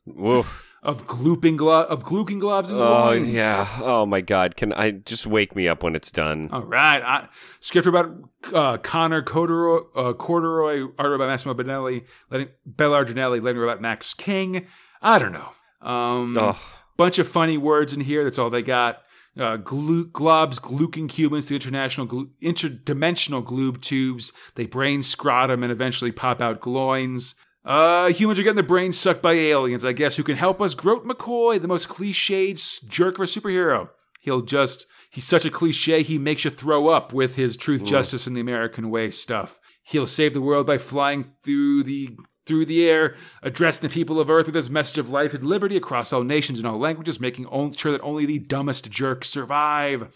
[0.06, 0.64] Woof.
[0.84, 3.28] of glooping glo- of gluking globs and Oh loins.
[3.28, 3.68] yeah.
[3.84, 4.56] Oh my God.
[4.56, 6.50] Can I just wake me up when it's done?
[6.52, 7.02] All right.
[7.04, 7.28] I,
[7.60, 8.12] script about
[8.54, 14.66] uh, Connor Corduroy, uh, Corduroy, art by Massimo Benelli, letting Belardinelli, letting about Max King.
[15.04, 15.50] I don't know.
[15.88, 16.60] Um, Oh.
[16.98, 18.24] bunch of funny words in here.
[18.24, 19.02] That's all they got.
[19.38, 24.34] Uh, glu- globs, gluking cubans to international, glu- interdimensional gloob tubes.
[24.56, 27.36] They brain scrotum and eventually pop out gloins.
[27.64, 30.74] Uh, humans are getting their brains sucked by aliens, I guess, who can help us.
[30.74, 33.90] Grote McCoy, the most cliched jerk of a superhero.
[34.20, 38.28] He'll just, he's such a cliche, he makes you throw up with his truth, justice,
[38.28, 39.60] and the American way stuff.
[39.84, 44.30] He'll save the world by flying through the through the air, addressing the people of
[44.30, 47.48] Earth with his message of life and liberty across all nations and all languages, making
[47.76, 50.08] sure that only the dumbest jerks survive.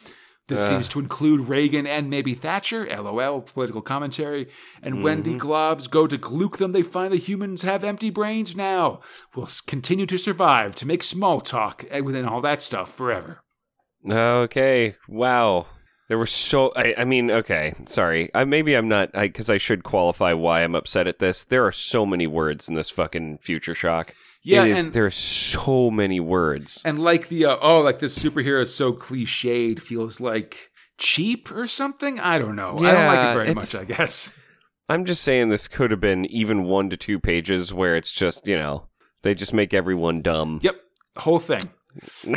[0.48, 0.70] This uh.
[0.70, 4.48] seems to include Reagan and maybe Thatcher, lol, political commentary.
[4.82, 5.48] And when the mm-hmm.
[5.48, 9.02] globs go to gluke them, they find the humans have empty brains now.
[9.36, 13.42] We'll continue to survive, to make small talk, and within all that stuff forever.
[14.08, 14.96] Okay.
[15.08, 15.68] Wow.
[16.08, 16.72] There were so.
[16.76, 17.74] I, I mean, okay.
[17.88, 18.30] Sorry.
[18.36, 19.12] I, maybe I'm not.
[19.14, 21.44] Because I, should qualify why I'm upset at this.
[21.44, 24.14] There are so many words in this fucking future shock.
[24.44, 26.82] Yeah, is, and- there are so many words.
[26.86, 31.68] And like the, uh, oh, like this superhero is so cliched, feels like cheap or
[31.68, 32.20] something?
[32.20, 32.78] I don't know.
[32.78, 34.38] I don't like it very much, I guess.
[34.88, 38.48] I'm just saying this could have been even one to two pages where it's just
[38.48, 38.88] you know
[39.24, 40.60] they just make everyone dumb.
[40.62, 40.76] Yep,
[41.18, 41.62] whole thing.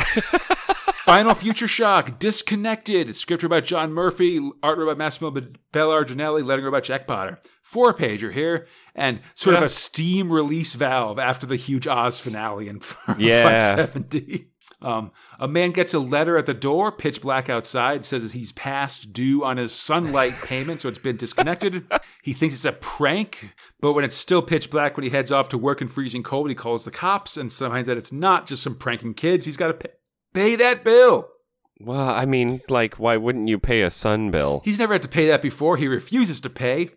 [1.05, 5.31] Final Future Shock, Disconnected, script by John Murphy, art by Massimo
[5.73, 7.39] Belardinelli, lettering by Jack Potter.
[7.63, 12.67] Four pager here, and sort of a steam release valve after the huge Oz finale
[12.67, 12.77] in
[13.17, 13.75] Yeah.
[13.75, 14.47] 570.
[14.81, 19.11] Um, a man gets a letter at the door, pitch black outside, says he's past
[19.11, 21.85] due on his sunlight payment, so it's been disconnected.
[22.23, 25.49] he thinks it's a prank, but when it's still pitch black when he heads off
[25.49, 28.63] to work in freezing cold, he calls the cops and finds that it's not just
[28.63, 29.45] some pranking kids.
[29.45, 29.89] He's got to pay,
[30.33, 31.27] pay that bill.
[31.81, 34.61] Well, I mean, like, why wouldn't you pay a sun bill?
[34.65, 35.77] He's never had to pay that before.
[35.77, 36.89] He refuses to pay.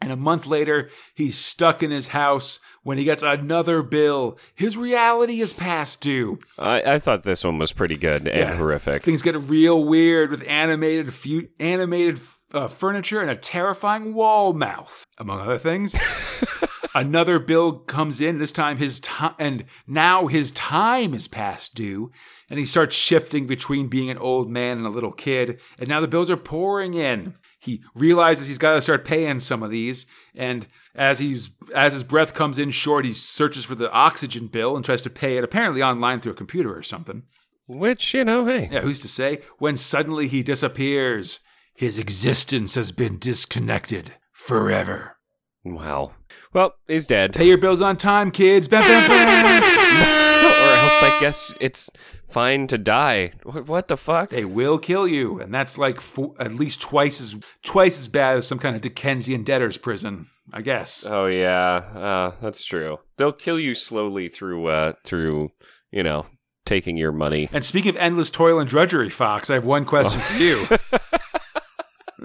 [0.00, 4.38] And a month later, he's stuck in his house when he gets another bill.
[4.54, 6.38] His reality is past due.
[6.58, 8.54] I, I thought this one was pretty good and Yeah.
[8.56, 9.02] horrific.
[9.02, 12.20] Things get real weird with animated fu- animated
[12.52, 15.96] uh, furniture and a terrifying wall mouth, among other things.
[16.94, 18.38] Another bill comes in.
[18.38, 22.10] This time, his time, and now his time is past due,
[22.48, 25.60] and he starts shifting between being an old man and a little kid.
[25.78, 27.34] And now the bills are pouring in.
[27.66, 32.02] He realizes he's got to start paying some of these, and as he's as his
[32.02, 35.44] breath comes in short, he searches for the oxygen bill and tries to pay it,
[35.44, 37.24] apparently online through a computer or something.
[37.66, 38.68] Which, you know, hey.
[38.70, 39.42] Yeah, who's to say?
[39.58, 41.40] When suddenly he disappears,
[41.74, 45.16] his existence has been disconnected forever.
[45.64, 46.12] Wow.
[46.52, 47.34] Well, he's dead.
[47.34, 48.68] Pay your bills on time, kids.
[48.68, 50.22] Bam, bam, bam.
[50.44, 51.90] or else I guess it's
[52.28, 53.32] fine to die.
[53.44, 54.30] What, what the fuck?
[54.30, 58.38] they will kill you, and that's like fo- at least twice as twice as bad
[58.38, 61.04] as some kind of Dickensian debtor's prison, I guess.
[61.06, 62.98] Oh yeah, uh, that's true.
[63.16, 65.52] They'll kill you slowly through, uh, through,
[65.90, 66.26] you know,
[66.64, 67.48] taking your money.
[67.52, 70.66] And speaking of endless toil and drudgery, Fox, I have one question for you.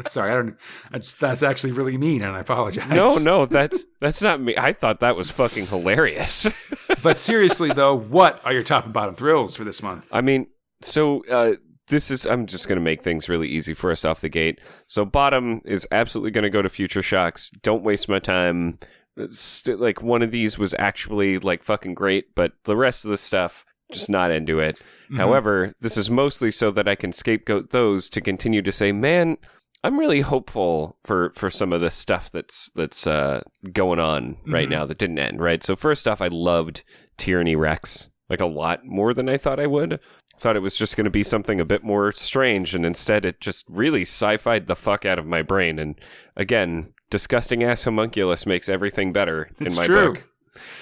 [0.08, 0.58] Sorry, I don't.
[0.92, 2.90] That's, that's actually really mean, and I apologize.
[2.90, 4.56] No, no, that's that's not me.
[4.58, 6.48] I thought that was fucking hilarious.
[7.02, 10.08] But seriously, though, what are your top and bottom thrills for this month?
[10.12, 10.46] I mean,
[10.82, 11.54] so uh,
[11.88, 12.28] this is.
[12.28, 14.60] I'm just going to make things really easy for us off the gate.
[14.86, 17.50] So bottom is absolutely going to go to Future Shocks.
[17.64, 18.78] Don't waste my time.
[19.18, 23.18] It's like one of these was actually like fucking great, but the rest of the
[23.18, 24.80] stuff just not into it.
[25.18, 29.38] However, this is mostly so that I can scapegoat those to continue to say, man.
[29.84, 33.42] I'm really hopeful for, for some of the stuff that's that's uh,
[33.74, 35.42] going on right now that didn't end.
[35.42, 35.64] Right.
[35.64, 36.84] So first off, I loved
[37.18, 40.00] Tyranny Rex like a lot more than I thought I would.
[40.40, 43.40] Thought it was just going to be something a bit more strange, and instead it
[43.40, 45.78] just really sci-fied the fuck out of my brain.
[45.78, 46.00] And
[46.36, 50.14] again, disgusting ass homunculus makes everything better It's in my true.
[50.14, 50.28] book.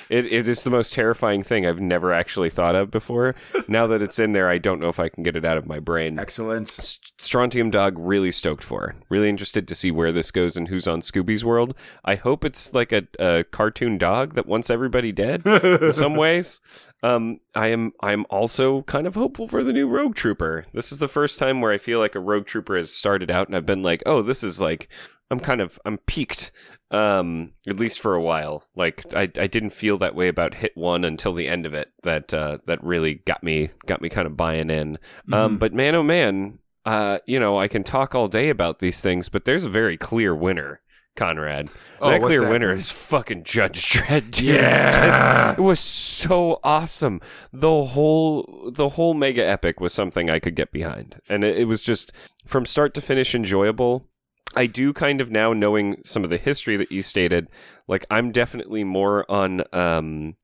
[0.09, 3.35] It it is the most terrifying thing I've never actually thought of before.
[3.67, 5.67] now that it's in there, I don't know if I can get it out of
[5.67, 6.19] my brain.
[6.19, 6.73] Excellent.
[6.79, 8.95] S- Strontium Dog really stoked for.
[9.09, 11.75] Really interested to see where this goes and who's on Scooby's world.
[12.03, 16.59] I hope it's like a, a cartoon dog that wants everybody dead in some ways.
[17.01, 20.65] Um, I am I'm also kind of hopeful for the new Rogue Trooper.
[20.73, 23.47] This is the first time where I feel like a Rogue Trooper has started out
[23.47, 24.89] and I've been like, oh, this is like
[25.31, 26.51] I'm kind of I'm peaked.
[26.91, 28.63] Um, at least for a while.
[28.75, 31.91] Like I I didn't feel that way about Hit One until the end of it.
[32.03, 34.97] That uh, that really got me got me kind of buying in.
[35.31, 39.01] Um, but man, oh man, uh, you know, I can talk all day about these
[39.01, 40.81] things, but there's a very clear winner
[41.19, 41.69] Conrad.
[42.01, 42.49] Oh, that clear that?
[42.49, 44.31] winner is fucking Judge Dredd.
[44.31, 44.55] Dude.
[44.55, 45.51] Yeah.
[45.51, 47.19] It was so awesome.
[47.51, 51.65] The whole the whole mega epic was something I could get behind, and it, it
[51.65, 52.13] was just
[52.45, 54.07] from start to finish enjoyable.
[54.55, 57.47] I do kind of now knowing some of the history that you stated.
[57.87, 60.35] Like I'm definitely more on um,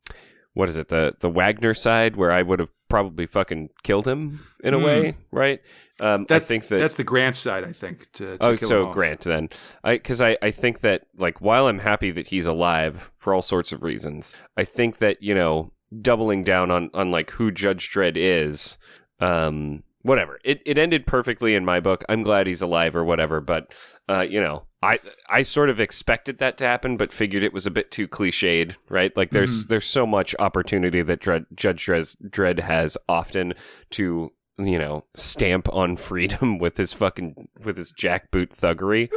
[0.53, 4.41] what is it the the Wagner side where I would have probably fucking killed him
[4.64, 4.84] in a Hmm.
[4.86, 5.60] way, right?
[5.99, 8.11] Um, That's, I think that that's the Grant side, I think.
[8.14, 8.91] To, to Oh, so.
[8.91, 9.49] Grant then,
[9.84, 13.41] I because I I think that like while I'm happy that he's alive for all
[13.41, 15.72] sorts of reasons, I think that you know
[16.02, 18.77] doubling down on on like who Judge Dredd is,
[19.19, 20.40] um, whatever.
[20.44, 22.03] It it ended perfectly in my book.
[22.07, 23.73] I'm glad he's alive or whatever, but
[24.07, 24.64] uh, you know.
[24.84, 28.07] I I sort of expected that to happen, but figured it was a bit too
[28.07, 29.15] cliched, right?
[29.18, 33.56] Like there's there's so much opportunity that Dredd, Judge Dredd, Dredd has often
[33.91, 39.10] to you know stamp on freedom with his fucking with his jackboot thuggery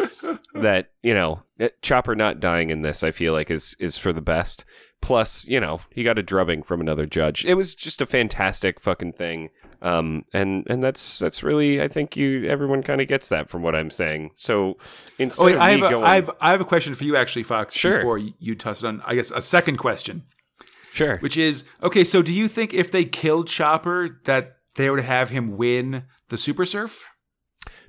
[0.54, 1.42] that you know
[1.82, 4.64] Chopper not dying in this I feel like is is for the best.
[5.00, 7.44] Plus, you know, he got a drubbing from another judge.
[7.44, 9.50] It was just a fantastic fucking thing.
[9.80, 13.62] Um, and and that's that's really I think you everyone kind of gets that from
[13.62, 14.30] what I'm saying.
[14.34, 14.76] So
[15.18, 16.94] instead Oh, wait, of I me have, a, going, I, have, I have a question
[16.94, 17.76] for you, actually, Fox.
[17.76, 17.98] Sure.
[17.98, 20.24] Before you, you toss it on, I guess, a second question,
[20.92, 25.00] sure, which is okay, so do you think if they killed Chopper, that they would
[25.00, 27.04] have him win the Super Surf?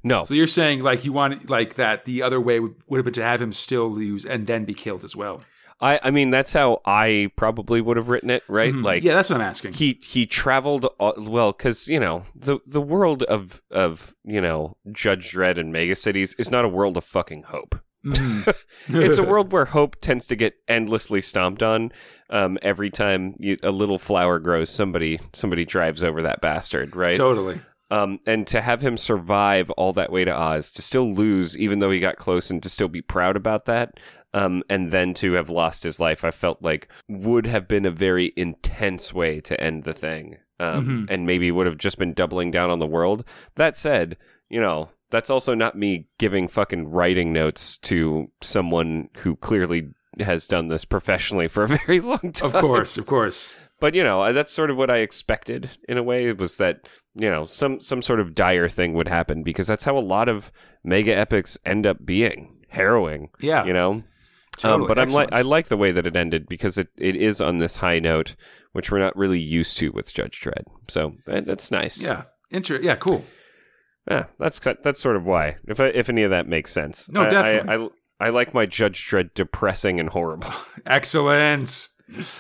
[0.04, 3.06] no, So you're saying, like, you want, like, that the other way would, would have
[3.06, 5.42] been to have him still lose and then be killed as well?
[5.82, 8.74] I I mean that's how I probably would have written it, right?
[8.74, 8.84] Mhm.
[8.84, 9.74] Like yeah, that's what I'm asking.
[9.74, 14.78] he he traveled uh, well because you know the the world of of you know
[14.92, 17.80] Judge Dredd and mega cities is not a world of fucking hope.
[18.06, 18.54] Mhm.
[18.88, 21.92] it's a world where hope tends to get endlessly stomped on.
[22.30, 27.16] Um, every time you, a little flower grows, somebody somebody drives over that bastard, right?
[27.16, 27.60] totally.
[27.92, 31.80] Um, and to have him survive all that way to Oz, to still lose even
[31.80, 34.00] though he got close, and to still be proud about that,
[34.34, 37.92] um, and then to have lost his life, I felt like would have been a
[37.92, 41.12] very intense way to end the thing, um, Mhm.
[41.14, 43.24] and maybe would have just been doubling down on the world.
[43.56, 44.18] That said,
[44.50, 44.90] you know.
[45.12, 49.88] That's also not me giving fucking writing notes to someone who clearly
[50.20, 52.54] has done this professionally for a very long time.
[52.54, 53.52] Of course, of course.
[53.80, 56.32] But you know, that's sort of what I expected in a way.
[56.34, 59.98] Was that you know some some sort of dire thing would happen because that's how
[59.98, 60.52] a lot of
[60.84, 63.32] mega epics end up being harrowing.
[63.42, 63.66] Yeah.
[63.66, 64.04] You know.
[64.60, 64.82] Totally.
[64.84, 67.40] Um, but I'm like I like the way that it ended because it, it is
[67.42, 68.36] on this high note,
[68.74, 70.64] which we're not really used to with Judge Dredd.
[70.90, 72.00] So that- that's nice.
[72.02, 72.24] Yeah.
[72.52, 73.24] Inter- yeah, cool.
[74.10, 75.58] Yeah, that's that's sort of why.
[75.68, 77.08] If I, if any of that makes sense.
[77.10, 77.90] No, I- I- definitely.
[78.20, 80.52] I, I, like my Judge Dredd depressing and horrible.
[80.86, 81.88] Excellent.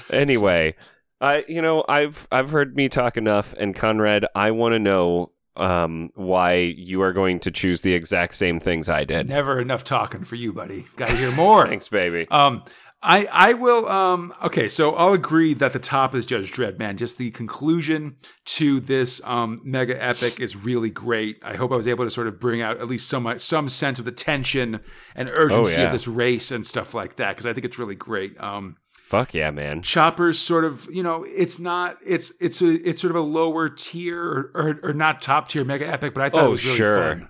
[0.09, 0.75] anyway,
[1.21, 5.29] I you know I've I've heard me talk enough, and Conrad, I want to know
[5.59, 9.27] um, why you are going to choose the exact same things I did.
[9.27, 10.85] Never enough talking for you, buddy.
[10.95, 11.67] Got to hear more.
[11.69, 12.27] Thanks, baby.
[12.31, 12.63] Um,
[13.01, 13.87] I I will.
[13.87, 16.97] Um, okay, so I'll agree that the top is Judge Dredd, man.
[16.97, 21.37] Just the conclusion to this um, mega epic is really great.
[21.41, 23.99] I hope I was able to sort of bring out at least some some sense
[23.99, 24.81] of the tension
[25.15, 25.85] and urgency Oh, yeah.
[25.85, 28.37] of this race and stuff like that because I think it's really great.
[28.37, 28.75] Um,
[29.09, 29.81] Fuck yeah, man.
[29.81, 33.67] Chopper's sort of, you know, it's not, it's it's a it's sort of a lower
[33.69, 36.65] tier or or, or not top tier mega epic, but I thought Oh, it was
[36.65, 36.97] really sure.
[36.97, 37.29] fun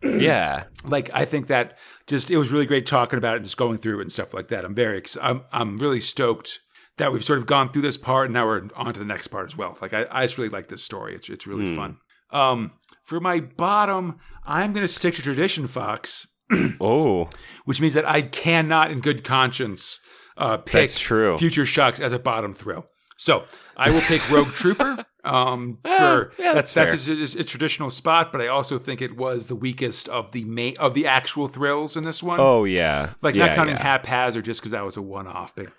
[0.20, 1.76] yeah, like I think that
[2.06, 4.32] just it was really great talking about it and just going through it and stuff
[4.32, 4.64] like that.
[4.64, 6.60] I'm very I'm I'm really stoked
[6.98, 9.26] that we've sort of gone through this part and now we're on to the next
[9.28, 9.76] part as well.
[9.82, 11.14] Like I, I just really like this story.
[11.14, 11.76] It's it's really Hmm.
[11.76, 11.96] fun.
[12.30, 12.72] Um
[13.04, 16.26] for my bottom, I'm gonna stick to tradition, Fox,
[16.80, 17.28] oh,
[17.64, 19.98] which means that I cannot in good conscience
[20.38, 21.36] uh pick true.
[21.38, 22.86] future shocks as a bottom throw.
[23.20, 23.44] So
[23.76, 25.04] I will pick Rogue Trooper.
[25.24, 28.78] Um, for Ah, yeah, that's that's that's its, its, its traditional spot, but I also
[28.78, 32.38] think it was the weakest of the main of the actual thrills in this one.
[32.40, 33.82] oh yeah, like yeah, not counting yeah.
[33.82, 35.54] haphazard just because that was a one off.
[35.54, 35.70] But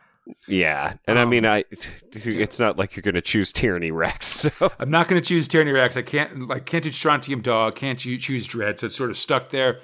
[0.48, 0.94] yeah.
[1.07, 1.64] And I Um, mean, I
[2.14, 4.45] it's not like you're gonna choose Tyranny Rex.
[4.60, 5.98] So I'm not going to choose Tyranny Rex.
[5.98, 7.76] I can't like can't do Strontium Dog.
[7.76, 8.80] Can't you choose Dredd?
[8.80, 9.80] So it's sort of stuck there.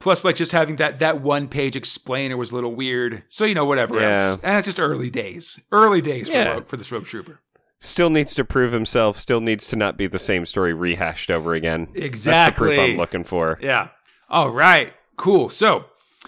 [0.00, 3.24] Plus, like just having that that one page explainer was a little weird.
[3.28, 4.20] So you know whatever Yeah.
[4.30, 5.58] else, and it's just early days.
[5.72, 6.44] Early days Yeah.
[6.44, 7.40] for Rogue, for this Rogue Trooper.
[7.80, 9.18] still needs to prove himself.
[9.18, 11.86] Still needs to not be the same story rehashed over again.
[11.86, 12.68] That's the Exactly.
[12.76, 13.58] proof I'm looking for.
[13.60, 13.88] Yeah.
[14.30, 14.92] All right.
[15.16, 15.48] Cool.
[15.48, 15.86] So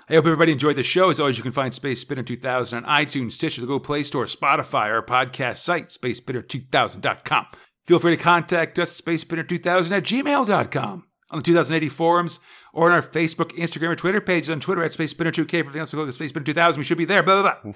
[0.08, 1.10] I hope everybody enjoyed the show.
[1.10, 4.24] As always, you can find Space Spinner 2000 on iTunes, Stitcher, the Google Play Store,
[4.26, 7.46] Spotify, our podcast site, spacespinner2000.com.
[7.86, 11.04] Feel free to contact us at spacespinner2000 at gmail.com.
[11.30, 12.40] On the 2000 AD forums
[12.72, 14.50] or on our Facebook, Instagram, or Twitter pages.
[14.50, 15.50] On Twitter at Space Spinner 2K.
[15.50, 16.76] For everything else, go to SpaceSpinner2000.
[16.76, 17.22] We should be there.
[17.22, 17.72] Blah, blah, blah.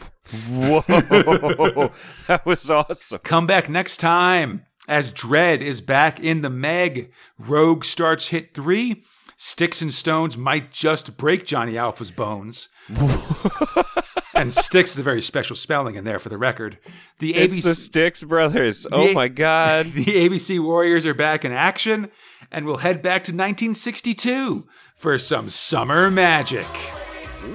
[0.50, 1.92] Whoa,
[2.26, 3.18] that was awesome.
[3.22, 7.12] Come back next time as Dredd is back in the Meg.
[7.38, 9.04] Rogue starts hit three.
[9.36, 12.68] Sticks and stones might just break Johnny Alpha's bones.
[14.34, 16.78] and sticks is a very special spelling in there for the record.
[17.18, 18.86] The It's ABC the Stix Brothers.
[18.92, 19.86] Oh my god.
[19.94, 22.10] the ABC Warriors are back in action,
[22.54, 26.66] and we'll head back to 1962 for some summer magic.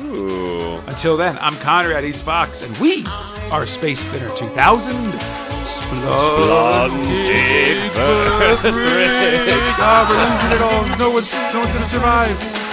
[0.01, 0.77] Ooh.
[0.87, 3.05] Until then, I'm Conrad East Fox, and we
[3.49, 4.91] are Space Spinner 2000.
[5.63, 6.03] Splendid
[7.93, 8.79] birthday.
[9.81, 10.83] Ah, we're losing it all.
[10.99, 12.68] No one's, no one's gonna survive.